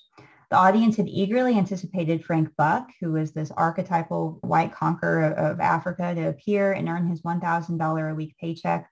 The 0.50 0.56
audience 0.56 0.96
had 0.96 1.08
eagerly 1.08 1.56
anticipated 1.56 2.24
Frank 2.24 2.48
Buck, 2.58 2.90
who 3.00 3.12
was 3.12 3.30
this 3.32 3.52
archetypal 3.52 4.38
white 4.40 4.74
conqueror 4.74 5.30
of 5.30 5.60
Africa, 5.60 6.12
to 6.16 6.28
appear 6.28 6.72
and 6.72 6.88
earn 6.88 7.06
his 7.06 7.22
$1,000 7.22 8.10
a 8.10 8.14
week 8.16 8.34
paycheck 8.40 8.90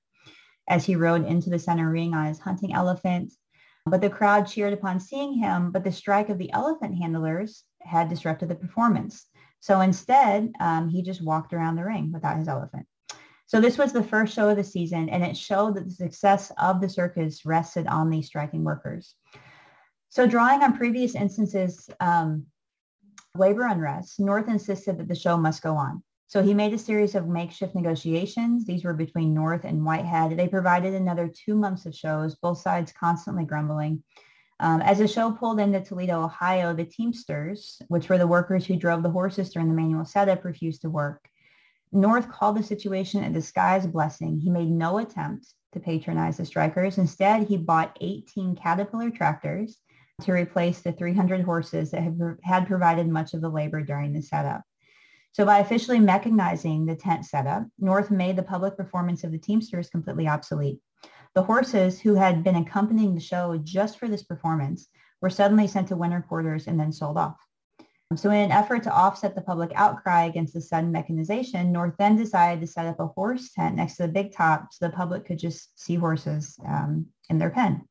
as 0.68 0.84
he 0.84 0.94
rode 0.94 1.26
into 1.26 1.50
the 1.50 1.58
center 1.58 1.90
ring 1.90 2.14
on 2.14 2.26
his 2.26 2.38
hunting 2.38 2.72
elephant. 2.72 3.32
But 3.84 4.00
the 4.00 4.10
crowd 4.10 4.46
cheered 4.46 4.74
upon 4.74 5.00
seeing 5.00 5.32
him, 5.32 5.72
but 5.72 5.82
the 5.82 5.90
strike 5.90 6.28
of 6.28 6.38
the 6.38 6.52
elephant 6.52 6.94
handlers 6.94 7.64
had 7.80 8.08
disrupted 8.08 8.50
the 8.50 8.54
performance. 8.54 9.26
So 9.60 9.80
instead, 9.80 10.52
um, 10.60 10.88
he 10.88 11.02
just 11.02 11.22
walked 11.22 11.52
around 11.52 11.76
the 11.76 11.84
ring 11.84 12.10
without 12.12 12.38
his 12.38 12.48
elephant. 12.48 12.86
So 13.46 13.60
this 13.60 13.78
was 13.78 13.92
the 13.92 14.02
first 14.02 14.34
show 14.34 14.50
of 14.50 14.56
the 14.56 14.64
season, 14.64 15.08
and 15.08 15.24
it 15.24 15.36
showed 15.36 15.74
that 15.76 15.84
the 15.86 15.90
success 15.90 16.52
of 16.58 16.80
the 16.80 16.88
circus 16.88 17.46
rested 17.46 17.86
on 17.86 18.10
these 18.10 18.26
striking 18.26 18.62
workers. 18.62 19.14
So 20.10 20.26
drawing 20.26 20.62
on 20.62 20.76
previous 20.76 21.14
instances, 21.14 21.88
um, 22.00 22.46
labor 23.34 23.66
unrest, 23.66 24.20
North 24.20 24.48
insisted 24.48 24.98
that 24.98 25.08
the 25.08 25.14
show 25.14 25.36
must 25.36 25.62
go 25.62 25.76
on. 25.76 26.02
So 26.26 26.42
he 26.42 26.52
made 26.52 26.74
a 26.74 26.78
series 26.78 27.14
of 27.14 27.26
makeshift 27.26 27.74
negotiations. 27.74 28.66
These 28.66 28.84
were 28.84 28.92
between 28.92 29.32
North 29.32 29.64
and 29.64 29.82
Whitehead. 29.82 30.36
They 30.36 30.46
provided 30.46 30.92
another 30.92 31.26
two 31.26 31.54
months 31.54 31.86
of 31.86 31.94
shows, 31.94 32.34
both 32.34 32.58
sides 32.58 32.92
constantly 32.92 33.46
grumbling. 33.46 34.02
Um, 34.60 34.80
as 34.82 34.98
the 34.98 35.06
show 35.06 35.30
pulled 35.30 35.60
into 35.60 35.80
Toledo, 35.80 36.24
Ohio, 36.24 36.74
the 36.74 36.84
Teamsters, 36.84 37.80
which 37.88 38.08
were 38.08 38.18
the 38.18 38.26
workers 38.26 38.66
who 38.66 38.76
drove 38.76 39.02
the 39.02 39.10
horses 39.10 39.50
during 39.50 39.68
the 39.68 39.74
manual 39.74 40.04
setup, 40.04 40.44
refused 40.44 40.82
to 40.82 40.90
work. 40.90 41.28
North 41.92 42.28
called 42.28 42.56
the 42.56 42.62
situation 42.62 43.24
a 43.24 43.30
disguised 43.30 43.92
blessing. 43.92 44.38
He 44.38 44.50
made 44.50 44.68
no 44.68 44.98
attempt 44.98 45.46
to 45.72 45.80
patronize 45.80 46.36
the 46.36 46.44
strikers. 46.44 46.98
Instead, 46.98 47.46
he 47.46 47.56
bought 47.56 47.96
18 48.00 48.56
Caterpillar 48.56 49.10
tractors 49.10 49.78
to 50.22 50.32
replace 50.32 50.80
the 50.80 50.92
300 50.92 51.42
horses 51.42 51.92
that 51.92 52.02
had, 52.02 52.18
had 52.42 52.66
provided 52.66 53.08
much 53.08 53.34
of 53.34 53.40
the 53.40 53.48
labor 53.48 53.80
during 53.80 54.12
the 54.12 54.22
setup. 54.22 54.62
So 55.32 55.44
by 55.44 55.60
officially 55.60 56.00
mechanizing 56.00 56.86
the 56.86 56.96
tent 56.96 57.24
setup, 57.24 57.64
North 57.78 58.10
made 58.10 58.34
the 58.34 58.42
public 58.42 58.76
performance 58.76 59.22
of 59.22 59.30
the 59.30 59.38
Teamsters 59.38 59.88
completely 59.88 60.26
obsolete. 60.26 60.80
The 61.38 61.44
horses 61.44 62.00
who 62.00 62.16
had 62.16 62.42
been 62.42 62.56
accompanying 62.56 63.14
the 63.14 63.20
show 63.20 63.56
just 63.62 64.00
for 64.00 64.08
this 64.08 64.24
performance 64.24 64.88
were 65.22 65.30
suddenly 65.30 65.68
sent 65.68 65.86
to 65.86 65.96
winter 65.96 66.20
quarters 66.20 66.66
and 66.66 66.80
then 66.80 66.90
sold 66.90 67.16
off. 67.16 67.36
So 68.16 68.30
in 68.30 68.40
an 68.40 68.50
effort 68.50 68.82
to 68.82 68.92
offset 68.92 69.36
the 69.36 69.42
public 69.42 69.70
outcry 69.76 70.24
against 70.24 70.52
the 70.52 70.60
sudden 70.60 70.90
mechanization, 70.90 71.70
North 71.70 71.94
then 71.96 72.16
decided 72.16 72.60
to 72.60 72.66
set 72.66 72.86
up 72.86 72.98
a 72.98 73.06
horse 73.06 73.52
tent 73.52 73.76
next 73.76 73.98
to 73.98 74.02
the 74.02 74.12
big 74.12 74.32
top 74.32 74.70
so 74.72 74.86
the 74.86 74.92
public 74.92 75.26
could 75.26 75.38
just 75.38 75.80
see 75.80 75.94
horses 75.94 76.58
um, 76.66 77.06
in 77.30 77.38
their 77.38 77.50
pen. 77.50 77.82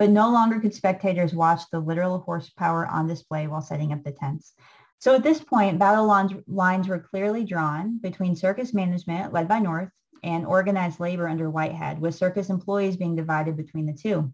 But 0.00 0.10
no 0.10 0.32
longer 0.32 0.58
could 0.58 0.74
spectators 0.74 1.32
watch 1.32 1.60
the 1.70 1.78
literal 1.78 2.18
horsepower 2.18 2.88
on 2.88 3.06
display 3.06 3.46
while 3.46 3.62
setting 3.62 3.92
up 3.92 4.02
the 4.02 4.10
tents. 4.10 4.54
So 4.98 5.14
at 5.14 5.22
this 5.22 5.38
point, 5.38 5.78
battle 5.78 6.08
lines 6.48 6.88
were 6.88 6.98
clearly 6.98 7.44
drawn 7.44 7.98
between 7.98 8.34
circus 8.34 8.74
management, 8.74 9.32
led 9.32 9.46
by 9.46 9.60
North, 9.60 9.90
and 10.22 10.46
organized 10.46 11.00
labor 11.00 11.28
under 11.28 11.50
Whitehead, 11.50 12.00
with 12.00 12.14
circus 12.14 12.48
employees 12.48 12.96
being 12.96 13.16
divided 13.16 13.56
between 13.56 13.86
the 13.86 13.92
two. 13.92 14.32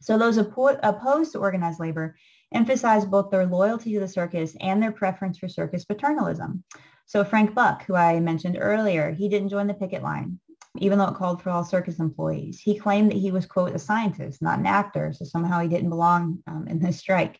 So 0.00 0.18
those 0.18 0.36
opposed 0.36 1.32
to 1.32 1.38
organized 1.38 1.80
labor 1.80 2.16
emphasized 2.52 3.10
both 3.10 3.30
their 3.30 3.46
loyalty 3.46 3.94
to 3.94 4.00
the 4.00 4.08
circus 4.08 4.56
and 4.60 4.82
their 4.82 4.92
preference 4.92 5.38
for 5.38 5.48
circus 5.48 5.84
paternalism. 5.84 6.62
So 7.06 7.24
Frank 7.24 7.54
Buck, 7.54 7.84
who 7.84 7.94
I 7.94 8.20
mentioned 8.20 8.58
earlier, 8.60 9.12
he 9.12 9.28
didn't 9.28 9.48
join 9.48 9.66
the 9.66 9.74
picket 9.74 10.02
line, 10.02 10.40
even 10.78 10.98
though 10.98 11.08
it 11.08 11.14
called 11.14 11.42
for 11.42 11.50
all 11.50 11.64
circus 11.64 11.98
employees. 12.00 12.60
He 12.60 12.78
claimed 12.78 13.10
that 13.10 13.18
he 13.18 13.30
was, 13.30 13.46
quote, 13.46 13.74
a 13.74 13.78
scientist, 13.78 14.42
not 14.42 14.58
an 14.58 14.66
actor, 14.66 15.12
so 15.12 15.24
somehow 15.24 15.60
he 15.60 15.68
didn't 15.68 15.90
belong 15.90 16.42
um, 16.46 16.66
in 16.68 16.78
this 16.78 16.98
strike 16.98 17.38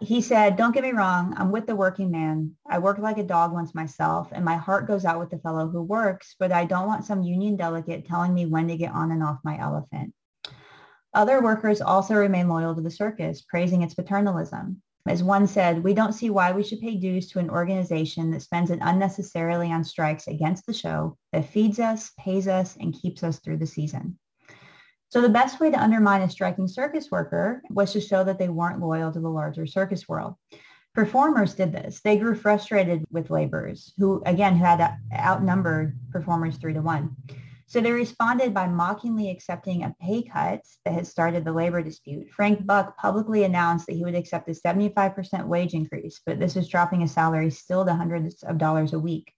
he 0.00 0.20
said, 0.20 0.56
don't 0.56 0.72
get 0.72 0.84
me 0.84 0.92
wrong, 0.92 1.34
I'm 1.36 1.50
with 1.50 1.66
the 1.66 1.74
working 1.74 2.10
man. 2.10 2.52
I 2.68 2.78
work 2.78 2.98
like 2.98 3.18
a 3.18 3.24
dog 3.24 3.52
once 3.52 3.74
myself, 3.74 4.28
and 4.30 4.44
my 4.44 4.56
heart 4.56 4.86
goes 4.86 5.04
out 5.04 5.18
with 5.18 5.30
the 5.30 5.38
fellow 5.38 5.68
who 5.68 5.82
works, 5.82 6.36
but 6.38 6.52
I 6.52 6.64
don't 6.64 6.86
want 6.86 7.04
some 7.04 7.22
union 7.22 7.56
delegate 7.56 8.06
telling 8.06 8.32
me 8.32 8.46
when 8.46 8.68
to 8.68 8.76
get 8.76 8.92
on 8.92 9.10
and 9.10 9.22
off 9.22 9.38
my 9.44 9.58
elephant. 9.58 10.14
Other 11.14 11.42
workers 11.42 11.80
also 11.80 12.14
remain 12.14 12.48
loyal 12.48 12.76
to 12.76 12.80
the 12.80 12.90
circus, 12.90 13.42
praising 13.42 13.82
its 13.82 13.94
paternalism. 13.94 14.82
As 15.08 15.22
one 15.22 15.46
said, 15.46 15.82
we 15.82 15.94
don't 15.94 16.12
see 16.12 16.30
why 16.30 16.52
we 16.52 16.62
should 16.62 16.80
pay 16.80 16.94
dues 16.94 17.28
to 17.30 17.38
an 17.38 17.50
organization 17.50 18.30
that 18.30 18.42
spends 18.42 18.70
it 18.70 18.78
unnecessarily 18.82 19.72
on 19.72 19.82
strikes 19.82 20.28
against 20.28 20.66
the 20.66 20.74
show, 20.74 21.16
that 21.32 21.48
feeds 21.48 21.80
us, 21.80 22.12
pays 22.20 22.46
us, 22.46 22.76
and 22.78 22.94
keeps 22.94 23.24
us 23.24 23.38
through 23.38 23.56
the 23.56 23.66
season. 23.66 24.18
So 25.10 25.22
the 25.22 25.28
best 25.30 25.58
way 25.58 25.70
to 25.70 25.82
undermine 25.82 26.20
a 26.20 26.28
striking 26.28 26.68
circus 26.68 27.10
worker 27.10 27.62
was 27.70 27.92
to 27.92 28.00
show 28.00 28.24
that 28.24 28.38
they 28.38 28.50
weren't 28.50 28.80
loyal 28.80 29.10
to 29.10 29.20
the 29.20 29.28
larger 29.28 29.66
circus 29.66 30.06
world. 30.06 30.34
Performers 30.94 31.54
did 31.54 31.72
this. 31.72 32.00
They 32.00 32.18
grew 32.18 32.34
frustrated 32.34 33.04
with 33.10 33.30
laborers 33.30 33.94
who, 33.96 34.22
again, 34.26 34.56
had 34.56 34.96
outnumbered 35.14 35.98
performers 36.12 36.56
three 36.56 36.74
to 36.74 36.82
one. 36.82 37.16
So 37.66 37.80
they 37.80 37.92
responded 37.92 38.52
by 38.52 38.66
mockingly 38.66 39.30
accepting 39.30 39.82
a 39.84 39.94
pay 40.00 40.22
cut 40.22 40.62
that 40.84 40.94
had 40.94 41.06
started 41.06 41.44
the 41.44 41.52
labor 41.52 41.82
dispute. 41.82 42.30
Frank 42.30 42.66
Buck 42.66 42.96
publicly 42.98 43.44
announced 43.44 43.86
that 43.86 43.96
he 43.96 44.04
would 44.04 44.14
accept 44.14 44.48
a 44.48 44.52
75% 44.52 45.46
wage 45.46 45.74
increase, 45.74 46.20
but 46.24 46.38
this 46.38 46.54
was 46.54 46.68
dropping 46.68 47.00
his 47.00 47.12
salary 47.12 47.50
still 47.50 47.84
to 47.84 47.94
hundreds 47.94 48.42
of 48.42 48.58
dollars 48.58 48.92
a 48.92 48.98
week. 48.98 49.32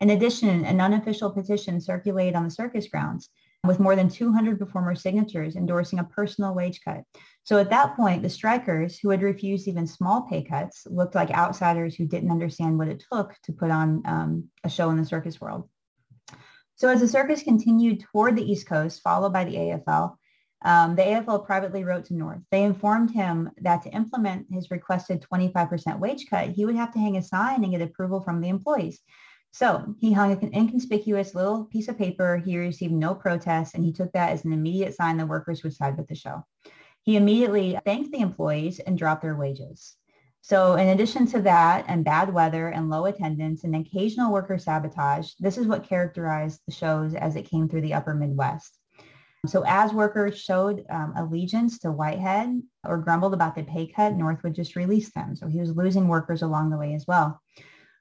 In 0.00 0.10
addition, 0.10 0.64
an 0.64 0.80
unofficial 0.80 1.30
petition 1.30 1.80
circulated 1.80 2.34
on 2.34 2.44
the 2.44 2.50
circus 2.50 2.88
grounds 2.88 3.30
with 3.66 3.80
more 3.80 3.96
than 3.96 4.08
200 4.08 4.58
performer 4.58 4.94
signatures 4.94 5.56
endorsing 5.56 5.98
a 5.98 6.04
personal 6.04 6.54
wage 6.54 6.80
cut. 6.84 7.02
So 7.44 7.58
at 7.58 7.70
that 7.70 7.96
point, 7.96 8.22
the 8.22 8.30
strikers 8.30 8.98
who 8.98 9.10
had 9.10 9.22
refused 9.22 9.68
even 9.68 9.86
small 9.86 10.22
pay 10.22 10.42
cuts 10.42 10.86
looked 10.90 11.14
like 11.14 11.30
outsiders 11.30 11.94
who 11.94 12.06
didn't 12.06 12.30
understand 12.30 12.78
what 12.78 12.88
it 12.88 13.04
took 13.12 13.34
to 13.44 13.52
put 13.52 13.70
on 13.70 14.02
um, 14.04 14.48
a 14.64 14.68
show 14.68 14.90
in 14.90 14.96
the 14.96 15.04
circus 15.04 15.40
world. 15.40 15.68
So 16.74 16.88
as 16.88 17.00
the 17.00 17.08
circus 17.08 17.42
continued 17.42 18.00
toward 18.00 18.36
the 18.36 18.50
East 18.50 18.68
Coast, 18.68 19.00
followed 19.02 19.32
by 19.32 19.44
the 19.44 19.54
AFL, 19.54 20.16
um, 20.62 20.96
the 20.96 21.02
AFL 21.02 21.46
privately 21.46 21.84
wrote 21.84 22.06
to 22.06 22.14
North. 22.14 22.40
They 22.50 22.64
informed 22.64 23.10
him 23.10 23.50
that 23.58 23.82
to 23.82 23.90
implement 23.90 24.46
his 24.50 24.70
requested 24.70 25.24
25% 25.32 25.98
wage 25.98 26.26
cut, 26.28 26.50
he 26.50 26.66
would 26.66 26.76
have 26.76 26.92
to 26.92 26.98
hang 26.98 27.16
a 27.16 27.22
sign 27.22 27.62
and 27.62 27.72
get 27.72 27.82
approval 27.82 28.20
from 28.20 28.40
the 28.40 28.48
employees. 28.48 29.00
So 29.56 29.94
he 29.98 30.12
hung 30.12 30.32
an 30.32 30.54
inconspicuous 30.54 31.34
little 31.34 31.64
piece 31.64 31.88
of 31.88 31.96
paper. 31.96 32.36
He 32.36 32.58
received 32.58 32.92
no 32.92 33.14
protest, 33.14 33.74
and 33.74 33.82
he 33.82 33.90
took 33.90 34.12
that 34.12 34.32
as 34.32 34.44
an 34.44 34.52
immediate 34.52 34.94
sign 34.94 35.16
the 35.16 35.24
workers 35.24 35.62
would 35.62 35.72
side 35.72 35.96
with 35.96 36.08
the 36.08 36.14
show. 36.14 36.44
He 37.04 37.16
immediately 37.16 37.78
thanked 37.86 38.12
the 38.12 38.20
employees 38.20 38.80
and 38.80 38.98
dropped 38.98 39.22
their 39.22 39.34
wages. 39.34 39.96
So 40.42 40.74
in 40.74 40.88
addition 40.88 41.26
to 41.28 41.40
that 41.40 41.86
and 41.88 42.04
bad 42.04 42.34
weather 42.34 42.68
and 42.68 42.90
low 42.90 43.06
attendance 43.06 43.64
and 43.64 43.74
occasional 43.74 44.30
worker 44.30 44.58
sabotage, 44.58 45.32
this 45.38 45.56
is 45.56 45.66
what 45.66 45.88
characterized 45.88 46.60
the 46.66 46.74
shows 46.74 47.14
as 47.14 47.34
it 47.34 47.48
came 47.48 47.66
through 47.66 47.80
the 47.80 47.94
upper 47.94 48.12
Midwest. 48.12 48.78
So 49.46 49.64
as 49.66 49.90
workers 49.90 50.38
showed 50.38 50.84
um, 50.90 51.14
allegiance 51.16 51.78
to 51.78 51.90
Whitehead 51.92 52.60
or 52.84 52.98
grumbled 52.98 53.32
about 53.32 53.54
the 53.54 53.62
pay 53.62 53.86
cut, 53.86 54.16
North 54.16 54.42
would 54.42 54.54
just 54.54 54.76
release 54.76 55.12
them. 55.12 55.34
So 55.34 55.46
he 55.46 55.60
was 55.60 55.74
losing 55.74 56.08
workers 56.08 56.42
along 56.42 56.68
the 56.68 56.76
way 56.76 56.92
as 56.92 57.06
well. 57.08 57.40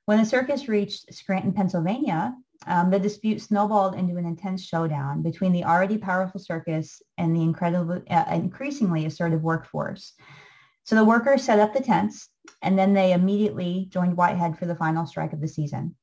When 0.05 0.19
the 0.19 0.25
circus 0.25 0.67
reached 0.67 1.13
Scranton, 1.13 1.51
Pennsylvania, 1.51 2.35
um, 2.67 2.89
the 2.91 2.99
dispute 2.99 3.41
snowballed 3.41 3.95
into 3.95 4.17
an 4.17 4.25
intense 4.25 4.63
showdown 4.63 5.21
between 5.23 5.51
the 5.51 5.65
already 5.65 5.97
powerful 5.97 6.39
circus 6.39 7.01
and 7.17 7.35
the 7.35 7.41
incredibly, 7.41 8.07
uh, 8.09 8.33
increasingly 8.35 9.05
assertive 9.05 9.41
workforce. 9.41 10.13
So 10.83 10.95
the 10.95 11.03
workers 11.03 11.43
set 11.43 11.59
up 11.59 11.73
the 11.73 11.81
tents, 11.81 12.29
and 12.61 12.77
then 12.77 12.93
they 12.93 13.13
immediately 13.13 13.87
joined 13.89 14.15
Whitehead 14.15 14.57
for 14.57 14.67
the 14.67 14.75
final 14.75 15.07
strike 15.07 15.33
of 15.33 15.41
the 15.41 15.47
season. 15.47 15.95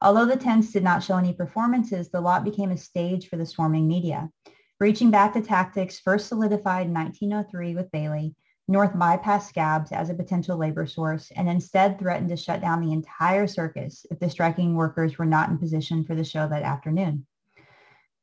Although 0.00 0.24
the 0.24 0.36
tents 0.36 0.72
did 0.72 0.82
not 0.82 1.02
show 1.02 1.18
any 1.18 1.34
performances, 1.34 2.08
the 2.08 2.22
lot 2.22 2.44
became 2.44 2.70
a 2.70 2.76
stage 2.78 3.28
for 3.28 3.36
the 3.36 3.44
swarming 3.44 3.86
media. 3.86 4.30
Reaching 4.78 5.10
back 5.10 5.34
to 5.34 5.42
tactics 5.42 6.00
first 6.00 6.28
solidified 6.28 6.86
in 6.86 6.94
1903 6.94 7.74
with 7.74 7.90
Bailey, 7.90 8.34
North 8.70 8.92
bypassed 8.92 9.48
Scabs 9.48 9.90
as 9.90 10.10
a 10.10 10.14
potential 10.14 10.56
labor 10.56 10.86
source 10.86 11.32
and 11.34 11.48
instead 11.48 11.98
threatened 11.98 12.28
to 12.28 12.36
shut 12.36 12.60
down 12.60 12.80
the 12.80 12.92
entire 12.92 13.48
circus 13.48 14.06
if 14.12 14.20
the 14.20 14.30
striking 14.30 14.76
workers 14.76 15.18
were 15.18 15.26
not 15.26 15.48
in 15.48 15.58
position 15.58 16.04
for 16.04 16.14
the 16.14 16.22
show 16.22 16.46
that 16.46 16.62
afternoon. 16.62 17.26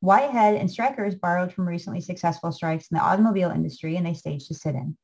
Whitehead 0.00 0.54
and 0.54 0.70
strikers 0.70 1.14
borrowed 1.14 1.52
from 1.52 1.68
recently 1.68 2.00
successful 2.00 2.50
strikes 2.50 2.88
in 2.90 2.96
the 2.96 3.04
automobile 3.04 3.50
industry 3.50 3.96
and 3.96 4.06
they 4.06 4.14
staged 4.14 4.50
a 4.50 4.54
sit-in. 4.54 4.96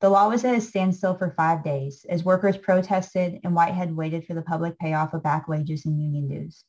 The 0.00 0.08
law 0.08 0.30
was 0.30 0.42
at 0.46 0.56
a 0.56 0.60
standstill 0.62 1.18
for 1.18 1.34
five 1.36 1.62
days 1.62 2.06
as 2.08 2.24
workers 2.24 2.56
protested 2.56 3.40
and 3.44 3.54
Whitehead 3.54 3.94
waited 3.94 4.24
for 4.24 4.32
the 4.32 4.40
public 4.40 4.78
payoff 4.78 5.12
of 5.12 5.22
back 5.22 5.48
wages 5.48 5.84
and 5.84 6.00
union 6.00 6.28
dues. 6.28 6.64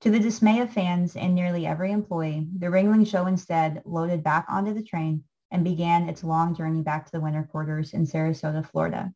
To 0.00 0.10
the 0.10 0.18
dismay 0.18 0.58
of 0.58 0.72
fans 0.72 1.14
and 1.14 1.36
nearly 1.36 1.68
every 1.68 1.92
employee, 1.92 2.48
the 2.58 2.66
Ringling 2.66 3.06
Show 3.06 3.26
instead 3.26 3.82
loaded 3.84 4.24
back 4.24 4.46
onto 4.48 4.74
the 4.74 4.82
train 4.82 5.22
and 5.50 5.64
began 5.64 6.08
its 6.08 6.24
long 6.24 6.54
journey 6.54 6.82
back 6.82 7.04
to 7.04 7.12
the 7.12 7.20
winter 7.20 7.48
quarters 7.50 7.92
in 7.92 8.06
Sarasota, 8.06 8.64
Florida. 8.64 9.12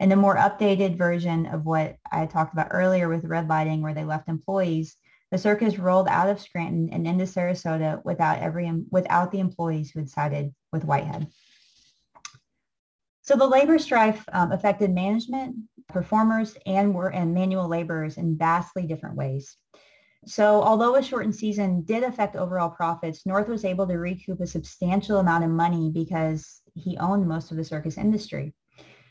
In 0.00 0.12
a 0.12 0.16
more 0.16 0.36
updated 0.36 0.96
version 0.96 1.46
of 1.46 1.64
what 1.64 1.96
I 2.10 2.26
talked 2.26 2.52
about 2.52 2.68
earlier 2.70 3.08
with 3.08 3.24
red 3.24 3.48
lighting 3.48 3.82
where 3.82 3.94
they 3.94 4.04
left 4.04 4.28
employees, 4.28 4.96
the 5.30 5.38
circus 5.38 5.78
rolled 5.78 6.08
out 6.08 6.28
of 6.28 6.40
Scranton 6.40 6.90
and 6.92 7.06
into 7.06 7.24
Sarasota 7.24 8.04
without, 8.04 8.40
every, 8.40 8.70
without 8.90 9.32
the 9.32 9.40
employees 9.40 9.90
who 9.90 10.00
had 10.00 10.10
sided 10.10 10.54
with 10.72 10.84
Whitehead. 10.84 11.28
So 13.22 13.36
the 13.36 13.46
labor 13.46 13.78
strife 13.78 14.24
um, 14.32 14.50
affected 14.50 14.90
management, 14.90 15.56
performers, 15.88 16.56
and, 16.66 16.92
were, 16.94 17.12
and 17.12 17.32
manual 17.32 17.68
laborers 17.68 18.18
in 18.18 18.36
vastly 18.36 18.86
different 18.86 19.16
ways. 19.16 19.56
So 20.24 20.62
although 20.62 20.94
a 20.94 21.02
shortened 21.02 21.34
season 21.34 21.82
did 21.82 22.04
affect 22.04 22.36
overall 22.36 22.70
profits, 22.70 23.26
North 23.26 23.48
was 23.48 23.64
able 23.64 23.86
to 23.88 23.98
recoup 23.98 24.40
a 24.40 24.46
substantial 24.46 25.18
amount 25.18 25.44
of 25.44 25.50
money 25.50 25.90
because 25.92 26.62
he 26.74 26.96
owned 26.98 27.26
most 27.26 27.50
of 27.50 27.56
the 27.56 27.64
circus 27.64 27.98
industry. 27.98 28.54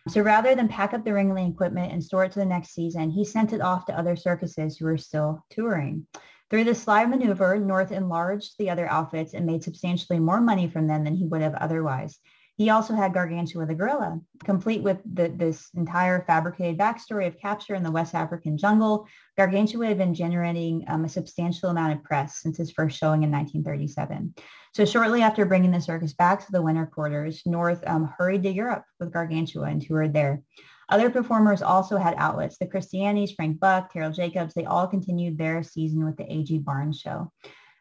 So 0.07 0.22
rather 0.22 0.55
than 0.55 0.68
pack 0.68 0.93
up 0.93 1.03
the 1.03 1.12
Ringling 1.12 1.51
equipment 1.51 1.91
and 1.91 2.03
store 2.03 2.24
it 2.24 2.32
to 2.32 2.39
the 2.39 2.45
next 2.45 2.74
season, 2.74 3.12
he 3.12 3.26
sent 3.26 3.53
it 3.53 3.62
off 3.62 3.86
to 3.86 3.97
other 3.97 4.16
circuses 4.16 4.78
who 4.78 4.86
were 4.86 4.97
still 4.97 5.45
touring. 5.49 6.07
Through 6.49 6.64
this 6.64 6.84
sly 6.84 7.05
maneuver, 7.05 7.59
North 7.59 7.91
enlarged 7.91 8.55
the 8.57 8.70
other 8.70 8.89
outfits 8.89 9.34
and 9.34 9.45
made 9.45 9.64
substantially 9.64 10.20
more 10.20 10.41
money 10.41 10.68
from 10.68 10.88
them 10.88 11.03
than 11.03 11.16
he 11.16 11.28
would 11.28 11.41
have 11.41 11.53
otherwise. 11.55 12.20
He 12.62 12.70
also 12.70 12.93
had 12.93 13.12
Gargantua 13.12 13.66
the 13.66 13.74
gorilla, 13.74 14.22
complete 14.43 14.84
with 14.84 14.99
the, 15.03 15.34
this 15.36 15.72
entire 15.76 16.24
fabricated 16.28 16.78
backstory 16.78 17.26
of 17.26 17.39
capture 17.39 17.74
in 17.74 17.82
the 17.82 17.89
West 17.89 18.14
African 18.14 18.55
jungle. 18.55 19.07
Gargantua 19.36 19.88
had 19.88 19.97
been 19.97 20.14
generating 20.14 20.86
um, 20.88 21.03
a 21.03 21.09
substantial 21.09 21.72
amount 21.72 21.93
of 21.93 22.03
press 22.03 22.39
since 22.39 22.59
his 22.59 22.70
first 22.70 22.99
showing 22.99 23.24
in 23.24 23.32
1937. 23.32 24.36
So 24.76 24.86
shortly 24.86 25.24
after 25.24 25.43
bringing 25.43 25.72
the 25.72 25.82
circus 25.82 26.14
back 26.14 26.45
to 26.45 26.51
the 26.51 26.62
winter 26.62 26.86
quarters, 26.86 27.41
North 27.47 27.84
um, 27.88 28.14
hurried 28.16 28.43
to 28.43 28.51
Europe 28.51 28.84
with 28.99 29.12
Gargantua 29.12 29.64
and 29.64 29.82
toured 29.82 30.14
there. 30.14 30.43
Other 30.88 31.09
performers 31.09 31.64
also 31.64 31.97
had 31.97 32.14
outlets. 32.18 32.59
The 32.59 32.68
Christianis, 32.68 33.36
Frank 33.36 33.59
Buck, 33.59 33.91
Terrell 33.91 34.12
Jacobs, 34.12 34.53
they 34.53 34.66
all 34.66 34.86
continued 34.86 35.36
their 35.36 35.64
season 35.64 36.05
with 36.05 36.16
the 36.16 36.32
A.G. 36.32 36.59
Barnes 36.59 36.99
show. 36.99 37.32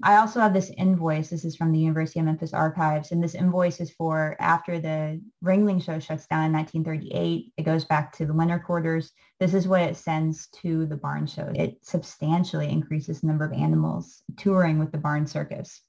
I 0.03 0.17
also 0.17 0.41
have 0.41 0.55
this 0.55 0.71
invoice. 0.79 1.29
This 1.29 1.45
is 1.45 1.57
from 1.57 1.73
the 1.73 1.79
University 1.79 2.21
of 2.21 2.27
Memphis 2.27 2.55
archives. 2.55 3.13
And 3.13 3.23
this 3.23 3.35
invoice 3.35 3.81
is 3.81 3.91
for 3.91 4.35
after 4.41 4.79
the 4.79 5.21
Ringling 5.45 5.83
show 5.83 5.99
shuts 5.99 6.27
down 6.27 6.47
in 6.47 6.53
1938. 6.53 7.53
It 7.57 7.63
goes 7.63 7.85
back 7.85 8.17
to 8.17 8.25
the 8.25 8.33
winter 8.33 8.59
quarters. 8.59 9.13
This 9.39 9.53
is 9.53 9.69
what 9.69 9.83
it 9.83 9.97
sends 9.97 10.49
to 10.63 10.87
the 10.87 10.97
Barnes 10.97 11.33
show. 11.33 11.53
It 11.55 11.85
substantially 11.85 12.71
increases 12.71 13.21
the 13.21 13.27
number 13.27 13.45
of 13.45 13.53
animals 13.53 14.23
touring 14.39 14.79
with 14.79 14.91
the 14.91 14.99
Barnes 14.99 15.33
Circus. 15.33 15.83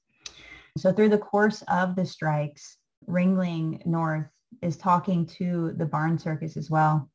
So 0.76 0.92
through 0.92 1.10
the 1.10 1.18
course 1.18 1.62
of 1.68 1.96
the 1.96 2.04
strikes, 2.04 2.76
Ringling 3.08 3.84
North 3.86 4.28
is 4.60 4.76
talking 4.76 5.26
to 5.38 5.72
the 5.76 5.86
Barnes 5.86 6.22
Circus 6.22 6.58
as 6.58 6.68
well. 6.70 7.08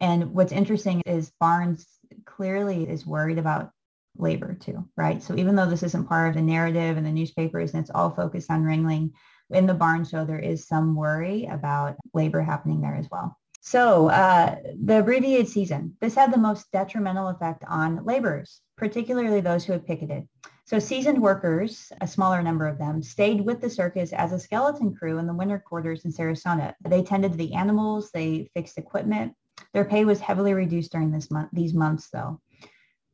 And 0.00 0.34
what's 0.34 0.52
interesting 0.52 1.02
is 1.06 1.32
Barnes 1.38 1.86
clearly 2.24 2.88
is 2.88 3.06
worried 3.06 3.38
about 3.38 3.70
labor 4.18 4.54
too, 4.54 4.88
right? 4.96 5.22
So 5.22 5.36
even 5.36 5.56
though 5.56 5.68
this 5.68 5.82
isn't 5.82 6.08
part 6.08 6.30
of 6.30 6.34
the 6.34 6.42
narrative 6.42 6.96
and 6.96 7.06
the 7.06 7.12
newspapers 7.12 7.72
and 7.72 7.82
it's 7.82 7.90
all 7.90 8.10
focused 8.10 8.50
on 8.50 8.64
Ringling, 8.64 9.12
in 9.50 9.66
the 9.66 9.74
Barnes 9.74 10.10
show, 10.10 10.24
there 10.24 10.38
is 10.38 10.66
some 10.66 10.96
worry 10.96 11.46
about 11.46 11.96
labor 12.14 12.42
happening 12.42 12.80
there 12.80 12.96
as 12.96 13.08
well. 13.10 13.36
So 13.60 14.08
uh, 14.10 14.56
the 14.80 15.00
abbreviated 15.00 15.48
season, 15.48 15.96
this 16.00 16.14
had 16.14 16.32
the 16.32 16.38
most 16.38 16.70
detrimental 16.72 17.28
effect 17.28 17.64
on 17.68 18.04
laborers, 18.04 18.60
particularly 18.76 19.40
those 19.40 19.64
who 19.64 19.72
had 19.72 19.86
picketed. 19.86 20.28
So 20.64 20.78
seasoned 20.80 21.20
workers, 21.20 21.92
a 22.00 22.08
smaller 22.08 22.42
number 22.42 22.66
of 22.66 22.78
them, 22.78 23.02
stayed 23.02 23.40
with 23.40 23.60
the 23.60 23.70
circus 23.70 24.12
as 24.12 24.32
a 24.32 24.38
skeleton 24.38 24.94
crew 24.94 25.18
in 25.18 25.26
the 25.26 25.34
winter 25.34 25.60
quarters 25.64 26.04
in 26.04 26.12
Sarasota. 26.12 26.74
They 26.84 27.02
tended 27.02 27.32
to 27.32 27.38
the 27.38 27.54
animals, 27.54 28.10
they 28.10 28.50
fixed 28.54 28.78
equipment, 28.78 29.32
their 29.72 29.84
pay 29.84 30.04
was 30.04 30.20
heavily 30.20 30.54
reduced 30.54 30.92
during 30.92 31.10
this 31.10 31.30
month, 31.30 31.50
these 31.52 31.74
months, 31.74 32.08
though. 32.10 32.40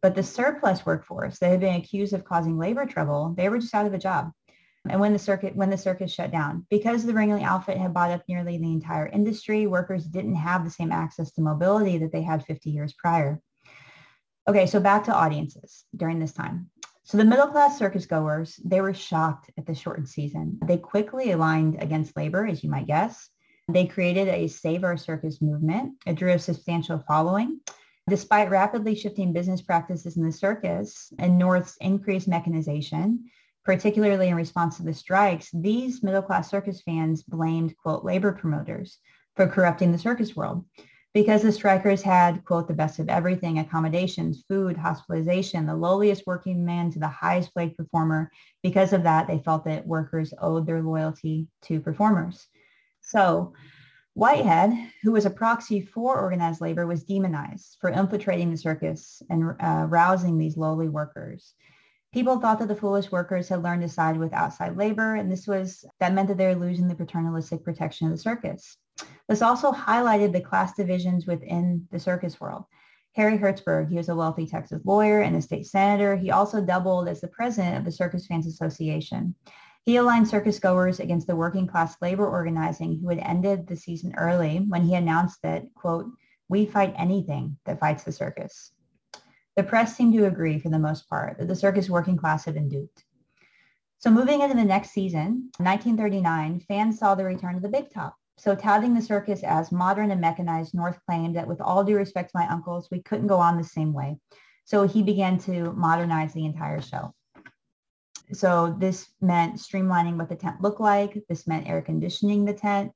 But 0.03 0.16
the 0.16 0.22
surplus 0.22 0.84
workforce 0.84 1.38
that 1.38 1.50
had 1.50 1.61
been 1.61 1.76
accused 1.76 2.12
of 2.12 2.24
causing 2.24 2.59
labor 2.59 2.84
trouble, 2.84 3.34
they 3.36 3.48
were 3.48 3.59
just 3.59 3.74
out 3.74 3.86
of 3.86 3.94
a 3.94 3.98
job. 3.98 4.32
And 4.88 5.00
when 5.00 5.12
the 5.12 5.18
circuit 5.18 5.55
when 5.55 5.70
the 5.70 5.78
circus 5.78 6.12
shut 6.12 6.32
down, 6.32 6.66
because 6.68 7.07
the 7.07 7.12
Ringling 7.12 7.44
outfit 7.44 7.78
had 7.78 7.94
bought 7.94 8.11
up 8.11 8.22
nearly 8.28 8.59
the 8.59 8.72
entire 8.72 9.07
industry, 9.07 9.68
workers 9.68 10.05
didn't 10.05 10.34
have 10.34 10.64
the 10.64 10.70
same 10.70 10.90
access 10.90 11.30
to 11.32 11.40
mobility 11.40 11.98
that 11.98 12.11
they 12.11 12.22
had 12.22 12.44
50 12.44 12.70
years 12.70 12.92
prior. 12.92 13.40
Okay, 14.48 14.66
so 14.66 14.80
back 14.80 15.05
to 15.05 15.14
audiences 15.14 15.84
during 15.94 16.18
this 16.18 16.32
time. 16.32 16.68
So 17.05 17.16
the 17.16 17.24
middle 17.24 17.46
class 17.46 17.78
circus 17.78 18.07
goers, 18.07 18.59
they 18.64 18.80
were 18.80 18.94
shocked 18.94 19.53
at 19.57 19.66
the 19.66 19.74
shortened 19.74 20.09
season. 20.09 20.59
They 20.66 20.78
quickly 20.78 21.30
aligned 21.30 21.80
against 21.80 22.16
labor, 22.16 22.44
as 22.46 22.64
you 22.64 22.70
might 22.70 22.88
guess. 22.88 23.28
They 23.68 23.86
created 23.86 24.28
a 24.28 24.48
Save 24.48 24.82
Our 24.82 24.96
Circus 24.96 25.40
movement. 25.40 25.94
It 26.07 26.16
drew 26.16 26.32
a 26.32 26.38
substantial 26.38 27.05
following. 27.07 27.61
Despite 28.09 28.50
rapidly 28.50 28.94
shifting 28.94 29.32
business 29.32 29.62
practices 29.62 30.16
in 30.16 30.24
the 30.24 30.32
circus 30.32 31.12
and 31.18 31.38
North's 31.38 31.76
increased 31.80 32.26
mechanization, 32.26 33.30
particularly 33.64 34.28
in 34.28 34.34
response 34.34 34.76
to 34.76 34.82
the 34.82 34.92
strikes, 34.92 35.50
these 35.55 36.03
middle-class 36.03 36.50
circus 36.50 36.82
fans 36.82 37.22
blamed, 37.22 37.76
quote, 37.76 38.05
labor 38.05 38.32
promoters 38.32 38.98
for 39.36 39.46
corrupting 39.46 39.92
the 39.92 39.98
circus 39.98 40.34
world 40.34 40.64
because 41.14 41.42
the 41.42 41.53
strikers 41.53 42.03
had, 42.03 42.44
quote, 42.44 42.66
the 42.66 42.74
best 42.74 42.98
of 42.98 43.09
everything, 43.09 43.59
accommodations, 43.59 44.44
food, 44.48 44.76
hospitalization, 44.76 45.66
the 45.66 45.76
lowliest 45.76 46.26
working 46.26 46.64
man 46.64 46.90
to 46.90 46.98
the 46.98 47.09
highest 47.09 47.55
paid 47.55 47.76
performer. 47.76 48.30
Because 48.62 48.92
of 48.92 49.03
that, 49.03 49.28
they 49.28 49.38
felt 49.38 49.64
that 49.66 49.86
workers 49.86 50.32
owed 50.40 50.66
their 50.66 50.82
loyalty 50.82 51.48
to 51.62 51.80
performers. 51.80 52.46
So 53.00 53.53
Whitehead, 54.14 54.72
who 55.02 55.12
was 55.12 55.24
a 55.24 55.30
proxy 55.30 55.80
for 55.80 56.20
organized 56.20 56.60
labor, 56.60 56.86
was 56.86 57.04
demonized 57.04 57.78
for 57.80 57.90
infiltrating 57.90 58.50
the 58.50 58.58
circus 58.58 59.22
and 59.30 59.54
uh, 59.58 59.86
rousing 59.88 60.36
these 60.36 60.56
lowly 60.56 60.88
workers. 60.88 61.54
People 62.12 62.38
thought 62.38 62.58
that 62.58 62.68
the 62.68 62.76
foolish 62.76 63.10
workers 63.10 63.48
had 63.48 63.62
learned 63.62 63.80
to 63.82 63.88
side 63.88 64.18
with 64.18 64.34
outside 64.34 64.76
labor, 64.76 65.14
and 65.14 65.32
this 65.32 65.46
was 65.46 65.82
that 65.98 66.12
meant 66.12 66.28
that 66.28 66.36
they 66.36 66.54
were 66.54 66.60
losing 66.60 66.88
the 66.88 66.94
paternalistic 66.94 67.64
protection 67.64 68.06
of 68.06 68.12
the 68.12 68.18
circus. 68.18 68.76
This 69.28 69.40
also 69.40 69.72
highlighted 69.72 70.32
the 70.32 70.42
class 70.42 70.74
divisions 70.74 71.26
within 71.26 71.88
the 71.90 71.98
circus 71.98 72.38
world. 72.38 72.64
Harry 73.14 73.38
Hertzberg, 73.38 73.88
he 73.88 73.96
was 73.96 74.10
a 74.10 74.14
wealthy 74.14 74.46
Texas 74.46 74.82
lawyer 74.84 75.20
and 75.20 75.36
a 75.36 75.42
state 75.42 75.66
senator. 75.66 76.16
He 76.16 76.30
also 76.30 76.60
doubled 76.60 77.08
as 77.08 77.22
the 77.22 77.28
president 77.28 77.78
of 77.78 77.84
the 77.84 77.92
Circus 77.92 78.26
Fans 78.26 78.46
Association. 78.46 79.34
He 79.85 79.97
aligned 79.97 80.28
circus 80.28 80.61
goers 80.61 81.01
against 81.01 81.26
the 81.26 81.35
working 81.35 81.66
class 81.66 81.97
labor 82.01 82.26
organizing 82.26 83.01
who 83.01 83.09
had 83.09 83.18
ended 83.18 83.66
the 83.66 83.76
season 83.76 84.14
early 84.16 84.59
when 84.68 84.83
he 84.83 84.95
announced 84.95 85.43
that, 85.43 85.64
quote, 85.74 86.07
we 86.49 86.66
fight 86.66 86.95
anything 86.97 87.57
that 87.64 87.80
fights 87.80 88.05
the 88.05 88.12
circus. 88.12 88.72
The 89.57 89.62
press 89.64 89.97
seemed 89.97 90.14
to 90.14 90.26
agree 90.26 90.59
for 90.59 90.68
the 90.68 90.78
most 90.78 91.09
part 91.09 91.39
that 91.39 91.49
the 91.49 91.57
circus 91.57 91.91
working 91.91 92.16
class 92.16 92.45
had 92.45 92.55
been 92.55 92.68
duped. 92.68 93.05
So 93.99 94.11
moving 94.11 94.41
into 94.41 94.57
the 94.57 94.64
next 94.64 94.91
season, 94.91 95.51
1939, 95.59 96.61
fans 96.61 96.99
saw 96.99 97.14
the 97.14 97.24
return 97.24 97.57
of 97.57 97.62
the 97.62 97.68
big 97.68 97.91
top. 97.91 98.16
So 98.39 98.55
touting 98.55 98.95
the 98.95 99.03
circus 99.03 99.43
as 99.43 99.72
modern 99.72 100.11
and 100.11 100.20
mechanized, 100.20 100.74
North 100.74 100.99
claimed 101.07 101.37
that 101.37 101.47
with 101.47 101.61
all 101.61 101.85
due 101.85 101.97
respect 101.97 102.30
to 102.30 102.39
my 102.39 102.49
uncles, 102.49 102.89
we 102.91 103.03
couldn't 103.03 103.26
go 103.26 103.39
on 103.39 103.57
the 103.57 103.64
same 103.64 103.93
way. 103.93 104.18
So 104.64 104.87
he 104.87 105.03
began 105.03 105.39
to 105.41 105.72
modernize 105.72 106.33
the 106.33 106.45
entire 106.45 106.80
show. 106.80 107.14
So 108.33 108.74
this 108.78 109.09
meant 109.20 109.57
streamlining 109.57 110.16
what 110.16 110.28
the 110.28 110.37
tent 110.37 110.61
looked 110.61 110.80
like. 110.80 111.22
This 111.28 111.47
meant 111.47 111.68
air 111.68 111.83
conditioning 111.83 112.45
the 112.45 112.55
tent. 112.55 112.93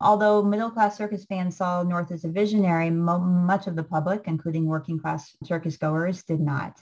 Although 0.00 0.42
middle-class 0.42 0.96
circus 0.96 1.24
fans 1.24 1.56
saw 1.56 1.82
North 1.82 2.10
as 2.10 2.24
a 2.24 2.28
visionary, 2.28 2.90
mo- 2.90 3.18
much 3.20 3.66
of 3.66 3.76
the 3.76 3.84
public, 3.84 4.22
including 4.26 4.66
working-class 4.66 5.36
circus 5.44 5.76
goers, 5.76 6.24
did 6.24 6.40
not. 6.40 6.78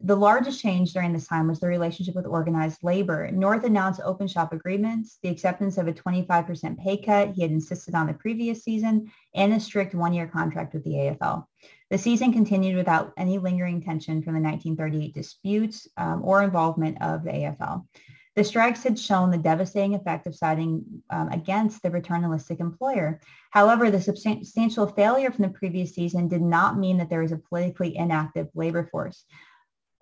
The 0.00 0.16
largest 0.16 0.62
change 0.62 0.92
during 0.92 1.12
this 1.12 1.26
time 1.26 1.48
was 1.48 1.58
the 1.58 1.66
relationship 1.66 2.14
with 2.14 2.24
organized 2.24 2.84
labor. 2.84 3.28
North 3.32 3.64
announced 3.64 4.00
open 4.04 4.28
shop 4.28 4.52
agreements, 4.52 5.18
the 5.22 5.28
acceptance 5.28 5.76
of 5.76 5.88
a 5.88 5.92
25% 5.92 6.78
pay 6.78 6.96
cut 6.98 7.32
he 7.32 7.42
had 7.42 7.50
insisted 7.50 7.96
on 7.96 8.06
the 8.06 8.14
previous 8.14 8.62
season, 8.62 9.10
and 9.34 9.52
a 9.52 9.58
strict 9.58 9.96
one-year 9.96 10.28
contract 10.28 10.72
with 10.72 10.84
the 10.84 10.92
AFL. 10.92 11.44
The 11.90 11.98
season 11.98 12.32
continued 12.32 12.76
without 12.76 13.12
any 13.16 13.38
lingering 13.38 13.82
tension 13.82 14.22
from 14.22 14.34
the 14.34 14.40
1938 14.40 15.14
disputes 15.14 15.88
um, 15.96 16.22
or 16.24 16.44
involvement 16.44 17.02
of 17.02 17.24
the 17.24 17.30
AFL. 17.30 17.84
The 18.36 18.44
strikes 18.44 18.84
had 18.84 18.96
shown 18.96 19.32
the 19.32 19.38
devastating 19.38 19.96
effect 19.96 20.28
of 20.28 20.36
siding 20.36 20.84
um, 21.10 21.28
against 21.30 21.82
the 21.82 21.90
paternalistic 21.90 22.60
employer. 22.60 23.20
However, 23.50 23.90
the 23.90 24.00
substantial 24.00 24.86
failure 24.86 25.32
from 25.32 25.42
the 25.42 25.58
previous 25.58 25.92
season 25.92 26.28
did 26.28 26.42
not 26.42 26.78
mean 26.78 26.98
that 26.98 27.10
there 27.10 27.22
was 27.22 27.32
a 27.32 27.38
politically 27.38 27.96
inactive 27.96 28.46
labor 28.54 28.86
force. 28.92 29.24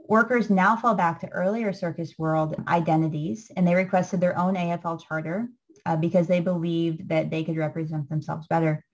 Workers 0.09 0.50
now 0.50 0.76
fall 0.76 0.94
back 0.94 1.20
to 1.20 1.28
earlier 1.30 1.72
circus 1.72 2.14
world 2.16 2.54
identities 2.68 3.50
and 3.57 3.66
they 3.66 3.74
requested 3.74 4.20
their 4.20 4.38
own 4.38 4.54
AFL 4.54 5.02
charter 5.04 5.48
uh, 5.84 5.96
because 5.96 6.28
they 6.28 6.38
believed 6.38 7.09
that 7.09 7.28
they 7.28 7.42
could 7.42 7.57
represent 7.57 8.09
themselves 8.09 8.46
better. 8.46 8.84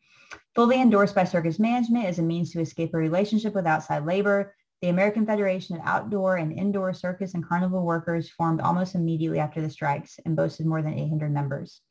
Fully 0.54 0.80
endorsed 0.80 1.14
by 1.14 1.24
circus 1.24 1.58
management 1.58 2.06
as 2.06 2.18
a 2.18 2.22
means 2.22 2.50
to 2.52 2.60
escape 2.60 2.94
a 2.94 2.98
relationship 2.98 3.54
with 3.54 3.66
outside 3.66 4.06
labor, 4.06 4.54
the 4.80 4.88
American 4.88 5.26
Federation 5.26 5.76
of 5.76 5.82
Outdoor 5.84 6.36
and 6.36 6.50
Indoor 6.50 6.94
Circus 6.94 7.34
and 7.34 7.46
Carnival 7.46 7.84
Workers 7.84 8.30
formed 8.30 8.62
almost 8.62 8.94
immediately 8.94 9.38
after 9.38 9.60
the 9.60 9.70
strikes 9.70 10.18
and 10.24 10.34
boasted 10.34 10.64
more 10.64 10.80
than 10.80 10.98
800 10.98 11.30
members. 11.30 11.82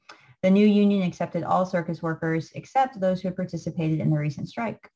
The 0.42 0.50
new 0.50 0.66
union 0.66 1.04
accepted 1.04 1.44
all 1.44 1.68
circus 1.68 2.02
workers 2.02 2.52
except 2.56 3.00
those 3.00 3.22
who 3.22 3.28
had 3.28 3.36
participated 3.36 4.00
in 4.00 4.10
the 4.10 4.18
recent 4.18 4.50
strike. 4.50 4.90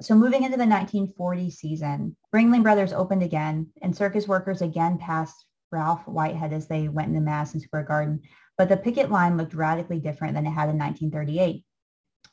So 0.00 0.14
moving 0.14 0.42
into 0.42 0.56
the 0.56 0.66
1940 0.66 1.50
season, 1.50 2.16
Ringling 2.34 2.62
Brothers 2.62 2.92
opened 2.92 3.22
again 3.22 3.70
and 3.82 3.94
circus 3.94 4.26
workers 4.26 4.62
again 4.62 4.98
passed 4.98 5.44
Ralph 5.70 6.06
Whitehead 6.06 6.52
as 6.52 6.66
they 6.66 6.88
went 6.88 7.08
into 7.08 7.20
Madison 7.20 7.60
Square 7.60 7.84
Garden. 7.84 8.22
But 8.56 8.68
the 8.68 8.76
picket 8.76 9.10
line 9.10 9.36
looked 9.36 9.54
radically 9.54 10.00
different 10.00 10.34
than 10.34 10.46
it 10.46 10.50
had 10.50 10.70
in 10.70 10.78
1938 10.78 11.64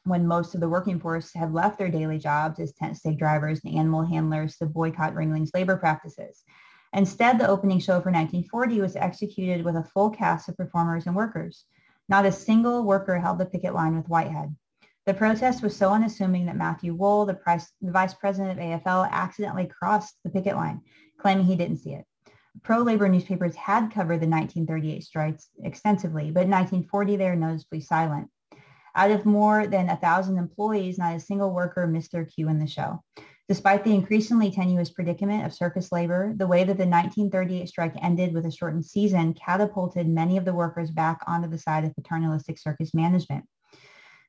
when 0.05 0.26
most 0.26 0.55
of 0.55 0.62
the 0.62 0.70
working 0.70 0.99
force 0.99 1.34
had 1.34 1.53
left 1.53 1.78
their 1.78 1.89
daily 1.89 2.18
jobs 2.18 2.60
as 2.60 2.72
tent 2.74 2.97
stake 2.97 3.20
drivers 3.20 3.60
and 3.64 3.76
animal 3.76 4.05
handlers 4.05 4.55
to 4.57 4.66
boycott 4.66 5.14
Ringling's 5.14 5.51
labor 5.53 5.78
practices. 5.78 6.43
Instead, 6.93 7.38
the 7.38 7.47
opening 7.47 7.80
show 7.80 7.99
for 7.99 8.10
1940 8.10 8.82
was 8.82 8.95
executed 8.95 9.64
with 9.64 9.76
a 9.76 9.84
full 9.84 10.10
cast 10.10 10.49
of 10.49 10.57
performers 10.57 11.05
and 11.05 11.16
workers. 11.16 11.66
Not 12.07 12.26
a 12.26 12.32
single 12.32 12.84
worker 12.84 13.20
held 13.20 13.38
the 13.38 13.45
picket 13.45 13.74
line 13.74 13.95
with 13.95 14.10
Whitehead. 14.10 14.55
The 15.10 15.16
protest 15.16 15.64
was 15.64 15.76
so 15.76 15.89
unassuming 15.89 16.45
that 16.45 16.55
Matthew 16.55 16.93
Woll, 16.93 17.26
the, 17.26 17.34
price, 17.34 17.74
the 17.82 17.91
vice 17.91 18.14
president 18.14 18.51
of 18.51 18.64
AFL, 18.64 19.10
accidentally 19.10 19.66
crossed 19.66 20.16
the 20.24 20.30
picket 20.30 20.55
line, 20.55 20.82
claiming 21.20 21.45
he 21.45 21.55
didn't 21.55 21.78
see 21.78 21.93
it. 21.93 22.05
Pro-labor 22.62 23.10
newspapers 23.10 23.55
had 23.55 23.91
covered 23.91 24.22
the 24.22 24.28
1938 24.28 25.03
strikes 25.03 25.49
extensively, 25.64 26.30
but 26.30 26.43
in 26.43 26.51
1940 26.51 27.16
they 27.16 27.26
were 27.26 27.36
noticeably 27.36 27.82
silent. 27.82 28.30
Out 28.93 29.10
of 29.10 29.26
more 29.26 29.66
than 29.66 29.88
a 29.89 29.93
1,000 29.93 30.38
employees, 30.38 30.99
not 30.99 31.16
a 31.16 31.20
single 31.20 31.55
worker 31.55 31.88
missed 31.88 32.12
their 32.12 32.26
cue 32.26 32.47
in 32.47 32.60
the 32.60 32.68
show. 32.68 33.01
Despite 33.47 33.84
the 33.84 33.95
increasingly 33.95 34.51
tenuous 34.51 34.91
predicament 34.91 35.43
of 35.43 35.55
circus 35.55 35.91
labor, 35.91 36.36
the 36.38 36.45
way 36.45 36.60
that 36.60 36.78
the 36.78 36.86
1938 36.86 37.68
strike 37.68 37.95
ended 38.03 38.32
with 38.32 38.45
a 38.45 38.51
shortened 38.51 38.86
season 38.86 39.34
catapulted 39.34 40.07
many 40.07 40.38
of 40.38 40.45
the 40.45 40.53
workers 40.53 40.91
back 40.91 41.22
onto 41.26 41.49
the 41.49 41.57
side 41.57 41.84
of 41.84 41.95
paternalistic 41.95 42.60
circus 42.60 42.93
management. 42.93 43.45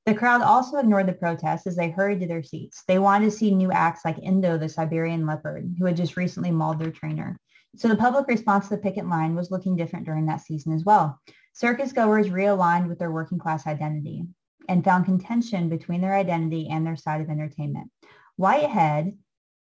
The 0.07 0.15
crowd 0.15 0.43
also 0.43 0.79
ignored 0.79 1.07
the 1.07 1.13
protests 1.13 1.67
as 1.67 1.77
they 1.77 1.91
hurried 1.91 2.21
to 2.21 2.27
their 2.27 2.43
seats. 2.43 2.83
They 2.89 2.99
wanted 2.99 3.27
to 3.27 3.31
see 3.31 3.55
new 3.55 3.71
acts 3.71 4.05
like 4.05 4.19
Indo, 4.19 4.57
the 4.57 4.69
Siberian 4.69 5.27
leopard, 5.27 5.75
who 5.79 5.85
had 5.85 5.97
just 5.97 6.17
recently 6.17 6.51
mauled 6.51 6.79
their 6.79 6.91
trainer. 6.91 7.39
So 7.77 7.87
the 7.87 7.97
public 7.97 8.27
response 8.27 8.69
to 8.69 8.77
the 8.77 8.83
picket 8.83 9.07
line 9.07 9.35
was 9.35 9.51
looking 9.51 9.77
different 9.77 10.07
during 10.07 10.27
that 10.27 10.41
season 10.41 10.73
as 10.73 10.85
well. 10.85 11.21
Circus 11.53 11.93
goers 11.93 12.29
realigned 12.29 12.89
with 12.89 12.99
their 12.99 13.13
working 13.13 13.39
class 13.39 13.67
identity 13.67 14.25
and 14.69 14.85
found 14.85 15.05
contention 15.05 15.69
between 15.69 16.01
their 16.01 16.15
identity 16.15 16.69
and 16.69 16.87
their 16.87 16.97
side 16.97 17.21
of 17.21 17.29
entertainment. 17.29 17.91
Whitehead 18.37 19.17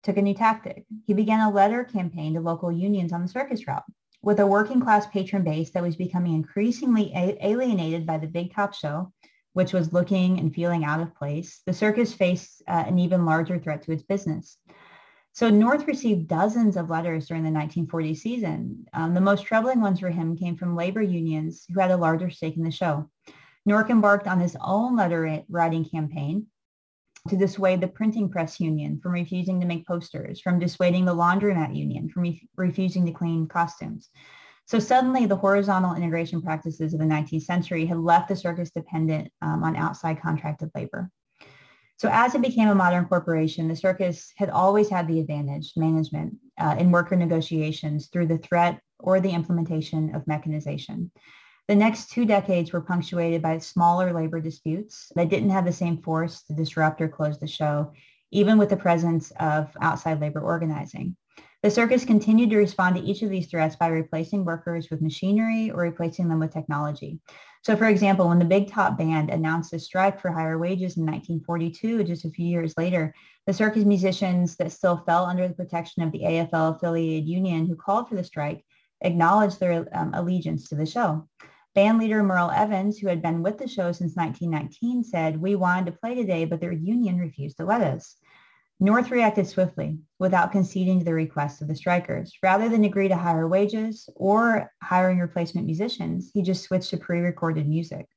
took 0.02 0.16
a 0.16 0.22
new 0.22 0.34
tactic. 0.34 0.84
He 1.06 1.14
began 1.14 1.40
a 1.40 1.50
letter 1.50 1.84
campaign 1.84 2.34
to 2.34 2.40
local 2.40 2.70
unions 2.70 3.12
on 3.12 3.22
the 3.22 3.28
circus 3.28 3.66
route. 3.66 3.84
With 4.22 4.38
a 4.38 4.46
working 4.46 4.80
class 4.80 5.06
patron 5.06 5.42
base 5.42 5.70
that 5.70 5.82
was 5.82 5.96
becoming 5.96 6.34
increasingly 6.34 7.12
alienated 7.14 8.06
by 8.06 8.18
the 8.18 8.28
big 8.28 8.54
top 8.54 8.72
show, 8.72 9.12
which 9.52 9.72
was 9.72 9.92
looking 9.92 10.38
and 10.38 10.54
feeling 10.54 10.84
out 10.84 11.00
of 11.00 11.14
place, 11.14 11.60
the 11.66 11.72
circus 11.72 12.12
faced 12.12 12.62
uh, 12.68 12.84
an 12.86 12.98
even 12.98 13.24
larger 13.24 13.58
threat 13.58 13.82
to 13.82 13.92
its 13.92 14.02
business. 14.02 14.58
So 15.34 15.48
North 15.48 15.86
received 15.86 16.28
dozens 16.28 16.76
of 16.76 16.90
letters 16.90 17.26
during 17.26 17.42
the 17.42 17.50
1940 17.50 18.14
season. 18.14 18.86
Um, 18.92 19.14
the 19.14 19.20
most 19.20 19.46
troubling 19.46 19.80
ones 19.80 20.00
for 20.00 20.10
him 20.10 20.36
came 20.36 20.56
from 20.56 20.76
labor 20.76 21.02
unions 21.02 21.64
who 21.72 21.80
had 21.80 21.90
a 21.90 21.96
larger 21.96 22.28
stake 22.28 22.56
in 22.56 22.64
the 22.64 22.70
show. 22.70 23.08
North 23.64 23.88
embarked 23.88 24.26
on 24.26 24.40
his 24.40 24.56
own 24.60 24.96
letter 24.96 25.42
writing 25.48 25.84
campaign 25.84 26.46
to 27.28 27.36
dissuade 27.36 27.80
the 27.80 27.88
printing 27.88 28.28
press 28.28 28.58
union 28.58 29.00
from 29.00 29.12
refusing 29.12 29.60
to 29.60 29.66
make 29.66 29.86
posters, 29.86 30.40
from 30.40 30.58
dissuading 30.58 31.04
the 31.04 31.14
laundromat 31.14 31.74
union 31.74 32.08
from 32.08 32.22
re- 32.22 32.48
refusing 32.56 33.06
to 33.06 33.12
clean 33.12 33.46
costumes. 33.46 34.10
So 34.66 34.78
suddenly 34.78 35.26
the 35.26 35.36
horizontal 35.36 35.94
integration 35.94 36.40
practices 36.40 36.94
of 36.94 37.00
the 37.00 37.06
19th 37.06 37.42
century 37.42 37.84
had 37.86 37.98
left 37.98 38.28
the 38.28 38.36
circus 38.36 38.70
dependent 38.70 39.30
um, 39.42 39.62
on 39.64 39.76
outside 39.76 40.20
contracted 40.20 40.70
labor. 40.74 41.10
So 41.98 42.08
as 42.10 42.34
it 42.34 42.42
became 42.42 42.68
a 42.68 42.74
modern 42.74 43.04
corporation, 43.04 43.68
the 43.68 43.76
circus 43.76 44.32
had 44.36 44.50
always 44.50 44.88
had 44.88 45.06
the 45.06 45.20
advantage, 45.20 45.72
management, 45.76 46.36
uh, 46.58 46.74
in 46.78 46.90
worker 46.90 47.16
negotiations 47.16 48.08
through 48.08 48.26
the 48.26 48.38
threat 48.38 48.80
or 48.98 49.20
the 49.20 49.30
implementation 49.30 50.14
of 50.14 50.26
mechanization. 50.26 51.12
The 51.68 51.76
next 51.76 52.10
two 52.10 52.24
decades 52.24 52.72
were 52.72 52.80
punctuated 52.80 53.40
by 53.40 53.58
smaller 53.58 54.12
labor 54.12 54.40
disputes 54.40 55.12
that 55.14 55.28
didn't 55.28 55.50
have 55.50 55.64
the 55.64 55.72
same 55.72 56.02
force 56.02 56.42
to 56.44 56.54
disrupt 56.54 57.00
or 57.00 57.08
close 57.08 57.38
the 57.38 57.46
show, 57.46 57.92
even 58.32 58.58
with 58.58 58.70
the 58.70 58.76
presence 58.76 59.30
of 59.38 59.70
outside 59.80 60.20
labor 60.20 60.40
organizing. 60.40 61.16
The 61.62 61.70
circus 61.70 62.04
continued 62.04 62.50
to 62.50 62.56
respond 62.56 62.96
to 62.96 63.02
each 63.02 63.22
of 63.22 63.30
these 63.30 63.46
threats 63.46 63.76
by 63.76 63.86
replacing 63.86 64.44
workers 64.44 64.90
with 64.90 65.00
machinery 65.00 65.70
or 65.70 65.82
replacing 65.82 66.28
them 66.28 66.40
with 66.40 66.52
technology. 66.52 67.20
So 67.62 67.76
for 67.76 67.86
example, 67.86 68.28
when 68.28 68.40
the 68.40 68.44
Big 68.44 68.68
Top 68.68 68.98
Band 68.98 69.30
announced 69.30 69.72
a 69.72 69.78
strike 69.78 70.20
for 70.20 70.32
higher 70.32 70.58
wages 70.58 70.96
in 70.96 71.06
1942, 71.06 72.02
just 72.02 72.24
a 72.24 72.30
few 72.30 72.46
years 72.46 72.74
later, 72.76 73.14
the 73.46 73.52
circus 73.52 73.84
musicians 73.84 74.56
that 74.56 74.72
still 74.72 75.04
fell 75.06 75.24
under 75.24 75.46
the 75.46 75.54
protection 75.54 76.02
of 76.02 76.10
the 76.10 76.22
AFL 76.22 76.74
affiliated 76.74 77.28
union 77.28 77.66
who 77.66 77.76
called 77.76 78.08
for 78.08 78.16
the 78.16 78.24
strike 78.24 78.64
acknowledged 79.00 79.60
their 79.60 79.86
um, 79.92 80.12
allegiance 80.14 80.68
to 80.68 80.74
the 80.74 80.86
show. 80.86 81.28
Band 81.76 81.98
leader 81.98 82.24
Merle 82.24 82.50
Evans, 82.50 82.98
who 82.98 83.06
had 83.06 83.22
been 83.22 83.40
with 83.40 83.58
the 83.58 83.68
show 83.68 83.92
since 83.92 84.16
1919, 84.16 85.04
said, 85.04 85.40
we 85.40 85.54
wanted 85.54 85.86
to 85.86 85.98
play 85.98 86.16
today, 86.16 86.44
but 86.44 86.60
their 86.60 86.72
union 86.72 87.18
refused 87.18 87.56
to 87.58 87.64
let 87.64 87.82
us. 87.82 88.16
North 88.82 89.12
reacted 89.12 89.46
swiftly 89.46 89.96
without 90.18 90.50
conceding 90.50 90.98
to 90.98 91.04
the 91.04 91.14
requests 91.14 91.60
of 91.60 91.68
the 91.68 91.76
strikers. 91.76 92.32
Rather 92.42 92.68
than 92.68 92.82
agree 92.82 93.06
to 93.06 93.14
higher 93.14 93.46
wages 93.46 94.08
or 94.16 94.72
hiring 94.82 95.20
replacement 95.20 95.66
musicians, 95.66 96.32
he 96.34 96.42
just 96.42 96.64
switched 96.64 96.90
to 96.90 96.96
pre-recorded 96.96 97.68
music. 97.68 98.08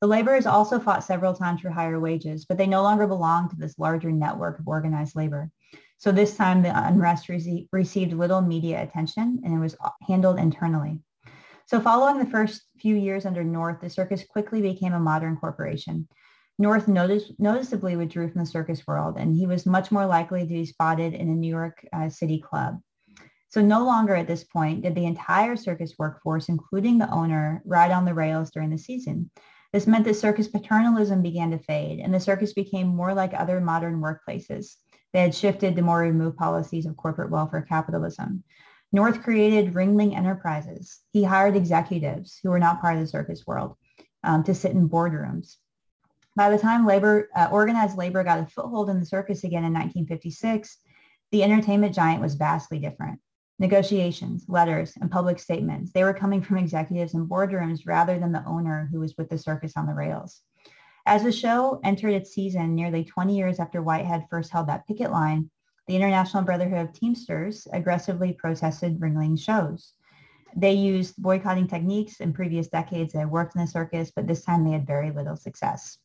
The 0.00 0.08
laborers 0.08 0.44
also 0.44 0.80
fought 0.80 1.04
several 1.04 1.34
times 1.34 1.60
for 1.60 1.70
higher 1.70 2.00
wages, 2.00 2.46
but 2.46 2.58
they 2.58 2.66
no 2.66 2.82
longer 2.82 3.06
belonged 3.06 3.50
to 3.50 3.56
this 3.56 3.78
larger 3.78 4.10
network 4.10 4.58
of 4.58 4.66
organized 4.66 5.14
labor. 5.14 5.52
So 5.98 6.10
this 6.10 6.36
time 6.36 6.62
the 6.62 6.76
unrest 6.76 7.28
re- 7.28 7.68
received 7.70 8.12
little 8.12 8.40
media 8.40 8.82
attention 8.82 9.40
and 9.44 9.54
it 9.54 9.60
was 9.60 9.76
handled 10.08 10.40
internally. 10.40 10.98
So 11.66 11.78
following 11.78 12.18
the 12.18 12.28
first 12.28 12.62
few 12.80 12.96
years 12.96 13.24
under 13.24 13.44
North, 13.44 13.80
the 13.80 13.88
circus 13.88 14.24
quickly 14.28 14.60
became 14.62 14.94
a 14.94 14.98
modern 14.98 15.36
corporation. 15.36 16.08
North 16.58 16.86
notice, 16.86 17.32
noticeably 17.38 17.96
withdrew 17.96 18.30
from 18.30 18.40
the 18.40 18.46
circus 18.46 18.86
world, 18.86 19.16
and 19.18 19.34
he 19.34 19.46
was 19.46 19.66
much 19.66 19.90
more 19.90 20.06
likely 20.06 20.42
to 20.42 20.46
be 20.46 20.66
spotted 20.66 21.14
in 21.14 21.28
a 21.28 21.34
New 21.34 21.48
York 21.48 21.86
uh, 21.92 22.08
City 22.08 22.38
club. 22.38 22.78
So 23.48 23.60
no 23.60 23.84
longer 23.84 24.14
at 24.14 24.26
this 24.26 24.44
point 24.44 24.82
did 24.82 24.94
the 24.94 25.04
entire 25.06 25.56
circus 25.56 25.94
workforce, 25.98 26.48
including 26.48 26.98
the 26.98 27.10
owner, 27.10 27.62
ride 27.66 27.90
on 27.90 28.04
the 28.04 28.14
rails 28.14 28.50
during 28.50 28.70
the 28.70 28.78
season. 28.78 29.30
This 29.72 29.86
meant 29.86 30.04
that 30.04 30.14
circus 30.14 30.48
paternalism 30.48 31.22
began 31.22 31.50
to 31.50 31.58
fade, 31.58 31.98
and 32.00 32.14
the 32.14 32.20
circus 32.20 32.52
became 32.52 32.86
more 32.86 33.14
like 33.14 33.32
other 33.34 33.60
modern 33.60 34.00
workplaces. 34.00 34.76
They 35.12 35.20
had 35.20 35.34
shifted 35.34 35.76
to 35.76 35.82
more 35.82 36.00
removed 36.00 36.36
policies 36.36 36.86
of 36.86 36.96
corporate 36.96 37.30
welfare 37.30 37.62
capitalism. 37.62 38.44
North 38.92 39.22
created 39.22 39.72
Ringling 39.72 40.14
Enterprises. 40.14 41.00
He 41.12 41.24
hired 41.24 41.56
executives 41.56 42.38
who 42.42 42.50
were 42.50 42.58
not 42.58 42.80
part 42.80 42.96
of 42.96 43.00
the 43.00 43.06
circus 43.06 43.46
world 43.46 43.76
um, 44.22 44.44
to 44.44 44.54
sit 44.54 44.72
in 44.72 44.88
boardrooms. 44.88 45.56
By 46.34 46.48
the 46.48 46.58
time 46.58 46.86
labor, 46.86 47.28
uh, 47.36 47.48
organized 47.52 47.98
labor 47.98 48.24
got 48.24 48.40
a 48.40 48.46
foothold 48.46 48.88
in 48.88 48.98
the 48.98 49.06
circus 49.06 49.44
again 49.44 49.64
in 49.64 49.72
1956, 49.72 50.78
the 51.30 51.42
entertainment 51.42 51.94
giant 51.94 52.22
was 52.22 52.34
vastly 52.34 52.78
different. 52.78 53.20
Negotiations, 53.58 54.46
letters, 54.48 54.94
and 55.00 55.10
public 55.10 55.38
statements, 55.38 55.92
they 55.92 56.04
were 56.04 56.14
coming 56.14 56.40
from 56.40 56.56
executives 56.56 57.12
in 57.12 57.28
boardrooms 57.28 57.80
rather 57.86 58.18
than 58.18 58.32
the 58.32 58.44
owner 58.46 58.88
who 58.90 59.00
was 59.00 59.14
with 59.18 59.28
the 59.28 59.36
circus 59.36 59.74
on 59.76 59.86
the 59.86 59.92
rails. 59.92 60.40
As 61.04 61.22
the 61.22 61.32
show 61.32 61.80
entered 61.84 62.14
its 62.14 62.32
season 62.32 62.74
nearly 62.74 63.04
20 63.04 63.36
years 63.36 63.60
after 63.60 63.82
Whitehead 63.82 64.26
first 64.30 64.52
held 64.52 64.68
that 64.68 64.86
picket 64.86 65.10
line, 65.10 65.50
the 65.86 65.96
International 65.96 66.44
Brotherhood 66.44 66.88
of 66.88 66.92
Teamsters 66.94 67.66
aggressively 67.72 68.32
protested 68.32 69.00
Ringling 69.00 69.38
shows. 69.38 69.92
They 70.56 70.72
used 70.72 71.20
boycotting 71.20 71.68
techniques 71.68 72.20
in 72.20 72.32
previous 72.32 72.68
decades 72.68 73.12
that 73.12 73.28
worked 73.28 73.54
in 73.54 73.60
the 73.60 73.66
circus, 73.66 74.12
but 74.14 74.26
this 74.26 74.44
time 74.44 74.64
they 74.64 74.72
had 74.72 74.86
very 74.86 75.10
little 75.10 75.36
success. 75.36 75.98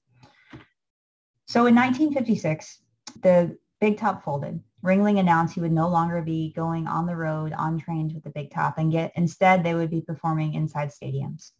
So 1.47 1.65
in 1.65 1.75
1956, 1.75 2.81
the 3.21 3.57
Big 3.79 3.97
Top 3.97 4.23
folded. 4.23 4.59
Ringling 4.83 5.19
announced 5.19 5.53
he 5.55 5.61
would 5.61 5.71
no 5.71 5.87
longer 5.87 6.21
be 6.21 6.53
going 6.53 6.87
on 6.87 7.05
the 7.05 7.15
road 7.15 7.53
on 7.53 7.79
trains 7.79 8.13
with 8.13 8.23
the 8.23 8.29
Big 8.29 8.51
Top 8.51 8.77
and 8.77 8.91
get 8.91 9.13
instead 9.15 9.63
they 9.63 9.73
would 9.73 9.89
be 9.89 10.01
performing 10.01 10.53
inside 10.53 10.89
stadiums. 10.91 11.51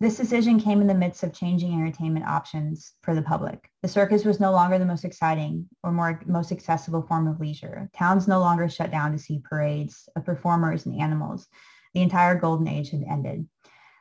This 0.00 0.16
decision 0.16 0.60
came 0.60 0.80
in 0.80 0.86
the 0.86 0.94
midst 0.94 1.22
of 1.22 1.32
changing 1.32 1.72
entertainment 1.72 2.26
options 2.26 2.94
for 3.02 3.14
the 3.14 3.22
public. 3.22 3.70
The 3.82 3.88
circus 3.88 4.24
was 4.24 4.40
no 4.40 4.50
longer 4.50 4.78
the 4.78 4.84
most 4.84 5.04
exciting 5.04 5.68
or 5.82 5.92
more 5.92 6.20
most 6.26 6.50
accessible 6.50 7.02
form 7.02 7.26
of 7.26 7.40
leisure. 7.40 7.90
Towns 7.94 8.26
no 8.26 8.40
longer 8.40 8.68
shut 8.68 8.90
down 8.90 9.12
to 9.12 9.18
see 9.18 9.42
parades 9.44 10.08
of 10.16 10.24
performers 10.24 10.84
and 10.86 11.00
animals. 11.00 11.48
The 11.94 12.02
entire 12.02 12.38
golden 12.38 12.68
age 12.68 12.90
had 12.90 13.04
ended. 13.08 13.46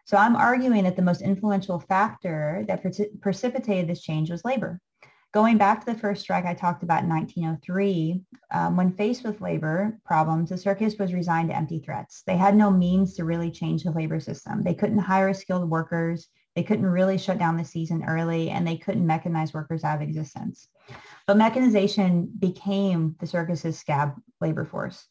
So 0.06 0.18
I'm 0.18 0.36
arguing 0.36 0.84
that 0.84 0.96
the 0.96 1.02
most 1.02 1.22
influential 1.22 1.80
factor 1.80 2.64
that 2.68 2.84
precipitated 3.22 3.90
this 3.90 4.02
change 4.02 4.30
was 4.30 4.46
labor. 4.46 4.80
Going 5.34 5.58
back 5.58 5.80
to 5.84 5.92
the 5.92 6.00
first 6.00 6.22
strike 6.22 6.46
I 6.46 6.54
talked 6.54 6.84
about 6.84 7.04
in 7.04 7.10
1903, 7.10 8.22
um, 8.54 8.78
when 8.78 8.94
faced 8.94 9.26
with 9.26 9.42
labor 9.42 10.00
problems, 10.06 10.50
the 10.50 10.58
circus 10.58 10.96
was 10.98 11.12
resigned 11.12 11.50
to 11.50 11.58
empty 11.58 11.80
threats. 11.80 12.22
They 12.26 12.38
had 12.38 12.56
no 12.56 12.72
means 12.72 13.16
to 13.16 13.26
really 13.26 13.52
change 13.52 13.84
the 13.84 13.92
labor 13.92 14.20
system. 14.20 14.64
They 14.64 14.76
couldn't 14.76 15.00
hire 15.00 15.34
skilled 15.34 15.70
workers. 15.70 16.30
They 16.56 16.64
couldn't 16.64 16.86
really 16.86 17.18
shut 17.18 17.38
down 17.38 17.58
the 17.58 17.66
season 17.66 18.06
early, 18.08 18.50
and 18.52 18.66
they 18.66 18.78
couldn't 18.78 19.06
mechanize 19.06 19.54
workers 19.54 19.84
out 19.84 19.98
of 19.98 20.08
existence. 20.08 20.70
But 21.28 21.36
mechanization 21.36 22.32
became 22.40 23.16
the 23.20 23.28
circus's 23.28 23.78
scab 23.78 24.14
labor 24.40 24.64
force. 24.64 25.06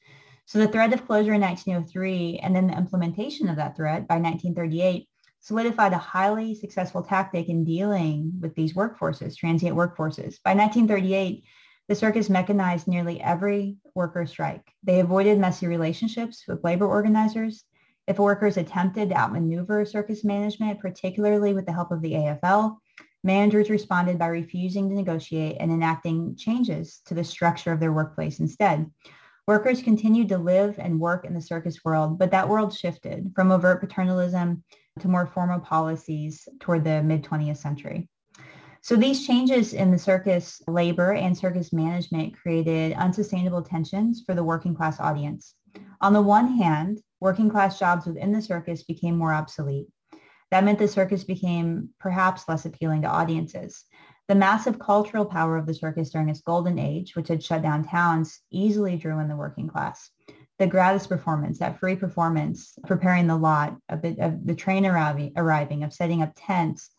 So 0.46 0.58
the 0.58 0.68
threat 0.68 0.92
of 0.92 1.06
closure 1.06 1.34
in 1.34 1.40
1903 1.40 2.40
and 2.42 2.54
then 2.54 2.66
the 2.66 2.76
implementation 2.76 3.48
of 3.48 3.56
that 3.56 3.76
threat 3.76 4.06
by 4.06 4.16
1938 4.16 5.08
solidified 5.40 5.92
a 5.92 5.98
highly 5.98 6.54
successful 6.54 7.02
tactic 7.02 7.48
in 7.48 7.64
dealing 7.64 8.32
with 8.40 8.54
these 8.54 8.74
workforces, 8.74 9.36
transient 9.36 9.76
workforces. 9.76 10.38
By 10.42 10.54
1938, 10.54 11.44
the 11.88 11.94
circus 11.94 12.30
mechanized 12.30 12.88
nearly 12.88 13.20
every 13.20 13.76
worker 13.94 14.26
strike. 14.26 14.66
They 14.82 15.00
avoided 15.00 15.38
messy 15.38 15.66
relationships 15.66 16.44
with 16.48 16.64
labor 16.64 16.86
organizers. 16.86 17.64
If 18.06 18.18
workers 18.18 18.56
attempted 18.56 19.10
to 19.10 19.16
outmaneuver 19.16 19.84
circus 19.84 20.24
management, 20.24 20.80
particularly 20.80 21.52
with 21.52 21.66
the 21.66 21.72
help 21.72 21.90
of 21.90 22.00
the 22.00 22.12
AFL, 22.12 22.78
Managers 23.24 23.70
responded 23.70 24.18
by 24.18 24.26
refusing 24.26 24.90
to 24.90 24.94
negotiate 24.94 25.56
and 25.58 25.72
enacting 25.72 26.36
changes 26.36 27.00
to 27.06 27.14
the 27.14 27.24
structure 27.24 27.72
of 27.72 27.80
their 27.80 27.92
workplace 27.92 28.38
instead. 28.38 28.90
Workers 29.46 29.82
continued 29.82 30.30
to 30.30 30.38
live 30.38 30.78
and 30.78 30.98
work 30.98 31.26
in 31.26 31.34
the 31.34 31.40
circus 31.40 31.84
world, 31.84 32.18
but 32.18 32.30
that 32.30 32.48
world 32.48 32.72
shifted 32.72 33.30
from 33.34 33.52
overt 33.52 33.82
paternalism 33.82 34.64
to 35.00 35.08
more 35.08 35.26
formal 35.26 35.60
policies 35.60 36.48
toward 36.60 36.82
the 36.82 37.02
mid 37.02 37.22
20th 37.22 37.58
century. 37.58 38.08
So 38.80 38.96
these 38.96 39.26
changes 39.26 39.74
in 39.74 39.90
the 39.90 39.98
circus 39.98 40.62
labor 40.66 41.12
and 41.12 41.36
circus 41.36 41.74
management 41.74 42.34
created 42.34 42.94
unsustainable 42.94 43.62
tensions 43.62 44.22
for 44.24 44.34
the 44.34 44.44
working 44.44 44.74
class 44.74 44.98
audience. 44.98 45.54
On 46.00 46.14
the 46.14 46.22
one 46.22 46.56
hand, 46.56 47.00
working 47.20 47.50
class 47.50 47.78
jobs 47.78 48.06
within 48.06 48.32
the 48.32 48.40
circus 48.40 48.82
became 48.82 49.16
more 49.16 49.34
obsolete. 49.34 49.88
That 50.50 50.64
meant 50.64 50.78
the 50.78 50.88
circus 50.88 51.24
became 51.24 51.90
perhaps 51.98 52.48
less 52.48 52.64
appealing 52.64 53.02
to 53.02 53.08
audiences. 53.08 53.84
The 54.28 54.34
massive 54.34 54.78
cultural 54.78 55.26
power 55.26 55.56
of 55.56 55.66
the 55.66 55.74
circus 55.74 56.10
during 56.10 56.28
its 56.28 56.40
golden 56.40 56.78
age, 56.78 57.14
which 57.14 57.28
had 57.28 57.42
shut 57.42 57.62
down 57.62 57.84
towns, 57.84 58.40
easily 58.50 58.96
drew 58.96 59.18
in 59.18 59.28
the 59.28 59.36
working 59.36 59.68
class. 59.68 60.10
The 60.58 60.66
gratis 60.66 61.06
performance, 61.06 61.58
that 61.58 61.78
free 61.78 61.96
performance, 61.96 62.78
preparing 62.86 63.26
the 63.26 63.36
lot, 63.36 63.76
of 63.88 64.02
the, 64.02 64.16
of 64.20 64.46
the 64.46 64.54
train 64.54 64.86
arriving, 64.86 65.32
arriving, 65.36 65.82
of 65.82 65.92
setting 65.92 66.22
up 66.22 66.32
tents, 66.36 66.90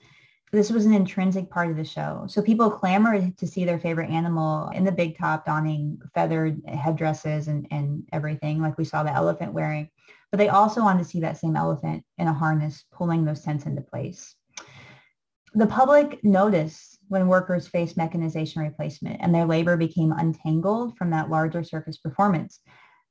this 0.55 0.71
was 0.71 0.85
an 0.85 0.93
intrinsic 0.93 1.49
part 1.49 1.69
of 1.69 1.75
the 1.75 1.83
show. 1.83 2.25
So 2.29 2.41
people 2.41 2.69
clamored 2.69 3.37
to 3.37 3.47
see 3.47 3.65
their 3.65 3.79
favorite 3.79 4.09
animal 4.09 4.69
in 4.69 4.85
the 4.85 4.91
big 4.91 5.17
top 5.17 5.45
donning 5.45 5.99
feathered 6.13 6.61
headdresses 6.65 7.47
and, 7.47 7.67
and 7.71 8.07
everything 8.13 8.61
like 8.61 8.77
we 8.77 8.85
saw 8.85 9.03
the 9.03 9.13
elephant 9.13 9.53
wearing. 9.53 9.89
But 10.31 10.37
they 10.37 10.49
also 10.49 10.81
wanted 10.81 11.03
to 11.03 11.09
see 11.09 11.19
that 11.21 11.37
same 11.37 11.55
elephant 11.55 12.05
in 12.17 12.27
a 12.27 12.33
harness 12.33 12.85
pulling 12.93 13.25
those 13.25 13.41
tents 13.41 13.65
into 13.65 13.81
place. 13.81 14.35
The 15.53 15.67
public 15.67 16.23
noticed 16.23 16.94
when 17.07 17.27
workers 17.27 17.67
faced 17.67 17.97
mechanization 17.97 18.61
replacement 18.61 19.17
and 19.21 19.33
their 19.33 19.45
labor 19.45 19.77
became 19.77 20.11
untangled 20.11 20.97
from 20.97 21.09
that 21.11 21.29
larger 21.29 21.63
circus 21.63 21.97
performance. 21.97 22.59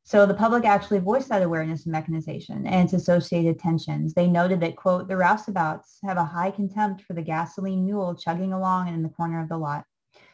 So 0.06 0.26
the 0.26 0.34
public 0.34 0.66
actually 0.66 0.98
voiced 0.98 1.30
that 1.30 1.42
awareness 1.42 1.86
of 1.86 1.92
mechanization 1.92 2.66
and 2.66 2.84
its 2.84 2.92
associated 2.92 3.58
tensions. 3.58 4.12
They 4.12 4.26
noted 4.26 4.60
that, 4.60 4.76
quote, 4.76 5.08
the 5.08 5.14
roustabouts 5.14 5.96
have 6.04 6.18
a 6.18 6.24
high 6.24 6.50
contempt 6.50 7.02
for 7.02 7.14
the 7.14 7.22
gasoline 7.22 7.86
mule 7.86 8.14
chugging 8.14 8.52
along 8.52 8.88
in 8.88 9.02
the 9.02 9.08
corner 9.08 9.42
of 9.42 9.48
the 9.48 9.56
lot. 9.56 9.84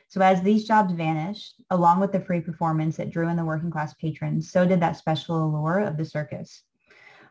So 0.08 0.20
as 0.22 0.42
these 0.42 0.66
jobs 0.66 0.92
vanished, 0.92 1.54
along 1.70 2.00
with 2.00 2.10
the 2.10 2.20
free 2.20 2.40
performance 2.40 2.96
that 2.96 3.10
drew 3.10 3.28
in 3.28 3.36
the 3.36 3.44
working 3.44 3.70
class 3.70 3.94
patrons, 3.94 4.50
so 4.50 4.66
did 4.66 4.80
that 4.80 4.96
special 4.96 5.44
allure 5.44 5.78
of 5.78 5.96
the 5.96 6.04
circus. 6.04 6.64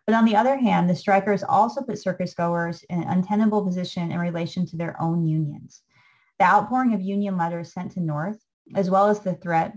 But 0.05 0.15
on 0.15 0.23
the 0.23 0.37
other 0.37 0.57
hand, 0.57 0.89
the 0.89 0.95
strikers 0.95 1.43
also 1.43 1.81
put 1.81 1.99
circus 1.99 2.33
goers 2.33 2.83
in 2.89 3.03
an 3.03 3.09
untenable 3.09 3.65
position 3.65 4.13
in 4.13 4.17
relation 4.19 4.65
to 4.67 4.77
their 4.77 4.99
own 5.01 5.25
unions. 5.25 5.81
The 6.39 6.45
outpouring 6.45 6.93
of 6.93 7.01
union 7.01 7.37
letters 7.37 7.73
sent 7.73 7.91
to 7.91 7.99
North, 7.99 8.39
as 8.73 8.89
well 8.89 9.09
as 9.09 9.19
the 9.19 9.35
threat 9.35 9.73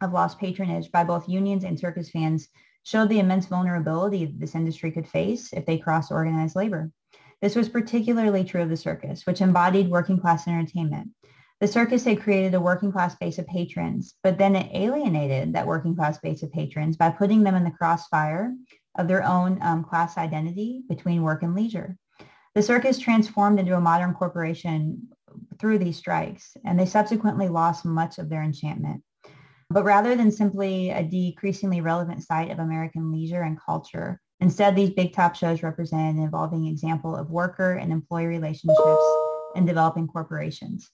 of 0.00 0.12
lost 0.12 0.40
patronage 0.40 0.90
by 0.90 1.04
both 1.04 1.28
unions 1.28 1.62
and 1.62 1.78
circus 1.78 2.10
fans 2.10 2.48
showed 2.82 3.08
the 3.08 3.20
immense 3.20 3.46
vulnerability 3.46 4.26
this 4.26 4.56
industry 4.56 4.90
could 4.90 5.06
face 5.06 5.52
if 5.52 5.64
they 5.64 5.78
crossed 5.78 6.10
organized 6.10 6.56
labor. 6.56 6.90
This 7.40 7.54
was 7.54 7.68
particularly 7.68 8.42
true 8.42 8.62
of 8.62 8.70
the 8.70 8.76
circus, 8.76 9.24
which 9.24 9.40
embodied 9.40 9.88
working 9.88 10.18
class 10.18 10.48
entertainment. 10.48 11.10
The 11.60 11.68
circus 11.68 12.04
had 12.04 12.20
created 12.20 12.54
a 12.54 12.60
working 12.60 12.90
class 12.90 13.14
base 13.14 13.38
of 13.38 13.46
patrons, 13.46 14.14
but 14.22 14.36
then 14.36 14.56
it 14.56 14.70
alienated 14.74 15.52
that 15.52 15.66
working 15.66 15.94
class 15.94 16.18
base 16.18 16.42
of 16.42 16.52
patrons 16.52 16.96
by 16.96 17.10
putting 17.10 17.44
them 17.44 17.54
in 17.54 17.62
the 17.62 17.70
crossfire 17.70 18.52
of 18.96 19.06
their 19.06 19.22
own 19.22 19.62
um, 19.62 19.84
class 19.84 20.18
identity 20.18 20.82
between 20.88 21.22
work 21.22 21.44
and 21.44 21.54
leisure. 21.54 21.96
The 22.54 22.62
circus 22.62 22.98
transformed 22.98 23.60
into 23.60 23.76
a 23.76 23.80
modern 23.80 24.14
corporation 24.14 25.08
through 25.58 25.78
these 25.78 25.96
strikes, 25.96 26.56
and 26.64 26.78
they 26.78 26.86
subsequently 26.86 27.48
lost 27.48 27.84
much 27.84 28.18
of 28.18 28.28
their 28.28 28.42
enchantment. 28.42 29.02
But 29.70 29.84
rather 29.84 30.14
than 30.14 30.30
simply 30.30 30.90
a 30.90 31.02
decreasingly 31.02 31.80
relevant 31.80 32.22
site 32.22 32.50
of 32.50 32.58
American 32.58 33.12
leisure 33.12 33.42
and 33.42 33.60
culture, 33.60 34.20
instead 34.40 34.76
these 34.76 34.90
big 34.90 35.14
top 35.14 35.34
shows 35.34 35.62
represent 35.62 36.16
an 36.16 36.24
evolving 36.24 36.66
example 36.66 37.16
of 37.16 37.30
worker 37.30 37.72
and 37.72 37.92
employee 37.92 38.26
relationships 38.26 39.04
in 39.54 39.66
developing 39.66 40.06
corporations. 40.06 40.90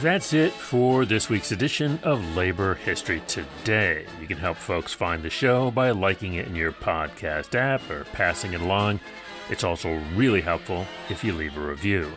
That's 0.00 0.32
it 0.32 0.52
for 0.52 1.04
this 1.04 1.28
week's 1.28 1.50
edition 1.50 1.98
of 2.04 2.36
Labor 2.36 2.74
History 2.76 3.20
Today. 3.26 4.06
You 4.20 4.28
can 4.28 4.38
help 4.38 4.56
folks 4.56 4.94
find 4.94 5.24
the 5.24 5.28
show 5.28 5.72
by 5.72 5.90
liking 5.90 6.34
it 6.34 6.46
in 6.46 6.54
your 6.54 6.70
podcast 6.70 7.56
app 7.56 7.90
or 7.90 8.04
passing 8.12 8.52
it 8.52 8.60
along. 8.60 9.00
It's 9.50 9.64
also 9.64 10.00
really 10.14 10.40
helpful 10.40 10.86
if 11.10 11.24
you 11.24 11.32
leave 11.32 11.56
a 11.56 11.60
review. 11.60 12.12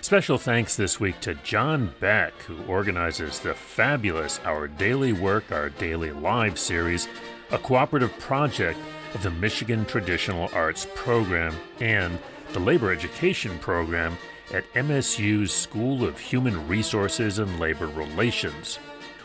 Special 0.00 0.36
thanks 0.36 0.74
this 0.74 0.98
week 0.98 1.20
to 1.20 1.34
John 1.36 1.94
Beck, 2.00 2.32
who 2.40 2.60
organizes 2.64 3.38
the 3.38 3.54
fabulous 3.54 4.40
Our 4.44 4.66
Daily 4.66 5.12
Work, 5.12 5.52
Our 5.52 5.68
Daily 5.68 6.10
Live 6.10 6.58
series, 6.58 7.06
a 7.52 7.58
cooperative 7.58 8.18
project 8.18 8.80
of 9.14 9.22
the 9.22 9.30
Michigan 9.30 9.84
Traditional 9.84 10.50
Arts 10.52 10.88
Program 10.96 11.54
and 11.78 12.18
the 12.52 12.58
Labor 12.58 12.90
Education 12.90 13.56
Program 13.60 14.18
at 14.52 14.72
MSU's 14.74 15.52
School 15.52 16.04
of 16.04 16.18
Human 16.18 16.66
Resources 16.68 17.38
and 17.38 17.58
Labor 17.58 17.88
Relations. 17.88 18.78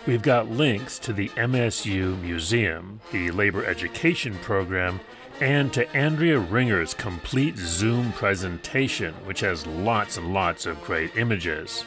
We've 0.07 0.22
got 0.22 0.49
links 0.49 0.97
to 0.99 1.13
the 1.13 1.30
MSU 1.30 2.19
Museum, 2.22 2.99
the 3.11 3.30
Labor 3.32 3.65
Education 3.65 4.34
Program, 4.39 4.99
and 5.39 5.72
to 5.74 5.89
Andrea 5.95 6.39
Ringer's 6.39 6.93
complete 6.93 7.57
Zoom 7.57 8.11
presentation, 8.13 9.13
which 9.26 9.41
has 9.41 9.67
lots 9.67 10.17
and 10.17 10.34
lots 10.34 10.65
of 10.65 10.82
great 10.82 11.15
images. 11.17 11.86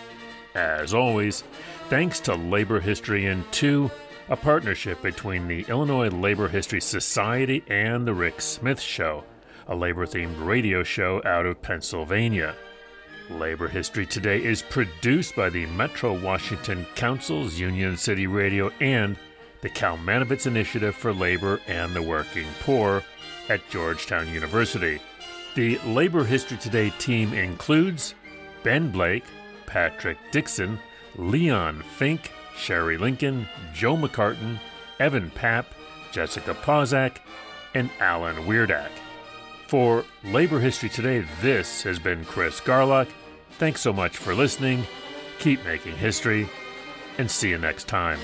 As 0.55 0.95
always, 0.95 1.43
thanks 1.89 2.21
to 2.21 2.35
Labor 2.35 2.81
History 2.81 3.27
in 3.27 3.45
2, 3.51 3.91
a 4.29 4.37
partnership 4.37 5.03
between 5.03 5.49
the 5.49 5.65
Illinois 5.69 6.09
Labor 6.09 6.49
History 6.49 6.81
Society 6.81 7.65
and 7.67 8.07
The 8.07 8.15
Rick 8.15 8.41
Smith 8.41 8.81
Show, 8.81 9.25
a 9.67 9.75
labor 9.75 10.07
themed 10.07 10.45
radio 10.45 10.83
show 10.83 11.21
out 11.25 11.47
of 11.47 11.61
Pennsylvania. 11.63 12.55
Labor 13.31 13.69
History 13.69 14.07
Today 14.07 14.43
is 14.43 14.63
produced 14.63 15.35
by 15.35 15.49
the 15.49 15.67
Metro 15.67 16.13
Washington 16.19 16.87
Council's 16.95 17.59
Union 17.59 17.97
City 17.97 18.27
Radio 18.27 18.71
and 18.81 19.17
the 19.63 19.71
Kalmanovitz 19.71 20.47
Initiative 20.47 20.95
for 20.95 21.13
Labor 21.13 21.61
and 21.67 21.95
the 21.95 22.03
Working 22.03 22.47
Poor 22.61 23.03
at 23.49 23.69
Georgetown 23.71 24.29
University. 24.29 25.01
The 25.55 25.79
Labor 25.87 26.25
History 26.25 26.59
Today 26.59 26.91
team 26.99 27.33
includes 27.33 28.15
Ben 28.63 28.91
Blake, 28.91 29.25
Patrick 29.67 30.19
Dixon, 30.31 30.79
Leon 31.17 31.83
Fink, 31.97 32.31
Sherry 32.57 32.99
Linkon, 32.99 33.47
Joe 33.73 33.97
McCartin, 33.97 34.59
Evan 35.01 35.31
Papp, 35.31 35.67
Jessica 36.13 36.55
Pozak, 36.55 37.19
and 37.75 37.91
Alan 38.01 38.37
Weirdak. 38.45 38.91
For 39.75 40.05
Labor 40.23 40.61
History 40.61 40.89
Today, 40.89 41.27
this 41.41 41.83
has 41.83 41.99
been 41.99 42.25
Chris 42.27 42.61
Garlock. 42.61 43.09
Thanks 43.59 43.81
so 43.81 43.93
much 43.93 44.17
for 44.17 44.33
listening. 44.33 44.87
Keep 45.41 45.65
making 45.65 45.97
history, 45.97 46.49
and 47.19 47.29
see 47.29 47.49
you 47.49 47.59
next 47.59 47.89
time. 47.89 48.21